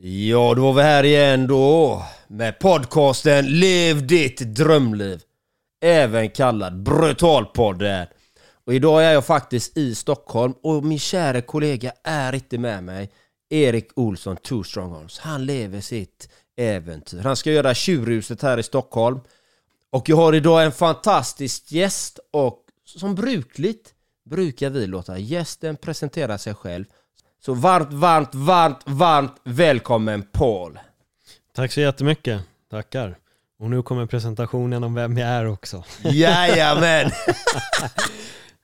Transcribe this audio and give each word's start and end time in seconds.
Ja, 0.00 0.54
då 0.54 0.62
var 0.62 0.72
vi 0.72 0.82
här 0.82 1.04
igen 1.04 1.46
då 1.46 2.02
med 2.28 2.58
podcasten 2.58 3.46
Lev 3.60 4.06
ditt 4.06 4.40
drömliv. 4.40 5.22
Även 5.80 6.30
kallad 6.30 6.82
Brutalpodden. 6.82 8.06
Och 8.66 8.74
idag 8.74 9.04
är 9.04 9.12
jag 9.12 9.26
faktiskt 9.26 9.76
i 9.76 9.94
Stockholm 9.94 10.54
och 10.62 10.84
min 10.84 10.98
kära 10.98 11.40
kollega 11.40 11.92
är 12.04 12.34
inte 12.34 12.58
med 12.58 12.84
mig. 12.84 13.10
Erik 13.50 13.88
Olsson, 13.94 14.36
Two 14.36 14.62
Strongholms. 14.62 15.18
Han 15.18 15.46
lever 15.46 15.80
sitt 15.80 16.28
äventyr. 16.56 17.20
Han 17.20 17.36
ska 17.36 17.52
göra 17.52 17.74
Tjurhuset 17.74 18.42
här 18.42 18.58
i 18.58 18.62
Stockholm. 18.62 19.20
Och 19.90 20.08
jag 20.08 20.16
har 20.16 20.34
idag 20.34 20.64
en 20.64 20.72
fantastisk 20.72 21.72
gäst 21.72 22.18
och 22.32 22.64
som 22.84 23.14
brukligt 23.14 23.94
brukar 24.30 24.70
vi 24.70 24.86
låta 24.86 25.18
gästen 25.18 25.76
presentera 25.76 26.38
sig 26.38 26.54
själv. 26.54 26.84
Så 27.46 27.54
varmt, 27.54 27.92
varmt, 27.92 28.34
varmt, 28.34 28.78
varmt 28.84 29.34
välkommen 29.44 30.22
Paul! 30.32 30.78
Tack 31.54 31.72
så 31.72 31.80
jättemycket, 31.80 32.42
tackar. 32.70 33.18
Och 33.58 33.70
nu 33.70 33.82
kommer 33.82 34.06
presentationen 34.06 34.84
om 34.84 34.94
vem 34.94 35.18
jag 35.18 35.28
är 35.28 35.46
också. 35.46 35.84
Jajamän! 36.02 37.10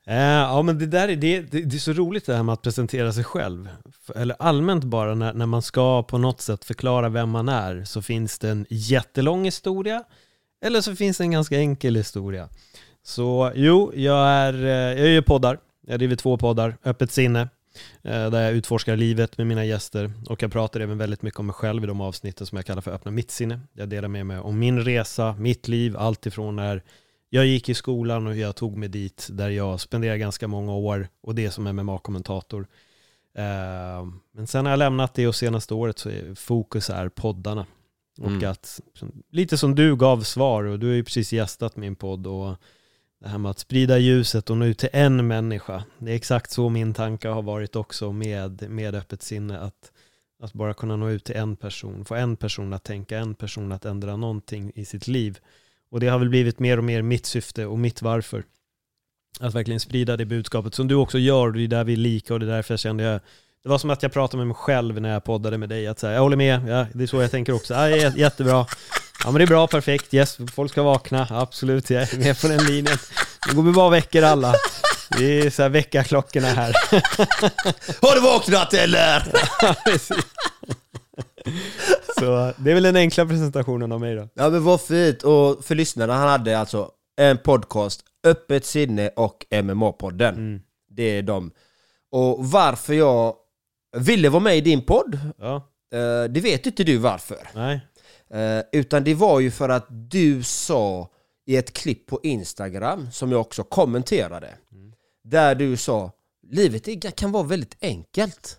Eh, 0.07 0.17
ja 0.17 0.63
men 0.63 0.79
det 0.79 0.87
där 0.87 1.09
är, 1.09 1.17
det, 1.17 1.41
det, 1.41 1.63
det 1.63 1.77
är 1.77 1.79
så 1.79 1.93
roligt 1.93 2.27
det 2.27 2.37
här 2.37 2.43
med 2.43 2.53
att 2.53 2.63
presentera 2.63 3.13
sig 3.13 3.25
själv. 3.25 3.69
Eller 4.15 4.37
allmänt 4.39 4.85
bara 4.85 5.15
när, 5.15 5.35
när 5.35 5.47
man 5.47 5.63
ska 5.63 6.03
på 6.03 6.19
något 6.19 6.41
sätt 6.41 6.65
förklara 6.65 7.09
vem 7.09 7.31
man 7.31 7.49
är 7.49 7.85
så 7.85 8.03
finns 8.03 8.39
det 8.39 8.51
en 8.51 8.67
jättelång 8.71 9.45
historia 9.45 10.05
eller 10.65 10.81
så 10.81 10.97
finns 10.97 11.19
det 11.19 11.25
en 11.25 11.31
ganska 11.31 11.57
enkel 11.57 11.97
historia. 11.97 12.49
Så 13.03 13.53
jo, 13.55 13.93
jag, 13.95 14.29
är, 14.29 14.65
eh, 14.65 15.01
jag 15.01 15.09
gör 15.09 15.23
poddar. 15.23 15.59
Jag 15.87 15.99
driver 15.99 16.17
två 16.17 16.37
poddar, 16.37 16.77
Öppet 16.85 17.13
sinne, 17.13 17.49
där 18.03 18.43
jag 18.43 18.53
utforskar 18.53 18.97
livet 18.97 19.39
med 19.39 19.47
mina 19.47 19.65
gäster 19.65 20.13
och 20.29 20.43
jag 20.43 20.53
pratar 20.53 20.81
även 20.81 20.99
väldigt 20.99 21.23
mycket 21.23 21.41
om 21.41 21.47
mig 21.47 21.55
själv 21.55 21.85
i 21.85 21.87
de 21.87 22.01
avsnitten 22.01 22.47
som 22.47 22.57
jag 22.57 22.67
kallar 22.67 22.83
för 22.83 22.91
Öppna 22.91 23.11
mitt 23.11 23.31
sinne. 23.31 23.61
Jag 23.73 23.89
delar 23.89 24.09
med 24.09 24.27
mig 24.27 24.39
om 24.39 24.59
min 24.59 24.85
resa, 24.85 25.35
mitt 25.39 25.69
liv, 25.69 25.97
allt 25.97 26.27
ifrån 26.27 26.57
när 26.57 26.83
jag 27.31 27.47
gick 27.47 27.69
i 27.69 27.75
skolan 27.75 28.27
och 28.27 28.35
hur 28.35 28.41
jag 28.41 28.57
tog 28.57 28.77
mig 28.77 28.89
dit 28.89 29.29
där 29.31 29.51
jag 29.51 29.81
spenderade 29.81 30.19
ganska 30.19 30.49
många 30.49 30.73
år 30.73 31.09
och 31.23 31.35
det 31.35 31.51
som 31.51 31.65
MMA-kommentator. 31.69 32.67
Eh, 33.35 34.07
men 34.35 34.47
sen 34.47 34.65
har 34.65 34.73
jag 34.73 34.79
lämnat 34.79 35.15
det 35.15 35.27
och 35.27 35.35
senaste 35.35 35.75
året 35.75 35.99
så 35.99 36.09
är 36.09 36.35
fokus 36.35 36.91
är 36.91 37.09
poddarna. 37.09 37.67
Och 38.19 38.27
Mm. 38.27 38.51
att, 38.51 38.81
lite 39.31 39.59
som 39.59 39.75
du 39.75 39.97
gav 39.97 40.21
svar 40.21 40.65
och 40.65 40.79
du 40.79 40.87
har 40.87 40.95
ju 40.95 41.05
precis 41.05 41.33
gästat 41.33 41.77
min 41.77 41.97
podd 41.97 42.27
och 42.27 42.57
det 43.23 43.29
här 43.29 43.39
med 43.39 43.51
att 43.51 43.59
sprida 43.59 43.99
ljuset 43.99 44.51
och 44.51 44.57
nå 44.57 44.65
ut 44.65 44.79
till 44.79 44.89
en 44.93 45.27
människa. 45.27 45.85
Det 45.99 46.11
är 46.11 46.17
exakt 46.17 46.51
så 46.51 46.69
min 46.69 46.95
tanke 46.95 47.29
har 47.29 47.43
varit 47.43 47.77
också 47.77 48.13
med, 48.13 48.71
med 48.71 48.95
öppet 48.95 49.23
sinne. 49.23 49.59
Att, 49.59 49.93
att 50.43 50.53
bara 50.53 50.75
kunna 50.75 50.97
nå 50.97 51.11
ut 51.11 51.25
till 51.25 51.37
en 51.37 51.57
person, 51.57 52.05
få 52.05 52.15
en 52.15 52.37
person 52.37 52.73
att 52.73 52.85
tänka, 52.85 53.19
en 53.19 53.35
person 53.35 53.73
att 53.73 53.85
ändra 53.85 54.17
någonting 54.17 54.73
i 54.75 54.85
sitt 54.85 55.07
liv. 55.07 55.39
Och 55.91 56.01
det 56.01 56.09
har 56.09 56.19
väl 56.19 56.29
blivit 56.29 56.59
mer 56.59 56.79
och 56.79 56.85
mer 56.85 57.03
mitt 57.03 57.27
syfte 57.27 57.67
och 57.67 57.79
mitt 57.79 58.03
varför. 58.03 58.45
Att 59.41 59.55
verkligen 59.55 59.81
sprida 59.81 60.17
det 60.17 60.25
budskapet 60.25 60.75
som 60.75 60.89
du 60.89 60.95
också 60.95 61.19
gör, 61.19 61.51
det 61.51 61.63
är 61.63 61.69
där 61.69 61.85
vi 61.85 61.93
är 61.93 61.97
lika 61.97 62.35
och 62.35 62.41
det 62.41 62.47
är 62.47 62.51
därför 62.57 62.73
jag 62.73 62.81
kände 62.81 63.05
jag 63.05 63.21
det 63.63 63.69
var 63.69 63.79
som 63.79 63.91
att 63.91 64.03
jag 64.03 64.13
pratade 64.13 64.37
med 64.37 64.47
mig 64.47 64.57
själv 64.57 65.01
när 65.01 65.13
jag 65.13 65.25
poddade 65.25 65.59
med 65.59 65.69
dig, 65.69 65.87
att 65.87 65.99
säga, 65.99 66.13
jag 66.13 66.21
håller 66.21 66.37
med, 66.37 66.69
ja, 66.69 66.87
det 66.93 67.03
är 67.03 67.07
så 67.07 67.21
jag 67.21 67.31
tänker 67.31 67.53
också, 67.53 67.75
ja, 67.75 67.89
jättebra, 68.17 68.67
ja 69.25 69.31
men 69.31 69.35
det 69.35 69.45
är 69.45 69.47
bra, 69.47 69.67
perfekt, 69.67 70.15
yes, 70.15 70.39
folk 70.55 70.73
ska 70.73 70.83
vakna, 70.83 71.27
absolut, 71.31 71.91
jag 71.91 72.03
är 72.03 72.19
med 72.19 72.41
på 72.41 72.49
den 72.49 72.65
linjen. 72.65 72.99
Nu 73.49 73.55
går 73.55 73.63
vi 73.63 73.73
bara 73.73 73.87
och 73.87 73.93
väcker 73.93 74.23
alla. 74.23 74.55
Det 75.19 75.41
är 75.41 75.51
så 75.51 75.63
här 75.63 75.69
väckarklockorna 75.69 76.47
här. 76.47 76.73
Har 78.03 78.15
du 78.15 78.21
vaknat 78.21 78.75
eller? 78.75 79.21
Precis. 79.85 80.27
Så 82.19 82.53
det 82.57 82.71
är 82.71 82.75
väl 82.75 82.83
den 82.83 82.97
enkla 82.97 83.27
presentationen 83.27 83.93
av 83.93 84.01
mig 84.01 84.15
då. 84.15 84.29
Ja 84.35 84.49
men 84.51 84.65
vad 84.65 84.81
fint! 84.81 85.23
Och 85.23 85.65
för 85.65 85.75
lyssnarna, 85.75 86.15
han 86.15 86.29
hade 86.29 86.59
alltså 86.59 86.91
en 87.21 87.39
podcast, 87.39 88.01
Öppet 88.27 88.67
sinne 88.67 89.09
och 89.17 89.45
MMA-podden. 89.51 90.29
Mm. 90.35 90.61
Det 90.91 91.03
är 91.19 91.23
de. 91.23 91.51
Och 92.13 92.47
varför 92.51 92.95
jag 92.95 93.35
ville 93.97 94.29
vara 94.29 94.43
med 94.43 94.57
i 94.57 94.61
din 94.61 94.83
podd, 94.87 95.19
Ja, 95.39 95.55
eh, 95.95 96.31
det 96.31 96.41
vet 96.41 96.67
inte 96.67 96.85
du 96.85 96.97
varför. 96.97 97.49
nej. 97.55 97.81
Eh, 98.33 98.63
Utan 98.73 99.05
det 99.05 99.15
var 99.15 99.41
ju 99.41 99.51
för 99.51 99.69
att 99.69 99.87
du 99.89 100.43
sa 100.43 101.09
i 101.47 101.57
ett 101.57 101.73
klipp 101.73 102.07
på 102.07 102.21
Instagram, 102.23 103.11
som 103.11 103.33
jag 103.33 103.41
också 103.41 103.65
kommenterade, 103.65 104.55
där 105.25 105.55
du 105.55 105.77
sa 105.77 106.13
livet 106.49 107.17
kan 107.17 107.33
vara 107.33 107.43
väldigt 107.43 107.77
enkelt. 107.81 108.59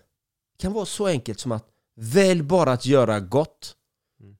Det 0.56 0.62
kan 0.62 0.72
vara 0.72 0.86
så 0.86 1.06
enkelt 1.06 1.40
som 1.40 1.52
att 1.52 1.66
välj 1.96 2.42
bara 2.42 2.72
att 2.72 2.86
göra 2.86 3.20
gott 3.20 3.74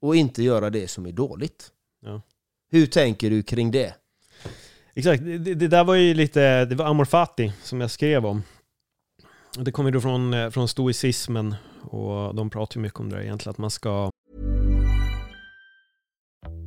och 0.01 0.17
inte 0.17 0.43
göra 0.43 0.71
det 0.71 0.89
som 0.89 1.07
är 1.07 1.13
dåligt. 1.13 1.71
Ja. 2.01 2.23
Hur 2.71 2.87
tänker 2.87 3.31
du 3.31 3.43
kring 3.43 3.71
det? 3.71 3.95
Exakt, 4.95 5.25
det, 5.25 5.39
det 5.39 5.69
där 5.69 5.85
var 5.85 5.95
ju 5.95 6.15
lite, 6.15 6.65
det 6.65 6.75
var 6.75 6.85
Amor 6.85 7.05
Fati 7.05 7.53
som 7.63 7.81
jag 7.81 7.91
skrev 7.91 8.27
om. 8.27 8.43
Det 9.59 9.73
kommer 9.73 9.91
ju 9.91 9.95
då 9.95 10.01
från, 10.01 10.35
eh, 10.35 10.51
från 10.51 10.69
stoicismen 10.69 11.55
och 11.83 12.35
de 12.35 12.51
pratar 12.51 12.77
ju 12.77 12.83
mycket 12.83 13.01
om 13.01 13.11
det 13.11 13.17
där 13.17 13.23
egentligen, 13.23 13.51
att 13.51 13.59
man 13.59 13.71
ska 13.71 14.11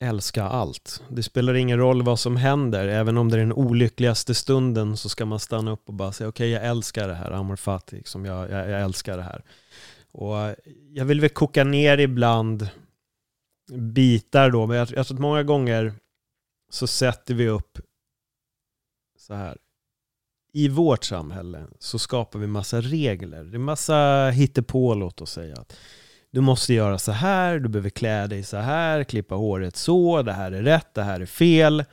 älska 0.00 0.44
allt. 0.44 1.02
Det 1.08 1.22
spelar 1.22 1.54
ingen 1.54 1.78
roll 1.78 2.02
vad 2.02 2.20
som 2.20 2.36
händer, 2.36 2.88
även 2.88 3.16
om 3.16 3.28
det 3.28 3.36
är 3.36 3.40
den 3.40 3.52
olyckligaste 3.52 4.34
stunden 4.34 4.96
så 4.96 5.08
ska 5.08 5.26
man 5.26 5.40
stanna 5.40 5.70
upp 5.70 5.88
och 5.88 5.94
bara 5.94 6.12
säga 6.12 6.28
okej, 6.28 6.50
jag 6.50 6.66
älskar 6.66 7.08
det 7.08 7.14
här, 7.14 7.30
Amor 7.30 7.56
Fati, 7.56 7.96
liksom, 7.96 8.24
jag, 8.24 8.50
jag, 8.50 8.70
jag 8.70 8.80
älskar 8.80 9.16
det 9.16 9.22
här. 9.22 9.44
Och 10.12 10.38
eh, 10.38 10.54
jag 10.92 11.04
vill 11.04 11.20
väl 11.20 11.30
koka 11.30 11.64
ner 11.64 11.98
ibland 11.98 12.68
bitar 13.72 14.50
då, 14.50 14.66
men 14.66 14.76
jag, 14.76 14.88
jag 14.90 15.06
tror 15.06 15.16
att 15.16 15.20
många 15.20 15.42
gånger 15.42 15.92
så 16.70 16.86
sätter 16.86 17.34
vi 17.34 17.48
upp 17.48 17.78
så 19.18 19.34
här. 19.34 19.58
I 20.52 20.68
vårt 20.68 21.04
samhälle 21.04 21.66
så 21.78 21.98
skapar 21.98 22.38
vi 22.38 22.46
massa 22.46 22.80
regler. 22.80 23.44
Det 23.44 23.56
är 23.56 23.58
massa 23.58 24.30
hittepå, 24.30 24.94
låt 24.94 25.20
oss 25.20 25.32
säga. 25.32 25.64
Du 26.30 26.40
måste 26.40 26.74
göra 26.74 26.98
så 26.98 27.12
här, 27.12 27.58
du 27.58 27.68
behöver 27.68 27.90
klä 27.90 28.26
dig 28.26 28.42
så 28.42 28.56
här, 28.56 29.04
klippa 29.04 29.34
håret 29.34 29.76
så, 29.76 30.22
det 30.22 30.32
här 30.32 30.52
är 30.52 30.62
rätt, 30.62 30.94
det 30.94 31.02
här 31.02 31.20
är 31.20 31.26
fel. 31.26 31.84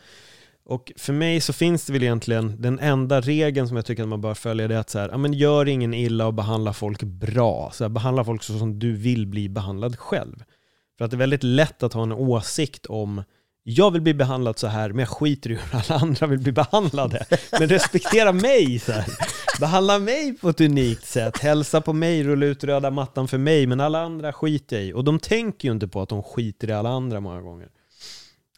Och 0.66 0.92
för 0.98 1.14
mig 1.14 1.42
så 1.42 1.54
finns 1.54 1.86
det 1.86 1.94
väl 1.94 2.04
egentligen 2.04 2.62
den 2.62 2.80
enda 2.80 3.22
regeln 3.22 3.68
som 3.68 3.78
jag 3.78 3.86
tycker 3.86 4.04
att 4.04 4.10
man 4.10 4.22
bör 4.22 4.34
följa 4.34 4.68
det 4.68 4.76
är 4.76 4.80
att 4.80 4.90
så 4.90 5.00
här, 5.00 5.10
ja, 5.10 5.18
men 5.18 5.34
gör 5.34 5.68
ingen 5.68 5.94
illa 5.94 6.28
och 6.28 6.34
behandla 6.34 6.74
folk 6.74 7.04
bra. 7.04 7.72
Så 7.74 7.84
här, 7.84 7.90
behandla 7.90 8.24
folk 8.24 8.44
så 8.44 8.60
som 8.60 8.80
du 8.80 8.92
vill 8.94 9.28
bli 9.28 9.50
behandlad 9.50 10.00
själv. 10.00 10.44
För 10.98 11.06
att 11.06 11.12
det 11.12 11.16
är 11.16 11.20
väldigt 11.20 11.44
lätt 11.44 11.84
att 11.84 11.94
ha 11.94 12.04
en 12.04 12.12
åsikt 12.12 12.86
om 12.86 13.24
jag 13.67 13.91
vill 13.91 14.01
bli 14.01 14.13
behandlad 14.13 14.59
så 14.59 14.67
här, 14.67 14.89
men 14.89 15.00
jag 15.00 15.09
skiter 15.09 15.51
i 15.51 15.53
hur 15.53 15.75
alla 15.75 16.01
andra 16.01 16.27
vill 16.27 16.39
bli 16.39 16.51
behandlade. 16.51 17.25
Men 17.51 17.69
respektera 17.69 18.31
mig 18.31 18.79
så 18.79 18.91
här. 18.91 19.06
Behandla 19.59 20.00
mig 20.00 20.38
på 20.38 20.50
ett 20.50 20.62
unikt 20.62 21.06
sätt, 21.06 21.38
hälsa 21.38 21.81
på 21.81 21.94
mig, 21.94 22.23
rulla 22.23 22.45
ut 22.45 22.63
röda 22.63 22.91
mattan 22.91 23.27
för 23.27 23.38
mig, 23.38 23.67
men 23.67 23.79
alla 23.79 24.01
andra 24.01 24.33
skiter 24.33 24.75
jag 24.75 24.85
i. 24.85 24.94
Och 24.94 25.03
de 25.03 25.19
tänker 25.19 25.67
ju 25.67 25.73
inte 25.73 25.88
på 25.88 26.01
att 26.01 26.09
de 26.09 26.23
skiter 26.23 26.69
i 26.69 26.73
alla 26.73 26.89
andra 26.89 27.19
många 27.19 27.41
gånger. 27.41 27.69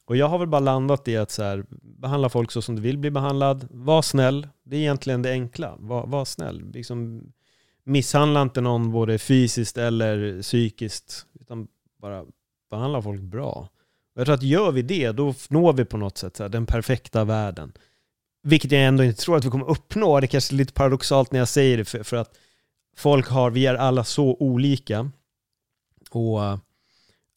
Och 0.06 0.18
jag 0.18 0.30
har 0.30 0.40
väl 0.40 0.48
bara 0.48 0.60
landat 0.60 1.08
i 1.08 1.18
att 1.18 1.32
så 1.32 1.44
här, 1.44 1.66
behandla 1.82 2.30
folk 2.30 2.52
så 2.52 2.62
som 2.62 2.76
du 2.76 2.82
vill 2.82 2.98
bli 2.98 3.12
behandlad, 3.12 3.68
var 3.72 4.02
snäll, 4.02 4.48
det 4.64 4.76
är 4.76 4.80
egentligen 4.80 5.22
det 5.22 5.32
enkla, 5.32 5.76
var, 5.80 6.08
var 6.08 6.26
snäll. 6.26 6.72
Liksom, 6.74 7.24
misshandla 7.84 8.42
inte 8.42 8.62
någon 8.62 8.92
både 8.92 9.18
fysiskt 9.18 9.78
eller 9.78 10.42
psykiskt, 10.42 11.26
utan 11.42 11.68
bara 12.02 12.26
behandla 12.70 13.02
folk 13.02 13.22
bra. 13.22 13.70
Jag 14.18 14.26
tror 14.26 14.36
att 14.36 14.44
gör 14.44 14.72
vi 14.72 14.82
det, 14.82 15.12
då 15.12 15.34
når 15.50 15.74
vi 15.74 15.86
på 15.86 15.98
något 15.98 16.18
sätt 16.18 16.40
här, 16.40 16.50
den 16.50 16.66
perfekta 16.66 17.24
världen. 17.24 17.74
Vilket 18.44 18.72
jag 18.72 18.84
ändå 18.84 19.04
inte 19.04 19.22
tror 19.22 19.38
att 19.38 19.46
vi 19.46 19.50
kommer 19.50 19.70
uppnå. 19.70 20.20
Det 20.20 20.28
kanske 20.28 20.54
är 20.54 20.58
lite 20.58 20.74
paradoxalt 20.74 21.32
när 21.32 21.40
jag 21.40 21.48
säger 21.48 21.78
det, 21.78 21.86
för, 21.86 22.04
för 22.04 22.18
att 22.18 22.38
folk 22.98 23.28
har, 23.28 23.52
vi 23.52 23.66
är 23.66 23.76
alla 23.76 24.04
så 24.04 24.38
olika. 24.40 25.12
Och 26.10 26.44
eh, 26.44 26.58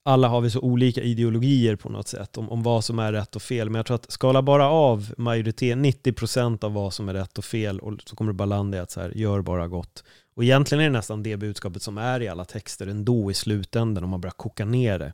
alla 0.05 0.29
har 0.29 0.41
vi 0.41 0.51
så 0.51 0.61
olika 0.61 1.03
ideologier 1.03 1.77
på 1.77 1.89
något 1.89 2.09
sätt 2.09 2.39
om, 2.39 2.51
om 2.51 2.63
vad 2.63 2.85
som 2.85 2.99
är 2.99 3.13
rätt 3.13 3.37
och 3.37 3.43
fel. 3.43 3.71
Men 3.71 3.79
jag 3.79 3.87
tror 3.87 3.95
att 3.95 4.11
skala 4.11 4.43
bara 4.43 4.69
av 4.69 5.15
majoritet, 5.17 5.79
90% 5.79 6.65
av 6.65 6.73
vad 6.73 6.95
som 6.95 7.09
är 7.09 7.15
rätt 7.15 7.39
och 7.39 7.45
fel 7.45 7.81
och 7.81 7.93
så 8.07 8.17
kommer 8.17 8.33
det 8.33 8.37
bara 8.37 8.45
landa 8.45 8.79
i 8.79 8.81
att 8.81 8.91
så 8.91 9.01
här, 9.01 9.13
gör 9.17 9.43
bara 9.43 9.69
gott. 9.69 10.05
Och 10.35 10.45
egentligen 10.45 10.85
är 10.85 10.89
det 10.89 10.97
nästan 10.99 11.23
det 11.23 11.37
budskapet 11.37 11.83
som 11.83 11.99
är 11.99 12.23
i 12.23 12.29
alla 12.29 12.45
texter 12.45 12.87
ändå 12.87 13.31
i 13.31 13.35
slutändan 13.35 14.05
om 14.05 14.11
man 14.11 14.21
börjar 14.21 14.35
koka 14.37 14.65
ner 14.65 14.99
det. 14.99 15.13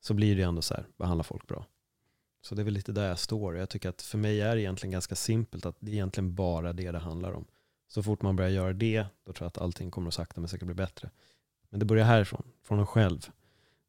Så 0.00 0.14
blir 0.14 0.36
det 0.36 0.42
ändå 0.42 0.62
så 0.62 0.74
här, 0.74 0.86
behandla 0.98 1.24
folk 1.24 1.46
bra. 1.46 1.66
Så 2.42 2.54
det 2.54 2.62
är 2.62 2.64
väl 2.64 2.74
lite 2.74 2.92
där 2.92 3.08
jag 3.08 3.18
står. 3.18 3.56
Jag 3.56 3.68
tycker 3.68 3.88
att 3.88 4.02
för 4.02 4.18
mig 4.18 4.40
är 4.40 4.54
det 4.54 4.62
egentligen 4.62 4.92
ganska 4.92 5.14
simpelt 5.14 5.66
att 5.66 5.76
det 5.80 5.90
är 5.90 5.94
egentligen 5.94 6.34
bara 6.34 6.72
det 6.72 6.90
det 6.90 6.98
handlar 6.98 7.32
om. 7.32 7.44
Så 7.88 8.02
fort 8.02 8.22
man 8.22 8.36
börjar 8.36 8.50
göra 8.50 8.72
det, 8.72 9.06
då 9.26 9.32
tror 9.32 9.44
jag 9.44 9.48
att 9.48 9.58
allting 9.58 9.90
kommer 9.90 10.08
att 10.08 10.14
sakta 10.14 10.40
men 10.40 10.48
säkert 10.48 10.66
bli 10.66 10.74
bättre. 10.74 11.10
Men 11.70 11.80
det 11.80 11.86
börjar 11.86 12.04
härifrån, 12.04 12.42
från 12.62 12.78
en 12.78 12.86
själv. 12.86 13.30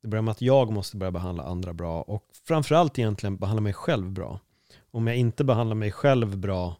Det 0.01 0.07
börjar 0.07 0.21
med 0.21 0.31
att 0.31 0.41
jag 0.41 0.71
måste 0.71 0.97
börja 0.97 1.11
behandla 1.11 1.43
andra 1.43 1.73
bra 1.73 2.01
och 2.01 2.25
framförallt 2.47 2.99
egentligen 2.99 3.37
behandla 3.37 3.61
mig 3.61 3.73
själv 3.73 4.11
bra. 4.11 4.39
Om 4.91 5.07
jag 5.07 5.17
inte 5.17 5.43
behandlar 5.43 5.75
mig 5.75 5.91
själv 5.91 6.37
bra, 6.37 6.75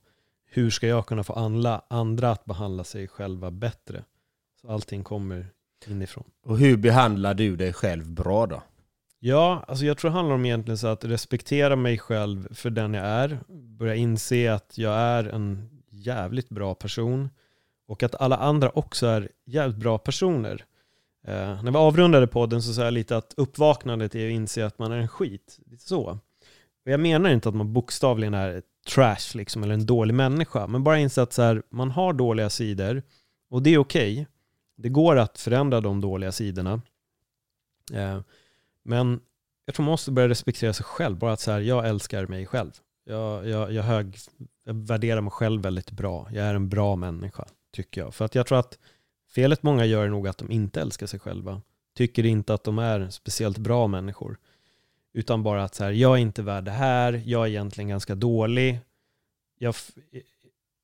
hur 0.45 0.69
ska 0.69 0.87
jag 0.87 1.05
kunna 1.05 1.23
få 1.23 1.33
andra, 1.33 1.81
andra 1.87 2.31
att 2.31 2.45
behandla 2.45 2.83
sig 2.83 3.07
själva 3.07 3.51
bättre? 3.51 4.03
Så 4.61 4.71
allting 4.71 5.03
kommer 5.03 5.47
inifrån. 5.87 6.23
Och 6.45 6.57
hur 6.57 6.77
behandlar 6.77 7.33
du 7.33 7.55
dig 7.55 7.73
själv 7.73 8.11
bra 8.11 8.45
då? 8.45 8.63
Ja, 9.19 9.63
alltså 9.67 9.85
jag 9.85 9.97
tror 9.97 10.11
det 10.11 10.17
handlar 10.17 10.35
om 10.35 10.45
egentligen 10.45 10.77
så 10.77 10.87
att 10.87 11.05
respektera 11.05 11.75
mig 11.75 11.97
själv 11.97 12.55
för 12.55 12.69
den 12.69 12.93
jag 12.93 13.05
är. 13.05 13.39
Börja 13.47 13.95
inse 13.95 14.53
att 14.53 14.77
jag 14.77 14.93
är 14.93 15.23
en 15.23 15.69
jävligt 15.89 16.49
bra 16.49 16.75
person. 16.75 17.29
Och 17.87 18.03
att 18.03 18.15
alla 18.15 18.37
andra 18.37 18.69
också 18.69 19.07
är 19.07 19.29
jävligt 19.45 19.77
bra 19.77 19.97
personer. 19.97 20.65
Eh, 21.27 21.63
när 21.63 21.71
vi 21.71 21.77
avrundade 21.77 22.27
podden 22.27 22.61
så 22.61 22.73
sa 22.73 22.83
jag 22.83 22.93
lite 22.93 23.17
att 23.17 23.33
uppvaknandet 23.37 24.15
är 24.15 24.27
att 24.27 24.33
inse 24.33 24.65
att 24.65 24.79
man 24.79 24.91
är 24.91 24.97
en 24.97 25.07
skit. 25.07 25.59
Lite 25.65 25.83
så. 25.83 26.19
Och 26.85 26.91
jag 26.91 26.99
menar 26.99 27.29
inte 27.29 27.49
att 27.49 27.55
man 27.55 27.73
bokstavligen 27.73 28.33
är 28.33 28.61
trash 28.87 29.35
liksom, 29.37 29.63
eller 29.63 29.73
en 29.73 29.85
dålig 29.85 30.13
människa. 30.13 30.67
Men 30.67 30.83
bara 30.83 30.99
inse 30.99 31.21
att 31.21 31.33
så 31.33 31.41
här, 31.41 31.63
man 31.69 31.91
har 31.91 32.13
dåliga 32.13 32.49
sidor. 32.49 33.03
Och 33.49 33.61
det 33.61 33.69
är 33.69 33.77
okej. 33.77 34.13
Okay. 34.13 34.25
Det 34.77 34.89
går 34.89 35.15
att 35.15 35.39
förändra 35.39 35.81
de 35.81 36.01
dåliga 36.01 36.31
sidorna. 36.31 36.81
Eh, 37.93 38.19
men 38.89 39.19
jag 39.65 39.75
tror 39.75 39.83
man 39.83 39.91
måste 39.91 40.11
börja 40.11 40.29
respektera 40.29 40.73
sig 40.73 40.85
själv. 40.85 41.17
Bara 41.17 41.33
att 41.33 41.39
så 41.39 41.51
här, 41.51 41.59
jag 41.59 41.87
älskar 41.87 42.27
mig 42.27 42.45
själv. 42.45 42.71
Jag, 43.05 43.47
jag, 43.47 43.73
jag, 43.73 43.83
hög, 43.83 44.17
jag 44.63 44.73
värderar 44.73 45.21
mig 45.21 45.31
själv 45.31 45.61
väldigt 45.61 45.91
bra. 45.91 46.27
Jag 46.31 46.45
är 46.45 46.55
en 46.55 46.69
bra 46.69 46.95
människa, 46.95 47.45
tycker 47.73 48.01
jag. 48.01 48.15
För 48.15 48.25
att 48.25 48.35
jag 48.35 48.47
tror 48.47 48.59
att 48.59 48.77
felet 49.31 49.63
många 49.63 49.85
gör 49.85 50.05
är 50.05 50.09
nog 50.09 50.27
att 50.27 50.37
de 50.37 50.51
inte 50.51 50.81
älskar 50.81 51.07
sig 51.07 51.19
själva. 51.19 51.61
Tycker 51.95 52.25
inte 52.25 52.53
att 52.53 52.63
de 52.63 52.79
är 52.79 53.09
speciellt 53.09 53.57
bra 53.57 53.87
människor. 53.87 54.37
Utan 55.13 55.43
bara 55.43 55.63
att 55.63 55.75
så 55.75 55.83
här, 55.83 55.91
jag 55.91 56.17
är 56.17 56.21
inte 56.21 56.41
värd 56.41 56.63
det 56.63 56.71
här, 56.71 57.21
jag 57.25 57.43
är 57.45 57.49
egentligen 57.49 57.87
ganska 57.87 58.15
dålig. 58.15 58.79
Jag, 59.59 59.75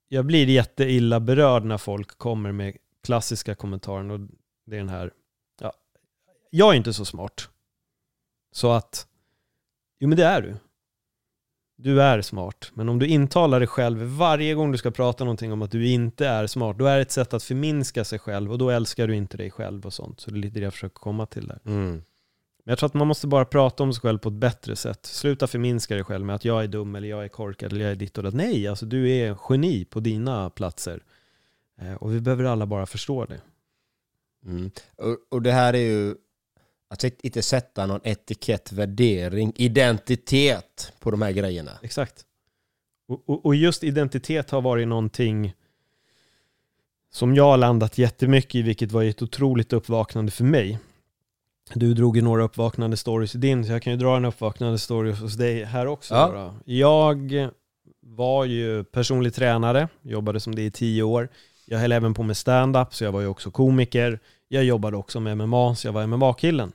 jag 0.07 0.25
blir 0.25 0.49
jätteilla 0.49 1.19
berörd 1.19 1.63
när 1.63 1.77
folk 1.77 2.17
kommer 2.17 2.51
med 2.51 2.77
klassiska 3.03 3.55
kommentarer. 3.55 4.11
och 4.11 4.19
det 4.65 4.75
är 4.75 4.79
den 4.79 4.89
här, 4.89 5.11
ja, 5.61 5.73
jag 6.49 6.73
är 6.73 6.77
inte 6.77 6.93
så 6.93 7.05
smart. 7.05 7.49
Så 8.55 8.71
att, 8.71 9.07
jo 9.99 10.07
men 10.07 10.17
det 10.17 10.23
är 10.23 10.41
du. 10.41 10.55
Du 11.77 12.01
är 12.01 12.21
smart. 12.21 12.71
Men 12.73 12.89
om 12.89 12.99
du 12.99 13.07
intalar 13.07 13.59
dig 13.59 13.67
själv 13.67 14.01
varje 14.01 14.53
gång 14.53 14.71
du 14.71 14.77
ska 14.77 14.91
prata 14.91 15.23
någonting 15.23 15.53
om 15.53 15.61
att 15.61 15.71
du 15.71 15.87
inte 15.87 16.27
är 16.27 16.47
smart, 16.47 16.77
då 16.77 16.85
är 16.85 16.95
det 16.95 17.01
ett 17.01 17.11
sätt 17.11 17.33
att 17.33 17.43
förminska 17.43 18.03
sig 18.03 18.19
själv 18.19 18.51
och 18.51 18.57
då 18.57 18.69
älskar 18.69 19.07
du 19.07 19.15
inte 19.15 19.37
dig 19.37 19.51
själv 19.51 19.85
och 19.85 19.93
sånt. 19.93 20.19
Så 20.19 20.31
det 20.31 20.37
är 20.37 20.41
lite 20.41 20.59
det 20.59 20.63
jag 20.63 20.73
försöker 20.73 20.95
komma 20.95 21.25
till 21.25 21.47
där. 21.47 21.59
Mm. 21.65 21.91
Men 21.91 22.71
jag 22.71 22.77
tror 22.77 22.87
att 22.87 22.93
man 22.93 23.07
måste 23.07 23.27
bara 23.27 23.45
prata 23.45 23.83
om 23.83 23.93
sig 23.93 24.01
själv 24.01 24.17
på 24.17 24.29
ett 24.29 24.35
bättre 24.35 24.75
sätt. 24.75 25.05
Sluta 25.05 25.47
förminska 25.47 25.95
dig 25.95 26.03
själv 26.03 26.25
med 26.25 26.35
att 26.35 26.45
jag 26.45 26.63
är 26.63 26.67
dum 26.67 26.95
eller 26.95 27.07
jag 27.07 27.23
är 27.23 27.27
korkad 27.27 27.73
eller 27.73 27.85
jag 27.85 27.91
är 27.91 27.95
ditt 27.95 28.17
och 28.17 28.23
det. 28.23 28.31
Nej, 28.31 28.67
alltså 28.67 28.85
du 28.85 29.11
är 29.11 29.37
geni 29.49 29.85
på 29.85 29.99
dina 29.99 30.49
platser. 30.49 31.03
Eh, 31.81 31.93
och 31.93 32.13
vi 32.13 32.21
behöver 32.21 32.43
alla 32.43 32.65
bara 32.65 32.85
förstå 32.85 33.25
det. 33.25 33.41
Mm. 34.45 34.71
Och, 34.95 35.17
och 35.29 35.41
det 35.41 35.51
här 35.51 35.73
är 35.73 35.87
ju 35.87 36.15
att 36.87 37.03
inte 37.03 37.41
sätta 37.41 37.85
någon 37.85 38.01
etikett, 38.03 38.71
värdering, 38.71 39.53
identitet 39.55 40.93
på 40.99 41.11
de 41.11 41.21
här 41.21 41.31
grejerna. 41.31 41.71
Exakt. 41.81 42.25
Och, 43.07 43.23
och, 43.29 43.45
och, 43.45 43.55
just 43.55 43.83
identitet 43.83 44.49
har 44.49 44.61
varit 44.61 44.87
någonting 44.87 45.53
som 47.11 47.35
jag 47.35 47.43
har 47.43 47.57
landat 47.57 47.97
jättemycket 47.97 48.55
i, 48.55 48.61
vilket 48.61 48.91
var 48.91 49.03
ett 49.03 49.21
otroligt 49.21 49.73
uppvaknande 49.73 50.31
för 50.31 50.43
mig. 50.43 50.79
Du 51.73 51.93
drog 51.93 52.15
ju 52.15 52.21
några 52.21 52.43
uppvaknande 52.43 52.97
stories 52.97 53.35
i 53.35 53.37
din, 53.37 53.65
så 53.65 53.71
jag 53.71 53.81
kan 53.81 53.93
ju 53.93 53.99
dra 53.99 54.17
en 54.17 54.25
uppvaknande 54.25 54.77
story 54.79 55.11
hos 55.11 55.33
dig 55.33 55.63
här 55.63 55.87
också. 55.87 56.13
Ja. 56.13 56.53
Jag 56.65 57.49
var 58.01 58.45
ju 58.45 58.83
personlig 58.83 59.33
tränare, 59.33 59.87
jobbade 60.01 60.39
som 60.39 60.55
det 60.55 60.61
i 60.61 60.71
tio 60.71 61.03
år. 61.03 61.29
Jag 61.65 61.79
höll 61.79 61.91
även 61.91 62.13
på 62.13 62.23
med 62.23 62.37
stand-up, 62.37 62.93
så 62.95 63.03
jag 63.03 63.11
var 63.11 63.21
ju 63.21 63.27
också 63.27 63.51
komiker. 63.51 64.19
Jag 64.47 64.63
jobbade 64.63 64.97
också 64.97 65.19
med 65.19 65.37
MMA, 65.37 65.75
så 65.75 65.87
jag 65.87 65.93
var 65.93 66.07
MMA-killen. 66.07 66.71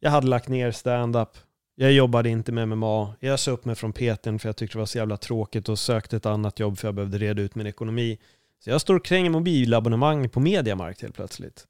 Jag 0.00 0.10
hade 0.10 0.26
lagt 0.26 0.48
ner 0.48 0.72
stand-up. 0.72 1.28
Jag 1.74 1.92
jobbade 1.92 2.28
inte 2.28 2.52
med 2.52 2.68
MMA. 2.68 3.14
Jag 3.20 3.40
sa 3.40 3.50
upp 3.50 3.64
mig 3.64 3.74
från 3.74 3.92
PTn 3.92 4.38
för 4.38 4.48
jag 4.48 4.56
tyckte 4.56 4.74
det 4.74 4.78
var 4.78 4.86
så 4.86 4.98
jävla 4.98 5.16
tråkigt 5.16 5.68
och 5.68 5.78
sökte 5.78 6.16
ett 6.16 6.26
annat 6.26 6.60
jobb 6.60 6.78
för 6.78 6.88
jag 6.88 6.94
behövde 6.94 7.18
reda 7.18 7.42
ut 7.42 7.54
min 7.54 7.66
ekonomi. 7.66 8.18
Så 8.64 8.70
jag 8.70 8.80
står 8.80 8.94
och 8.94 9.04
kränger 9.04 9.30
mobilabonnemang 9.30 10.28
på 10.28 10.40
Mediamarkt 10.40 11.02
helt 11.02 11.14
plötsligt. 11.14 11.66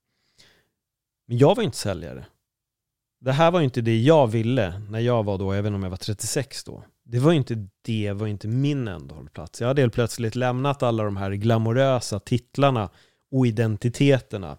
Men 1.29 1.39
jag 1.39 1.55
var 1.55 1.63
inte 1.63 1.77
säljare. 1.77 2.25
Det 3.21 3.33
här 3.33 3.51
var 3.51 3.61
inte 3.61 3.81
det 3.81 3.99
jag 3.99 4.27
ville 4.27 4.83
när 4.91 5.01
jag 5.01 5.23
var 5.23 5.39
då, 5.39 5.53
även 5.53 5.75
om 5.75 5.83
jag 5.83 5.91
var 5.91 5.97
36 5.97 6.65
då. 6.65 6.85
Det 7.05 7.19
var 7.19 7.33
inte 7.33 7.69
det, 7.83 8.13
var 8.13 8.27
inte 8.27 8.49
min 8.49 8.89
ändhållplats. 8.89 9.61
Jag 9.61 9.69
hade 9.69 9.83
helt 9.83 9.95
plötsligt 9.95 10.35
lämnat 10.35 10.83
alla 10.83 11.05
de 11.05 11.17
här 11.17 11.31
glamorösa 11.31 12.21
titlarna 12.21 12.91
och 13.31 13.47
identiteterna 13.47 14.59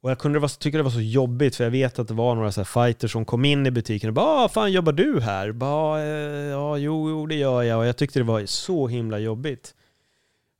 och 0.00 0.10
jag 0.10 0.18
kunde 0.18 0.38
vara, 0.38 0.48
tycka 0.48 0.76
det 0.76 0.82
var 0.82 0.90
så 0.90 1.00
jobbigt 1.00 1.56
för 1.56 1.64
jag 1.64 1.70
vet 1.70 1.98
att 1.98 2.08
det 2.08 2.14
var 2.14 2.34
några 2.34 2.52
så 2.52 2.64
fighters 2.64 3.12
som 3.12 3.24
kom 3.24 3.44
in 3.44 3.66
i 3.66 3.70
butiken 3.70 4.08
och 4.08 4.14
bara 4.14 4.44
ah, 4.44 4.48
fan 4.48 4.72
jobbar 4.72 4.92
du 4.92 5.20
här?” 5.20 5.52
bara, 5.52 6.02
eh, 6.02 6.50
“Ja, 6.50 6.78
jo, 6.78 7.10
jo, 7.10 7.26
det 7.26 7.34
gör 7.34 7.62
jag” 7.62 7.78
och 7.78 7.86
jag 7.86 7.96
tyckte 7.96 8.18
det 8.18 8.24
var 8.24 8.46
så 8.46 8.88
himla 8.88 9.18
jobbigt. 9.18 9.74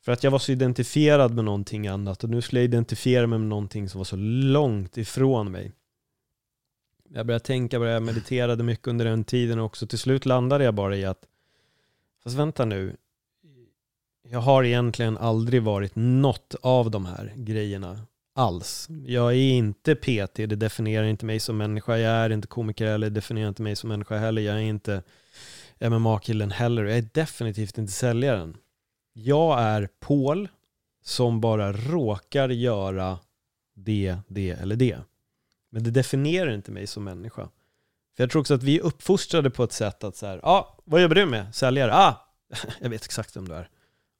För 0.04 0.12
att 0.12 0.24
jag 0.24 0.30
var 0.30 0.38
så 0.38 0.52
identifierad 0.52 1.34
med 1.34 1.44
någonting 1.44 1.86
annat 1.88 2.24
och 2.24 2.30
nu 2.30 2.42
skulle 2.42 2.60
jag 2.60 2.64
identifiera 2.64 3.26
mig 3.26 3.38
med 3.38 3.48
någonting 3.48 3.88
som 3.88 3.98
var 3.98 4.04
så 4.04 4.16
långt 4.16 4.96
ifrån 4.96 5.52
mig. 5.52 5.72
Jag 7.08 7.26
började 7.26 7.44
tänka 7.44 7.78
på 7.78 7.84
det, 7.84 7.90
jag 7.90 8.02
mediterade 8.02 8.62
mycket 8.62 8.88
under 8.88 9.04
den 9.04 9.24
tiden 9.24 9.58
och 9.58 9.64
också 9.64 9.86
till 9.86 9.98
slut 9.98 10.26
landade 10.26 10.64
jag 10.64 10.74
bara 10.74 10.96
i 10.96 11.04
att 11.04 11.26
Fast 12.22 12.36
vänta 12.36 12.64
nu, 12.64 12.96
jag 14.22 14.40
har 14.40 14.64
egentligen 14.64 15.18
aldrig 15.18 15.62
varit 15.62 15.96
något 15.96 16.54
av 16.62 16.90
de 16.90 17.06
här 17.06 17.32
grejerna 17.36 17.98
alls. 18.40 18.88
Jag 19.06 19.30
är 19.30 19.50
inte 19.50 19.94
PT, 19.94 20.34
det 20.34 20.46
definierar 20.46 21.04
inte 21.04 21.26
mig 21.26 21.40
som 21.40 21.56
människa. 21.56 21.96
Jag 21.96 22.12
är 22.12 22.30
inte 22.30 22.48
komiker 22.48 22.86
eller 22.86 23.10
definierar 23.10 23.48
inte 23.48 23.62
mig 23.62 23.76
som 23.76 23.88
människa 23.88 24.16
heller. 24.16 24.42
Jag 24.42 24.56
är 24.56 24.60
inte 24.60 25.02
MMA-killen 25.80 26.50
heller. 26.50 26.84
Jag 26.84 26.98
är 26.98 27.08
definitivt 27.14 27.78
inte 27.78 27.92
säljaren. 27.92 28.56
Jag 29.12 29.60
är 29.60 29.88
Paul 30.00 30.48
som 31.02 31.40
bara 31.40 31.72
råkar 31.72 32.48
göra 32.48 33.18
det, 33.74 34.16
det 34.28 34.50
eller 34.50 34.76
det. 34.76 34.98
Men 35.70 35.84
det 35.84 35.90
definierar 35.90 36.50
inte 36.50 36.70
mig 36.70 36.86
som 36.86 37.04
människa. 37.04 37.48
För 38.16 38.22
jag 38.22 38.30
tror 38.30 38.40
också 38.40 38.54
att 38.54 38.62
vi 38.62 38.78
är 38.78 38.82
uppfostrade 38.82 39.50
på 39.50 39.64
ett 39.64 39.72
sätt 39.72 40.04
att 40.04 40.16
så 40.16 40.26
här, 40.26 40.40
ja, 40.42 40.48
ah, 40.48 40.78
vad 40.84 41.02
jobbar 41.02 41.14
du 41.14 41.26
med? 41.26 41.54
Säljare? 41.54 41.94
Ah, 41.94 42.28
jag 42.80 42.90
vet 42.90 43.04
exakt 43.04 43.36
vem 43.36 43.48
du 43.48 43.54
är. 43.54 43.68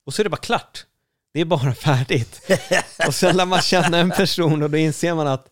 Och 0.04 0.14
så 0.14 0.22
är 0.22 0.24
det 0.24 0.30
bara 0.30 0.36
klart. 0.36 0.86
Det 1.32 1.40
är 1.40 1.44
bara 1.44 1.74
färdigt. 1.74 2.50
och 3.06 3.14
sen 3.14 3.36
lär 3.36 3.46
man 3.46 3.60
känna 3.60 3.98
en 3.98 4.10
person 4.10 4.62
och 4.62 4.70
då 4.70 4.76
inser 4.76 5.14
man 5.14 5.26
att 5.26 5.48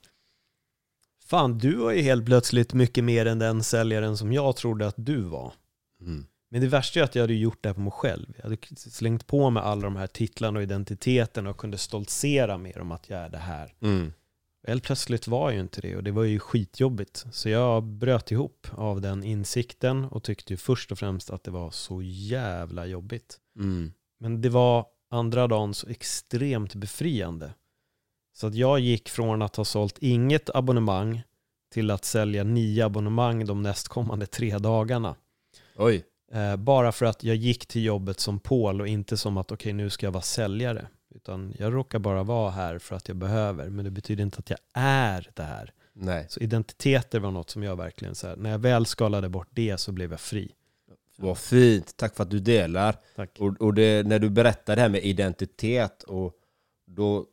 fan 1.26 1.58
du 1.58 1.76
var 1.76 1.92
ju 1.92 2.02
helt 2.02 2.26
plötsligt 2.26 2.74
mycket 2.74 3.04
mer 3.04 3.26
än 3.26 3.38
den 3.38 3.62
säljaren 3.62 4.16
som 4.16 4.32
jag 4.32 4.56
trodde 4.56 4.86
att 4.86 4.94
du 4.96 5.20
var. 5.20 5.52
Mm. 6.00 6.26
Men 6.50 6.60
det 6.60 6.66
värsta 6.66 7.00
är 7.00 7.04
att 7.04 7.14
jag 7.14 7.22
hade 7.22 7.34
gjort 7.34 7.58
det 7.62 7.68
här 7.68 7.74
på 7.74 7.80
mig 7.80 7.92
själv. 7.92 8.26
Jag 8.36 8.42
hade 8.42 8.56
slängt 8.76 9.26
på 9.26 9.50
mig 9.50 9.62
alla 9.62 9.82
de 9.82 9.96
här 9.96 10.06
titlarna 10.06 10.58
och 10.58 10.62
identiteten 10.62 11.46
och 11.46 11.56
kunde 11.56 11.78
stoltsera 11.78 12.58
med 12.58 12.76
om 12.76 12.92
att 12.92 13.10
jag 13.10 13.20
är 13.20 13.28
det 13.28 13.38
här. 13.38 13.74
Mm. 13.80 14.12
Helt 14.66 14.84
plötsligt 14.84 15.28
var 15.28 15.50
jag 15.50 15.54
ju 15.54 15.60
inte 15.60 15.80
det 15.80 15.96
och 15.96 16.04
det 16.04 16.10
var 16.10 16.24
ju 16.24 16.38
skitjobbigt. 16.38 17.26
Så 17.32 17.48
jag 17.48 17.82
bröt 17.82 18.30
ihop 18.30 18.66
av 18.70 19.00
den 19.00 19.24
insikten 19.24 20.04
och 20.04 20.22
tyckte 20.22 20.52
ju 20.52 20.56
först 20.56 20.92
och 20.92 20.98
främst 20.98 21.30
att 21.30 21.44
det 21.44 21.50
var 21.50 21.70
så 21.70 22.02
jävla 22.02 22.86
jobbigt. 22.86 23.38
Mm. 23.56 23.92
Men 24.20 24.40
det 24.40 24.48
var 24.48 24.86
andra 25.10 25.46
dagen 25.46 25.74
så 25.74 25.88
extremt 25.88 26.74
befriande. 26.74 27.54
Så 28.36 28.46
att 28.46 28.54
jag 28.54 28.80
gick 28.80 29.08
från 29.08 29.42
att 29.42 29.56
ha 29.56 29.64
sålt 29.64 29.98
inget 29.98 30.50
abonnemang 30.54 31.22
till 31.72 31.90
att 31.90 32.04
sälja 32.04 32.44
nio 32.44 32.84
abonnemang 32.86 33.46
de 33.46 33.62
nästkommande 33.62 34.26
tre 34.26 34.58
dagarna. 34.58 35.16
Oj. 35.76 36.04
Eh, 36.32 36.56
bara 36.56 36.92
för 36.92 37.06
att 37.06 37.24
jag 37.24 37.36
gick 37.36 37.66
till 37.66 37.84
jobbet 37.84 38.20
som 38.20 38.40
Paul 38.40 38.80
och 38.80 38.88
inte 38.88 39.16
som 39.16 39.36
att 39.36 39.52
okej 39.52 39.72
nu 39.72 39.90
ska 39.90 40.06
jag 40.06 40.12
vara 40.12 40.22
säljare. 40.22 40.88
Utan 41.14 41.54
jag 41.58 41.74
råkar 41.74 41.98
bara 41.98 42.22
vara 42.22 42.50
här 42.50 42.78
för 42.78 42.96
att 42.96 43.08
jag 43.08 43.16
behöver. 43.16 43.68
Men 43.68 43.84
det 43.84 43.90
betyder 43.90 44.24
inte 44.24 44.38
att 44.38 44.50
jag 44.50 44.58
är 44.74 45.30
det 45.34 45.42
här. 45.42 45.72
Nej. 45.92 46.26
Så 46.28 46.40
identiteter 46.40 47.20
var 47.20 47.30
något 47.30 47.50
som 47.50 47.62
jag 47.62 47.76
verkligen, 47.76 48.14
så 48.14 48.28
här, 48.28 48.36
när 48.36 48.50
jag 48.50 48.58
väl 48.58 48.86
skalade 48.86 49.28
bort 49.28 49.48
det 49.50 49.78
så 49.78 49.92
blev 49.92 50.10
jag 50.10 50.20
fri. 50.20 50.52
Vad 51.20 51.38
fint. 51.38 51.96
Tack 51.96 52.16
för 52.16 52.22
att 52.22 52.30
du 52.30 52.38
delar. 52.38 52.96
Tack. 53.16 53.30
Och, 53.38 53.60
och 53.60 53.74
det, 53.74 54.06
när 54.06 54.18
du 54.18 54.30
berättade 54.30 54.76
det 54.76 54.82
här 54.82 54.88
med 54.88 55.04
identitet 55.04 56.02
och 56.02 56.32
då 56.86 57.26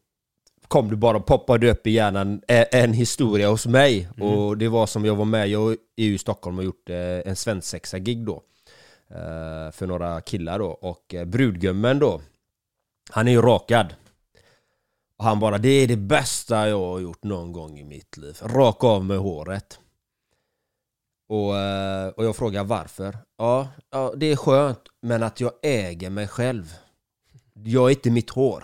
kom 0.67 0.89
du 0.89 0.95
bara 0.95 1.19
poppade 1.19 1.71
upp 1.71 1.87
i 1.87 1.91
hjärnan 1.91 2.41
en, 2.47 2.93
historia 2.93 3.49
hos 3.49 3.65
mig. 3.65 4.09
Och 4.19 4.57
det 4.57 4.67
var 4.67 4.87
som 4.87 5.05
jag 5.05 5.15
var 5.15 5.25
med, 5.25 5.47
jag 5.47 5.71
är 5.71 6.03
ju 6.03 6.13
i 6.13 6.17
Stockholm 6.17 6.57
och 6.57 6.63
gjort 6.63 6.89
eh, 6.89 6.97
en 6.97 7.35
svensexa-gig 7.35 8.25
då. 8.25 8.43
Eh, 9.07 9.71
för 9.71 9.87
några 9.87 10.21
killar 10.21 10.59
då. 10.59 10.67
Och 10.67 11.13
eh, 11.13 11.25
brudgummen 11.25 11.99
då, 11.99 12.21
han 13.09 13.27
är 13.27 13.31
ju 13.31 13.41
rakad. 13.41 13.95
Och 15.17 15.25
han 15.25 15.39
bara, 15.39 15.57
det 15.57 15.69
är 15.69 15.87
det 15.87 15.97
bästa 15.97 16.69
jag 16.69 16.79
har 16.79 16.99
gjort 16.99 17.23
någon 17.23 17.51
gång 17.51 17.79
i 17.79 17.83
mitt 17.83 18.17
liv. 18.17 18.37
Raka 18.41 18.87
av 18.87 19.05
med 19.05 19.17
håret. 19.17 19.79
Och, 21.27 21.57
eh, 21.57 22.07
och 22.07 22.25
jag 22.25 22.35
frågar 22.35 22.63
varför. 22.63 23.17
Ja, 23.37 23.67
ja, 23.89 24.13
det 24.17 24.25
är 24.25 24.35
skönt, 24.35 24.81
men 25.01 25.23
att 25.23 25.39
jag 25.39 25.51
äger 25.61 26.09
mig 26.09 26.27
själv. 26.27 26.73
Jag 27.53 27.85
är 27.85 27.89
inte 27.89 28.11
mitt 28.11 28.29
hår. 28.29 28.63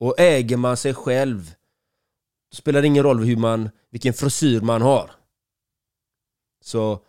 Och 0.00 0.20
äger 0.20 0.56
man 0.56 0.76
sig 0.76 0.94
själv, 0.94 1.54
spelar 2.54 2.80
det 2.80 2.86
ingen 2.86 3.02
roll 3.02 3.24
hur 3.24 3.36
man, 3.36 3.70
vilken 3.90 4.14
frisyr 4.14 4.60
man 4.60 4.82
har. 4.82 5.10
Så 6.64 7.04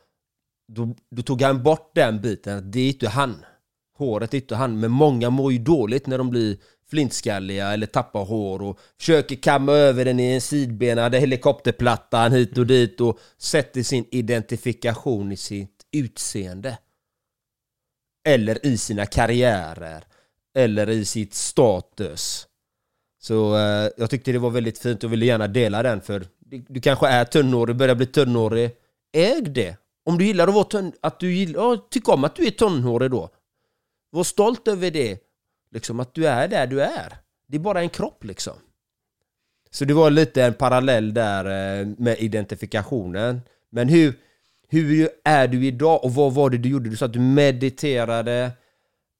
då, 0.68 0.96
då 1.10 1.22
tog 1.22 1.42
han 1.42 1.63
bort 1.63 1.92
den 1.96 2.22
biten, 2.22 2.58
att 2.58 2.72
det 2.72 2.80
är 2.80 2.88
inte 2.88 3.10
han. 3.10 3.46
Håret 3.98 4.34
är 4.34 4.38
inte 4.38 4.56
han, 4.56 4.80
men 4.80 4.92
många 4.92 5.30
mår 5.30 5.52
ju 5.52 5.58
dåligt 5.60 6.08
när 6.08 6.18
de 6.18 6.30
blir 6.30 6.58
flintskalliga 6.94 7.74
eller 7.74 7.88
tappar 7.88 8.26
hår 8.26 8.62
och 8.62 8.80
försöker 8.98 9.36
kamma 9.36 9.72
över 9.72 10.06
den 10.06 10.20
i 10.20 10.32
en 10.32 10.42
sidbenad 10.42 11.16
helikopterplattan 11.16 12.32
hit 12.32 12.58
och 12.58 12.68
dit 12.68 13.02
och 13.02 13.20
sätter 13.38 13.84
sin 13.84 14.06
identifikation 14.12 15.32
i 15.32 15.38
sitt 15.38 15.86
utseende. 15.92 16.78
Eller 18.28 18.66
i 18.66 18.78
sina 18.78 19.06
karriärer. 19.06 20.04
Eller 20.58 20.90
i 20.90 21.06
sitt 21.06 21.34
status. 21.34 22.48
Så 23.22 23.56
eh, 23.58 23.90
jag 23.98 24.10
tyckte 24.10 24.32
det 24.32 24.40
var 24.40 24.50
väldigt 24.50 24.80
fint 24.80 25.04
och 25.04 25.14
ville 25.14 25.26
gärna 25.26 25.48
dela 25.48 25.84
den 25.84 26.02
för 26.02 26.26
du, 26.40 26.66
du 26.70 26.82
kanske 26.82 27.08
är 27.08 27.26
tunnhårig, 27.26 27.76
börjar 27.76 27.96
bli 27.96 28.06
tunnhårig. 28.06 28.72
Äg 29.14 29.42
det! 29.42 29.78
Om 30.06 30.18
du 30.18 30.26
gillar 30.26 30.48
att 30.48 30.54
vara 30.54 30.64
tunn, 30.64 30.94
att 31.02 31.20
du 31.20 31.34
gillar, 31.34 31.62
ja, 31.62 31.88
tyck 31.90 32.10
om 32.10 32.24
att 32.24 32.36
du 32.36 32.48
är 32.48 32.52
tunnhårig 32.52 33.12
då. 33.12 33.30
Var 34.10 34.24
stolt 34.24 34.68
över 34.68 34.92
det. 34.92 35.23
Liksom 35.74 36.00
att 36.00 36.13
du 36.13 36.27
är 36.27 36.48
där 36.48 36.68
du 36.68 36.82
är. 36.82 37.18
Det 37.48 37.58
är 37.58 37.60
bara 37.60 37.82
en 37.82 37.89
kropp 37.89 38.24
liksom. 38.24 38.53
Så 39.72 39.86
det 39.86 39.94
var 39.94 40.10
lite 40.10 40.44
en 40.44 40.53
parallell 40.53 41.13
där 41.13 41.46
eh, 41.46 41.88
med 41.98 42.20
identifikationen. 42.20 43.42
Men 43.70 43.89
hur, 43.89 44.13
hur 44.68 45.10
är 45.24 45.48
du 45.48 45.65
idag 45.65 46.03
och 46.03 46.13
vad 46.13 46.34
var 46.34 46.50
det 46.50 46.58
du 46.58 46.70
gjorde? 46.70 46.89
Du 46.89 46.98
sa 46.98 47.06
att 47.06 47.13
du 47.13 47.20
mediterade 47.20 48.51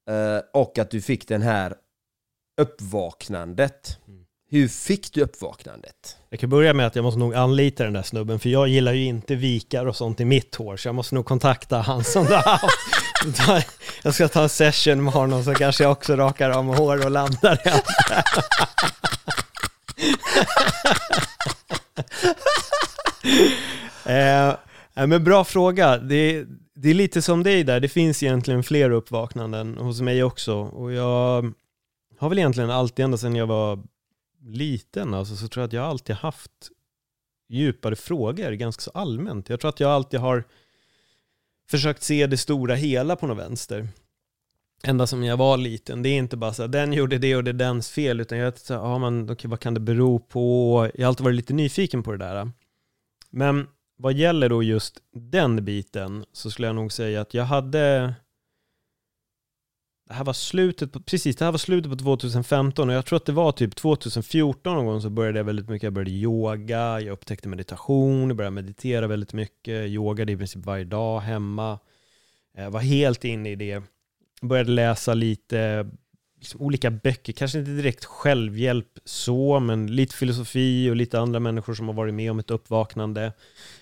eh, 0.08 0.38
och 0.52 0.78
att 0.78 0.90
du 0.90 1.00
fick 1.00 1.28
den 1.28 1.42
här 1.42 1.74
uppvaknandet. 2.60 3.98
Mm. 4.08 4.23
Hur 4.54 4.68
fick 4.68 5.12
du 5.12 5.22
uppvaknandet? 5.22 6.16
Jag 6.30 6.40
kan 6.40 6.50
börja 6.50 6.74
med 6.74 6.86
att 6.86 6.96
jag 6.96 7.02
måste 7.02 7.18
nog 7.18 7.34
anlita 7.34 7.84
den 7.84 7.92
där 7.92 8.02
snubben, 8.02 8.38
för 8.38 8.48
jag 8.48 8.68
gillar 8.68 8.92
ju 8.92 9.04
inte 9.04 9.34
vikar 9.34 9.86
och 9.86 9.96
sånt 9.96 10.20
i 10.20 10.24
mitt 10.24 10.54
hår, 10.54 10.76
så 10.76 10.88
jag 10.88 10.94
måste 10.94 11.14
nog 11.14 11.24
kontakta 11.24 11.78
han 11.78 12.04
som 12.04 12.26
du 12.26 12.34
har. 12.34 13.64
Jag 14.02 14.14
ska 14.14 14.28
ta 14.28 14.42
en 14.42 14.48
session 14.48 15.04
med 15.04 15.12
honom 15.12 15.44
så 15.44 15.54
kanske 15.54 15.84
jag 15.84 15.92
också 15.92 16.16
rakar 16.16 16.50
av 16.50 16.64
mig 16.64 16.76
hår 16.76 17.04
och 17.04 17.10
landar 17.10 17.58
i 17.64 17.68
eh, 24.04 24.48
eh, 24.48 24.56
men 24.94 25.24
bra 25.24 25.44
fråga. 25.44 25.98
Det, 25.98 26.44
det 26.74 26.90
är 26.90 26.94
lite 26.94 27.22
som 27.22 27.42
dig 27.42 27.64
där, 27.64 27.80
det 27.80 27.88
finns 27.88 28.22
egentligen 28.22 28.62
fler 28.62 28.90
uppvaknanden 28.90 29.78
hos 29.78 30.00
mig 30.00 30.24
också. 30.24 30.54
Och 30.54 30.92
jag 30.92 31.52
har 32.18 32.28
väl 32.28 32.38
egentligen 32.38 32.70
alltid, 32.70 33.04
ända 33.04 33.16
sedan 33.16 33.36
jag 33.36 33.46
var 33.46 33.78
liten, 34.44 35.14
alltså, 35.14 35.36
så 35.36 35.48
tror 35.48 35.62
jag 35.62 35.66
att 35.68 35.72
jag 35.72 35.84
alltid 35.84 36.16
haft 36.16 36.70
djupare 37.48 37.96
frågor, 37.96 38.52
ganska 38.52 38.80
så 38.80 38.90
allmänt. 38.90 39.48
Jag 39.48 39.60
tror 39.60 39.68
att 39.68 39.80
jag 39.80 39.90
alltid 39.90 40.20
har 40.20 40.44
försökt 41.70 42.02
se 42.02 42.26
det 42.26 42.36
stora 42.36 42.74
hela 42.74 43.16
på 43.16 43.26
något 43.26 43.38
vänster. 43.38 43.88
Ända 44.82 45.06
som 45.06 45.24
jag 45.24 45.36
var 45.36 45.56
liten. 45.56 46.02
Det 46.02 46.08
är 46.08 46.16
inte 46.16 46.36
bara 46.36 46.52
så 46.52 46.62
här, 46.62 46.68
den 46.68 46.92
gjorde 46.92 47.18
det 47.18 47.36
och 47.36 47.44
det 47.44 47.50
är 47.50 47.52
dens 47.52 47.90
fel, 47.90 48.20
utan 48.20 48.38
jag 48.38 48.58
så 48.58 48.74
här, 48.74 48.80
ja, 48.80 48.98
men, 48.98 49.30
okay, 49.30 49.48
vad 49.48 49.60
kan 49.60 49.74
det 49.74 49.80
bero 49.80 50.18
på? 50.18 50.90
Jag 50.94 51.04
har 51.04 51.08
alltid 51.08 51.24
varit 51.24 51.36
lite 51.36 51.54
nyfiken 51.54 52.02
på 52.02 52.12
det 52.12 52.18
där. 52.18 52.50
Men 53.30 53.66
vad 53.96 54.12
gäller 54.12 54.48
då 54.48 54.62
just 54.62 54.98
den 55.12 55.64
biten 55.64 56.24
så 56.32 56.50
skulle 56.50 56.68
jag 56.68 56.76
nog 56.76 56.92
säga 56.92 57.20
att 57.20 57.34
jag 57.34 57.44
hade 57.44 58.14
det 60.08 60.14
här 60.14 60.24
var 60.24 60.32
slutet 60.32 60.92
på, 60.92 61.00
precis, 61.00 61.36
det 61.36 61.44
här 61.44 61.52
var 61.52 61.58
slutet 61.58 61.92
på 61.92 61.96
2015 61.96 62.88
och 62.88 62.94
jag 62.94 63.06
tror 63.06 63.16
att 63.16 63.26
det 63.26 63.32
var 63.32 63.52
typ 63.52 63.76
2014 63.76 64.74
någon 64.74 64.86
gång 64.86 65.00
så 65.00 65.10
började 65.10 65.38
jag 65.38 65.44
väldigt 65.44 65.68
mycket, 65.68 65.82
jag 65.82 65.92
började 65.92 66.10
yoga, 66.10 67.00
jag 67.00 67.12
upptäckte 67.12 67.48
meditation, 67.48 68.28
jag 68.28 68.36
började 68.36 68.54
meditera 68.54 69.06
väldigt 69.06 69.32
mycket, 69.32 69.88
yogade 69.88 70.32
i 70.32 70.36
princip 70.36 70.66
varje 70.66 70.84
dag 70.84 71.20
hemma, 71.20 71.78
jag 72.56 72.70
var 72.70 72.80
helt 72.80 73.24
inne 73.24 73.50
i 73.50 73.56
det, 73.56 73.82
började 74.42 74.70
läsa 74.70 75.14
lite 75.14 75.90
liksom 76.44 76.60
olika 76.60 76.90
böcker, 76.90 77.32
kanske 77.32 77.58
inte 77.58 77.70
direkt 77.70 78.04
självhjälp 78.04 78.98
så, 79.04 79.60
men 79.60 79.86
lite 79.86 80.14
filosofi 80.14 80.90
och 80.90 80.96
lite 80.96 81.20
andra 81.20 81.40
människor 81.40 81.74
som 81.74 81.88
har 81.88 81.94
varit 81.94 82.14
med 82.14 82.30
om 82.30 82.38
ett 82.38 82.50
uppvaknande. 82.50 83.32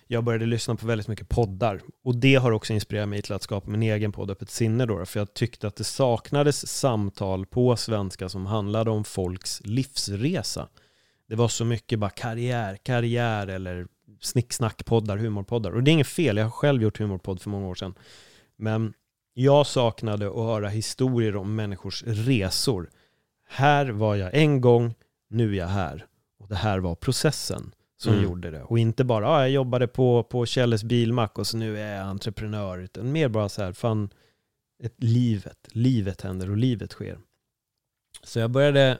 Jag 0.06 0.24
började 0.24 0.46
lyssna 0.46 0.76
på 0.76 0.86
väldigt 0.86 1.08
mycket 1.08 1.28
poddar 1.28 1.80
och 2.04 2.16
det 2.16 2.34
har 2.34 2.52
också 2.52 2.72
inspirerat 2.72 3.08
mig 3.08 3.22
till 3.22 3.32
att 3.32 3.42
skapa 3.42 3.70
min 3.70 3.82
egen 3.82 4.12
podd 4.12 4.30
Öppet 4.30 4.50
sinne 4.50 4.86
då, 4.86 5.06
för 5.06 5.20
jag 5.20 5.34
tyckte 5.34 5.66
att 5.66 5.76
det 5.76 5.84
saknades 5.84 6.68
samtal 6.68 7.46
på 7.46 7.76
svenska 7.76 8.28
som 8.28 8.46
handlade 8.46 8.90
om 8.90 9.04
folks 9.04 9.60
livsresa. 9.64 10.68
Det 11.28 11.36
var 11.36 11.48
så 11.48 11.64
mycket 11.64 11.98
bara 11.98 12.10
karriär, 12.10 12.76
karriär 12.82 13.46
eller 13.46 13.86
snicksnackpoddar, 14.20 15.16
humorpoddar. 15.16 15.70
Och 15.70 15.82
det 15.82 15.90
är 15.90 15.92
inget 15.92 16.06
fel, 16.06 16.36
jag 16.36 16.44
har 16.44 16.50
själv 16.50 16.82
gjort 16.82 16.98
humorpodd 16.98 17.40
för 17.40 17.50
många 17.50 17.66
år 17.68 17.74
sedan. 17.74 17.94
Men 18.56 18.94
jag 19.34 19.66
saknade 19.66 20.28
att 20.28 20.34
höra 20.34 20.68
historier 20.68 21.36
om 21.36 21.54
människors 21.54 22.02
resor. 22.06 22.90
Här 23.48 23.86
var 23.86 24.16
jag 24.16 24.34
en 24.34 24.60
gång, 24.60 24.94
nu 25.28 25.52
är 25.52 25.58
jag 25.58 25.66
här. 25.66 26.06
Och 26.38 26.48
det 26.48 26.54
här 26.56 26.78
var 26.78 26.94
processen 26.94 27.74
som 27.96 28.12
Mm. 28.12 28.24
gjorde 28.24 28.50
det. 28.50 28.62
Och 28.62 28.78
inte 28.78 29.04
bara, 29.04 29.28
ah, 29.28 29.40
jag 29.40 29.50
jobbade 29.50 29.88
på, 29.88 30.22
på 30.22 30.46
Kjelles 30.46 30.84
bilmack 30.84 31.38
och 31.38 31.46
så 31.46 31.56
nu 31.56 31.78
är 31.78 31.96
jag 31.96 32.06
entreprenör. 32.06 32.78
Utan 32.78 33.12
mer 33.12 33.28
bara 33.28 33.48
så 33.48 33.62
här, 33.62 33.72
fan, 33.72 34.10
ett 34.82 34.94
livet, 34.96 35.58
livet 35.72 36.20
händer 36.20 36.50
och 36.50 36.56
livet 36.56 36.92
sker. 36.92 37.18
Så 38.22 38.38
jag 38.38 38.50
började 38.50 38.98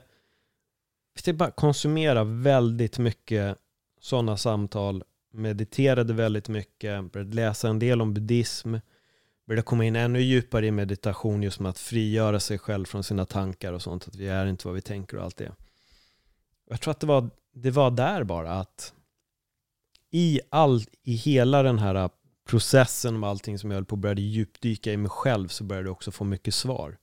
jag 1.25 1.35
bara 1.35 1.51
konsumera 1.51 2.23
väldigt 2.23 2.97
mycket 2.99 3.57
sådana 3.99 4.37
samtal, 4.37 5.03
mediterade 5.33 6.13
väldigt 6.13 6.49
mycket, 6.49 7.11
började 7.11 7.35
läsa 7.35 7.69
en 7.69 7.79
del 7.79 8.01
om 8.01 8.13
buddhism, 8.13 8.75
började 9.45 9.61
komma 9.61 9.85
in 9.85 9.95
ännu 9.95 10.21
djupare 10.21 10.67
i 10.67 10.71
meditation 10.71 11.43
just 11.43 11.59
med 11.59 11.69
att 11.69 11.79
frigöra 11.79 12.39
sig 12.39 12.57
själv 12.57 12.85
från 12.85 13.03
sina 13.03 13.25
tankar 13.25 13.73
och 13.73 13.81
sånt, 13.81 14.07
att 14.07 14.15
vi 14.15 14.27
är 14.27 14.45
inte 14.45 14.67
vad 14.67 14.75
vi 14.75 14.81
tänker 14.81 15.17
och 15.17 15.23
allt 15.23 15.37
det. 15.37 15.51
Jag 16.69 16.81
tror 16.81 16.91
att 16.91 16.99
det 16.99 17.07
var, 17.07 17.29
det 17.53 17.71
var 17.71 17.91
där 17.91 18.23
bara 18.23 18.51
att 18.53 18.93
i, 20.11 20.39
all, 20.49 20.81
i 21.03 21.13
hela 21.13 21.63
den 21.63 21.79
här 21.79 22.09
processen 22.45 23.19
med 23.19 23.29
allting 23.29 23.59
som 23.59 23.71
jag 23.71 23.75
höll 23.75 23.85
på 23.85 23.95
började 23.95 24.21
djupdyka 24.21 24.93
i 24.93 24.97
mig 24.97 25.09
själv 25.09 25.47
så 25.47 25.63
började 25.63 25.87
jag 25.87 25.91
också 25.91 26.11
få 26.11 26.23
mycket 26.23 26.53
svar. 26.53 26.97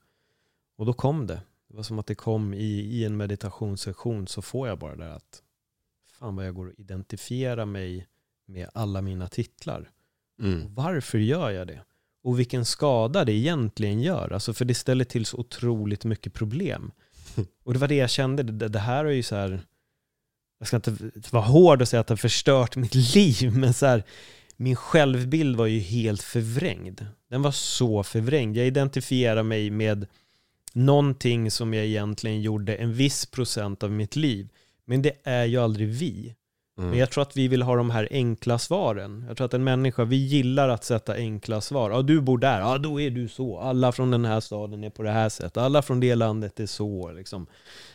Och 0.76 0.86
då 0.86 0.92
kom 0.92 1.26
det. 1.26 1.40
Det 1.68 1.76
var 1.76 1.82
som 1.82 1.98
att 1.98 2.06
det 2.06 2.14
kom 2.14 2.54
i, 2.54 2.80
i 2.80 3.04
en 3.04 3.16
meditationssession 3.16 4.26
så 4.26 4.42
får 4.42 4.68
jag 4.68 4.78
bara 4.78 4.96
det 4.96 5.04
där 5.04 5.10
att 5.10 5.42
fan 6.18 6.36
vad 6.36 6.46
jag 6.46 6.54
går 6.54 6.66
och 6.66 6.78
identifierar 6.78 7.64
mig 7.64 8.06
med 8.46 8.70
alla 8.74 9.02
mina 9.02 9.28
titlar. 9.28 9.90
Mm. 10.38 10.74
Varför 10.74 11.18
gör 11.18 11.50
jag 11.50 11.66
det? 11.66 11.84
Och 12.22 12.38
vilken 12.38 12.64
skada 12.64 13.24
det 13.24 13.32
egentligen 13.32 14.00
gör. 14.00 14.32
Alltså 14.32 14.54
för 14.54 14.64
det 14.64 14.74
ställer 14.74 15.04
till 15.04 15.26
så 15.26 15.36
otroligt 15.36 16.04
mycket 16.04 16.32
problem. 16.32 16.92
Och 17.64 17.72
det 17.72 17.78
var 17.78 17.88
det 17.88 17.94
jag 17.94 18.10
kände, 18.10 18.42
det, 18.42 18.68
det 18.68 18.78
här 18.78 19.04
är 19.04 19.10
ju 19.10 19.22
så 19.22 19.36
här, 19.36 19.60
jag 20.58 20.68
ska 20.68 20.76
inte 20.76 20.96
vara 21.30 21.44
hård 21.44 21.82
och 21.82 21.88
säga 21.88 22.00
att 22.00 22.06
det 22.06 22.12
har 22.12 22.16
förstört 22.16 22.76
mitt 22.76 22.94
liv, 23.14 23.52
men 23.56 23.74
så 23.74 23.86
här, 23.86 24.04
min 24.56 24.76
självbild 24.76 25.56
var 25.56 25.66
ju 25.66 25.78
helt 25.78 26.22
förvrängd. 26.22 27.06
Den 27.30 27.42
var 27.42 27.52
så 27.52 28.02
förvrängd. 28.02 28.56
Jag 28.56 28.66
identifierar 28.66 29.42
mig 29.42 29.70
med 29.70 30.06
någonting 30.72 31.50
som 31.50 31.74
jag 31.74 31.84
egentligen 31.84 32.40
gjorde 32.40 32.76
en 32.76 32.94
viss 32.94 33.26
procent 33.26 33.82
av 33.82 33.90
mitt 33.90 34.16
liv. 34.16 34.48
Men 34.84 35.02
det 35.02 35.12
är 35.24 35.44
ju 35.44 35.58
aldrig 35.58 35.88
vi. 35.88 36.34
Mm. 36.80 36.90
Men 36.90 36.98
jag 36.98 37.10
tror 37.10 37.22
att 37.22 37.36
vi 37.36 37.48
vill 37.48 37.62
ha 37.62 37.76
de 37.76 37.90
här 37.90 38.08
enkla 38.10 38.58
svaren. 38.58 39.24
Jag 39.28 39.36
tror 39.36 39.44
att 39.44 39.54
en 39.54 39.64
människa, 39.64 40.04
vi 40.04 40.16
gillar 40.16 40.68
att 40.68 40.84
sätta 40.84 41.14
enkla 41.14 41.60
svar. 41.60 41.90
Ja, 41.90 42.02
du 42.02 42.20
bor 42.20 42.38
där, 42.38 42.60
ja 42.60 42.78
då 42.78 43.00
är 43.00 43.10
du 43.10 43.28
så. 43.28 43.58
Alla 43.58 43.92
från 43.92 44.10
den 44.10 44.24
här 44.24 44.40
staden 44.40 44.84
är 44.84 44.90
på 44.90 45.02
det 45.02 45.10
här 45.10 45.28
sättet. 45.28 45.56
Alla 45.56 45.82
från 45.82 46.00
det 46.00 46.14
landet 46.14 46.60
är 46.60 46.66
så. 46.66 47.12
Liksom. 47.12 47.46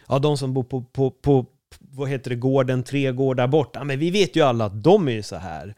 Ja, 0.08 0.20
de 0.20 0.38
som 0.38 0.54
bor 0.54 0.64
på, 0.64 0.82
på, 0.82 1.12
på 1.12 1.46
vad 1.80 2.10
heter 2.10 2.30
det, 2.30 2.36
gården 2.36 2.84
tre 2.84 3.12
gårdar 3.12 3.48
bort. 3.48 3.72
Ja, 3.74 3.84
men 3.84 4.00
vi 4.00 4.12
vet 4.12 4.36
ju 4.36 4.42
alla 4.42 4.66
att 4.66 4.84
de 4.84 5.08
är 5.08 5.12
ju 5.12 5.24
så 5.24 5.36
här. 5.36 5.76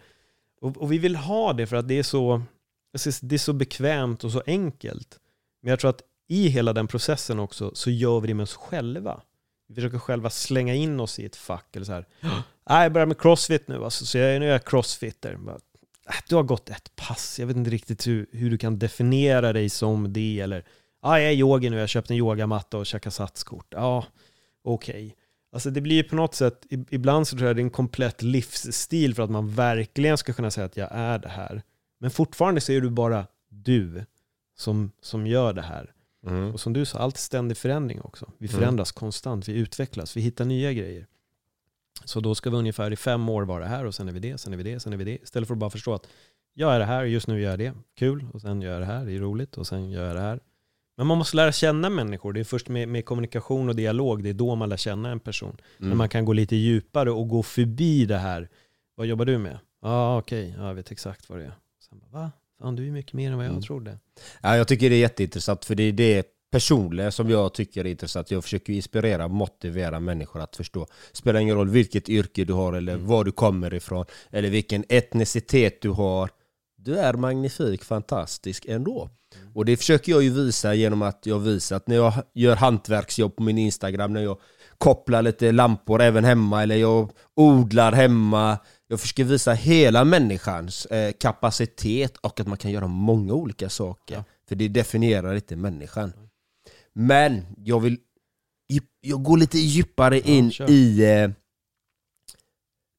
Och, 0.62 0.78
och 0.78 0.92
vi 0.92 0.98
vill 0.98 1.16
ha 1.16 1.54
det 1.54 1.68
för 1.68 1.76
att 1.76 1.88
det 1.88 2.00
är 2.00 2.04
så, 2.04 2.42
det 3.22 3.36
är 3.36 3.38
så 3.38 3.54
bekvämt 3.54 4.24
och 4.24 4.32
så 4.32 4.44
enkelt. 4.46 5.20
Men 5.62 5.70
jag 5.70 5.80
tror 5.80 5.90
att 5.90 6.02
i 6.28 6.48
hela 6.48 6.74
den 6.74 6.88
processen 6.88 7.40
också 7.40 7.72
så 7.74 7.90
gör 7.90 8.20
vi 8.20 8.28
det 8.28 8.34
med 8.34 8.44
oss 8.44 8.56
själva. 8.56 9.22
Vi 9.68 9.76
försöker 9.76 10.00
själva 10.00 10.30
slänga 10.30 10.76
in 10.76 11.00
oss 11.00 11.20
i 11.20 11.26
ett 11.26 11.36
fack 11.36 11.76
eller 11.76 11.86
så 11.86 11.94
här. 11.94 12.06
Nej, 12.70 12.84
jag 12.84 12.94
börjar 12.94 13.06
med 13.08 13.20
crossfit 13.22 13.68
nu, 13.68 13.84
alltså, 13.84 14.06
så 14.06 14.18
jag, 14.18 14.40
nu 14.40 14.48
är 14.48 14.52
jag 14.52 14.66
crossfitter. 14.66 15.36
Bara, 15.36 15.56
"Äh, 16.10 16.14
Du 16.30 16.36
har 16.36 16.44
gått 16.44 16.70
ett 16.70 16.96
pass, 16.96 17.40
jag 17.40 17.48
vet 17.48 17.58
inte 17.58 17.70
riktigt 17.70 18.08
hur, 18.08 18.28
hur 18.32 18.50
du 18.50 18.58
kan 18.58 18.80
definiera 18.80 19.54
dig 19.54 19.70
som 19.70 20.14
det. 20.14 20.40
Eller, 20.40 20.64
ja, 21.04 21.20
jag 21.20 21.30
är 21.32 21.36
yogi 21.36 21.70
nu, 21.70 21.76
jag 21.76 21.84
har 21.84 21.88
köpt 21.88 22.10
en 22.12 22.18
yogamatta 22.18 22.78
och 22.78 22.86
käkat 22.86 23.14
satskort. 23.14 23.68
Ja, 23.70 24.06
okej. 24.64 25.16
Alltså 25.52 25.70
det 25.70 25.82
blir 25.82 25.96
ju 25.96 26.04
på 26.04 26.16
något 26.16 26.36
sätt, 26.36 26.66
ibland 26.90 27.28
så 27.28 27.38
tror 27.38 27.48
jag 27.48 27.56
det 27.56 27.62
är 27.62 27.64
en 27.64 27.70
komplett 27.70 28.22
livsstil 28.22 29.16
för 29.16 29.24
att 29.24 29.30
man 29.30 29.50
verkligen 29.54 30.18
ska 30.18 30.34
kunna 30.34 30.52
säga 30.52 30.66
att 30.66 30.78
jag 30.78 30.90
är 30.92 31.20
det 31.20 31.30
här. 31.30 31.62
Men 32.00 32.12
fortfarande 32.12 32.62
så 32.62 32.72
är 32.72 32.82
du 32.82 32.90
bara 32.90 33.28
du 33.50 34.06
som, 34.58 34.92
som 35.02 35.28
gör 35.28 35.54
det 35.54 35.62
här. 35.62 35.92
Mm. 36.28 36.54
Och 36.54 36.60
som 36.60 36.74
du 36.74 36.86
sa, 36.86 37.00
allt 37.00 37.16
är 37.16 37.20
ständig 37.20 37.58
förändring 37.58 38.02
också. 38.02 38.32
Vi 38.38 38.48
Mm. 38.48 38.60
förändras 38.60 38.92
konstant, 38.92 39.48
vi 39.48 39.54
utvecklas, 39.54 40.18
vi 40.18 40.22
hittar 40.22 40.46
nya 40.46 40.74
grejer. 40.74 41.08
Så 42.06 42.20
då 42.20 42.36
ska 42.36 42.50
vi 42.50 42.56
ungefär 42.58 42.92
i 42.94 42.96
fem 42.96 43.30
år 43.30 43.44
vara 43.44 43.66
här 43.66 43.86
och 43.86 43.96
sen 43.96 44.08
är 44.08 44.12
vi 44.12 44.20
det, 44.20 44.38
sen 44.38 44.54
är 44.54 44.58
vi 44.58 44.64
det, 44.64 44.80
sen 44.80 44.94
är 44.94 44.98
vi 44.98 45.04
det. 45.04 45.18
Istället 45.24 45.48
för 45.48 45.56
att 45.56 45.60
bara 45.60 45.70
förstå 45.70 45.94
att 45.94 46.08
jag 46.54 46.76
är 46.76 46.80
det 46.80 46.86
här, 46.86 47.04
just 47.04 47.28
nu 47.28 47.42
gör 47.42 47.50
jag 47.50 47.60
det, 47.60 47.74
kul. 47.98 48.26
Och 48.34 48.42
sen 48.42 48.62
gör 48.62 48.72
jag 48.72 48.82
det 48.82 48.86
här, 48.86 49.06
det 49.06 49.16
är 49.16 49.20
roligt. 49.20 49.58
Och 49.58 49.68
sen 49.68 49.90
gör 49.92 50.06
jag 50.08 50.16
det 50.16 50.22
här. 50.22 50.40
Men 50.98 51.08
man 51.08 51.18
måste 51.18 51.36
lära 51.38 51.52
känna 51.52 51.90
människor. 51.90 52.34
Det 52.34 52.40
är 52.40 52.44
först 52.44 52.70
med, 52.70 52.88
med 52.90 53.06
kommunikation 53.06 53.70
och 53.70 53.76
dialog, 53.76 54.24
det 54.24 54.30
är 54.30 54.34
då 54.34 54.56
man 54.56 54.70
lär 54.70 54.78
känna 54.78 55.12
en 55.12 55.20
person. 55.20 55.58
Mm. 55.80 55.90
När 55.90 55.96
man 55.96 56.10
kan 56.10 56.26
gå 56.26 56.34
lite 56.34 56.56
djupare 56.56 57.12
och 57.12 57.28
gå 57.28 57.44
förbi 57.44 58.06
det 58.06 58.18
här. 58.18 58.50
Vad 58.96 59.08
jobbar 59.08 59.26
du 59.26 59.38
med? 59.38 59.60
Ja, 59.82 59.90
ah, 59.90 60.18
okej, 60.18 60.56
ja, 60.58 60.68
jag 60.68 60.74
vet 60.76 60.92
exakt 60.92 61.30
vad 61.30 61.40
det 61.40 61.46
är. 61.46 61.54
Sen 61.90 62.00
bara, 62.00 62.22
va? 62.22 62.32
Fan, 62.62 62.76
du 62.76 62.88
är 62.88 62.92
mycket 62.92 63.14
mer 63.14 63.32
än 63.32 63.38
vad 63.38 63.46
jag 63.46 63.52
Mm. 63.52 63.62
trodde. 63.64 63.98
Ja, 64.42 64.58
jag 64.58 64.68
tycker 64.68 64.90
det 64.90 64.96
är 64.96 65.00
jätteintressant 65.00 65.66
för 65.66 65.76
det 65.76 65.84
är 65.84 65.92
det 65.92 66.26
personliga 66.52 67.12
som 67.12 67.30
jag 67.30 67.54
tycker 67.54 67.86
är 67.86 67.90
intressant. 67.90 68.32
Jag 68.32 68.44
försöker 68.44 68.74
inspirera 68.74 69.26
och 69.26 69.32
motivera 69.32 70.00
människor 70.00 70.42
att 70.42 70.56
förstå. 70.56 70.88
Spelar 71.12 71.40
ingen 71.40 71.56
roll 71.56 71.70
vilket 71.70 72.10
yrke 72.10 72.46
du 72.46 72.54
har 72.54 72.74
eller 72.74 72.98
var 72.98 73.24
du 73.24 73.32
kommer 73.32 73.74
ifrån 73.74 74.06
eller 74.32 74.50
vilken 74.50 74.84
etnicitet 74.90 75.82
du 75.82 75.90
har. 75.90 76.30
Du 76.76 77.00
är 77.00 77.14
magnifik, 77.14 77.84
fantastisk 77.84 78.66
ändå. 78.66 79.10
Och 79.54 79.66
det 79.66 79.78
försöker 79.78 80.12
jag 80.12 80.24
ju 80.24 80.30
visa 80.30 80.74
genom 80.74 81.02
att 81.02 81.26
jag 81.26 81.40
visar 81.40 81.76
att 81.76 81.88
när 81.88 81.96
jag 81.96 82.14
gör 82.34 82.56
hantverksjobb 82.56 83.36
på 83.36 83.44
min 83.44 83.58
Instagram, 83.58 84.14
när 84.14 84.22
jag 84.22 84.38
kopplar 84.78 85.22
lite 85.22 85.52
lampor 85.52 86.02
även 86.02 86.26
hemma 86.26 86.64
eller 86.64 86.76
jag 86.76 87.12
odlar 87.36 87.92
hemma. 87.92 88.58
Jag 88.88 89.00
försöker 89.00 89.24
visa 89.24 89.54
hela 89.54 90.04
människans 90.04 90.86
eh, 90.86 91.12
kapacitet 91.20 92.18
och 92.18 92.40
att 92.40 92.48
man 92.48 92.58
kan 92.58 92.72
göra 92.72 92.88
många 92.88 93.34
olika 93.34 93.70
saker. 93.70 94.16
Ja. 94.16 94.24
För 94.50 94.56
det 94.56 94.68
definierar 94.68 95.36
inte 95.36 95.56
människan. 95.56 96.14
Men 97.00 97.46
jag 97.58 97.80
vill 97.80 97.98
jag 99.02 99.24
går 99.24 99.38
lite 99.38 99.58
djupare 99.58 100.20
in 100.20 100.52
kör. 100.52 100.70
i 100.70 101.14
eh, 101.22 101.30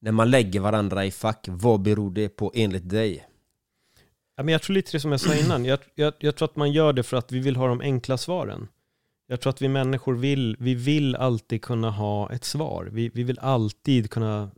när 0.00 0.12
man 0.12 0.30
lägger 0.30 0.60
varandra 0.60 1.04
i 1.04 1.10
fack. 1.10 1.46
Vad 1.48 1.82
beror 1.82 2.10
det 2.10 2.28
på 2.28 2.52
enligt 2.54 2.88
dig? 2.88 3.28
Ja, 4.36 4.42
men 4.42 4.52
jag 4.52 4.62
tror 4.62 4.74
lite 4.74 4.92
det 4.92 5.00
som 5.00 5.10
jag 5.10 5.20
sa 5.20 5.34
innan. 5.34 5.64
Jag, 5.64 5.78
jag, 5.94 6.14
jag 6.18 6.36
tror 6.36 6.48
att 6.48 6.56
man 6.56 6.72
gör 6.72 6.92
det 6.92 7.02
för 7.02 7.16
att 7.16 7.32
vi 7.32 7.38
vill 7.38 7.56
ha 7.56 7.66
de 7.68 7.80
enkla 7.80 8.18
svaren. 8.18 8.68
Jag 9.26 9.40
tror 9.40 9.50
att 9.50 9.62
vi 9.62 9.68
människor 9.68 10.14
vill, 10.14 10.56
vi 10.60 10.74
vill 10.74 11.16
alltid 11.16 11.62
kunna 11.62 11.90
ha 11.90 12.32
ett 12.32 12.44
svar. 12.44 12.88
Vi, 12.92 13.08
vi 13.08 13.22
vill 13.22 13.38
alltid 13.38 14.10
kunna, 14.10 14.50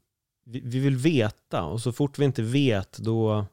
vi, 0.46 0.60
vi 0.64 0.78
vill 0.78 0.96
veta 0.96 1.64
och 1.64 1.80
så 1.80 1.92
fort 1.92 2.18
vi 2.18 2.24
inte 2.24 2.42
vet 2.42 2.98
då 2.98 3.46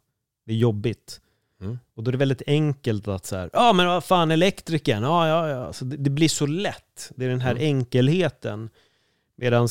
det 0.46 0.52
är 0.52 0.58
jobbigt. 0.58 1.22
Mm. 1.62 1.80
Och 1.96 2.04
då 2.04 2.10
är 2.10 2.12
det 2.12 2.18
väldigt 2.18 2.42
enkelt 2.48 3.08
att 3.08 3.26
så 3.26 3.36
här, 3.36 3.50
ja 3.54 3.74
men 3.74 3.88
vad 3.88 4.04
fan 4.04 4.32
elektrikern, 4.32 5.04
ja 5.04 5.28
ja 5.28 5.50
ja. 5.50 5.74
Så 5.74 5.86
det, 5.86 5.98
det 5.98 6.10
blir 6.10 6.30
så 6.30 6.46
lätt. 6.46 7.12
Det 7.16 7.26
är 7.26 7.30
den 7.30 7.42
här 7.42 7.52
Mm. 7.52 7.64
enkelheten. 7.64 8.70
Medan 9.38 9.68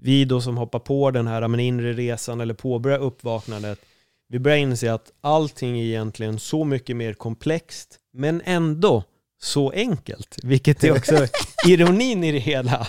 vi 0.00 0.24
då 0.24 0.40
som 0.40 0.56
hoppar 0.56 0.78
på 0.78 1.10
den 1.10 1.26
här 1.26 1.48
men 1.48 1.60
inre 1.60 1.92
resan 1.92 2.40
eller 2.40 2.54
påbörjar 2.54 2.98
uppvaknandet, 2.98 3.78
vi 4.28 4.38
börjar 4.38 4.58
inse 4.58 4.92
att 4.92 5.12
allting 5.20 5.78
är 5.80 5.84
egentligen 5.84 6.38
så 6.38 6.64
mycket 6.64 6.96
mer 6.96 7.12
komplext, 7.14 7.98
men 8.12 8.42
ändå 8.44 9.04
så 9.42 9.70
enkelt. 9.70 10.36
Vilket 10.42 10.84
är 10.84 10.92
också 10.96 11.26
ironin 11.68 12.24
i 12.24 12.32
det 12.32 12.38
hela. 12.38 12.86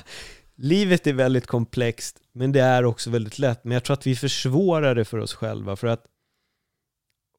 Livet 0.55 1.07
är 1.07 1.13
väldigt 1.13 1.47
komplext, 1.47 2.17
men 2.33 2.51
det 2.51 2.61
är 2.61 2.85
också 2.85 3.09
väldigt 3.09 3.39
lätt. 3.39 3.63
Men 3.63 3.71
jag 3.73 3.83
tror 3.83 3.93
att 3.93 4.07
vi 4.07 4.15
försvårar 4.15 4.95
det 4.95 5.05
för 5.05 5.17
oss 5.17 5.33
själva. 5.33 5.75
För 5.75 5.87
att 5.87 6.05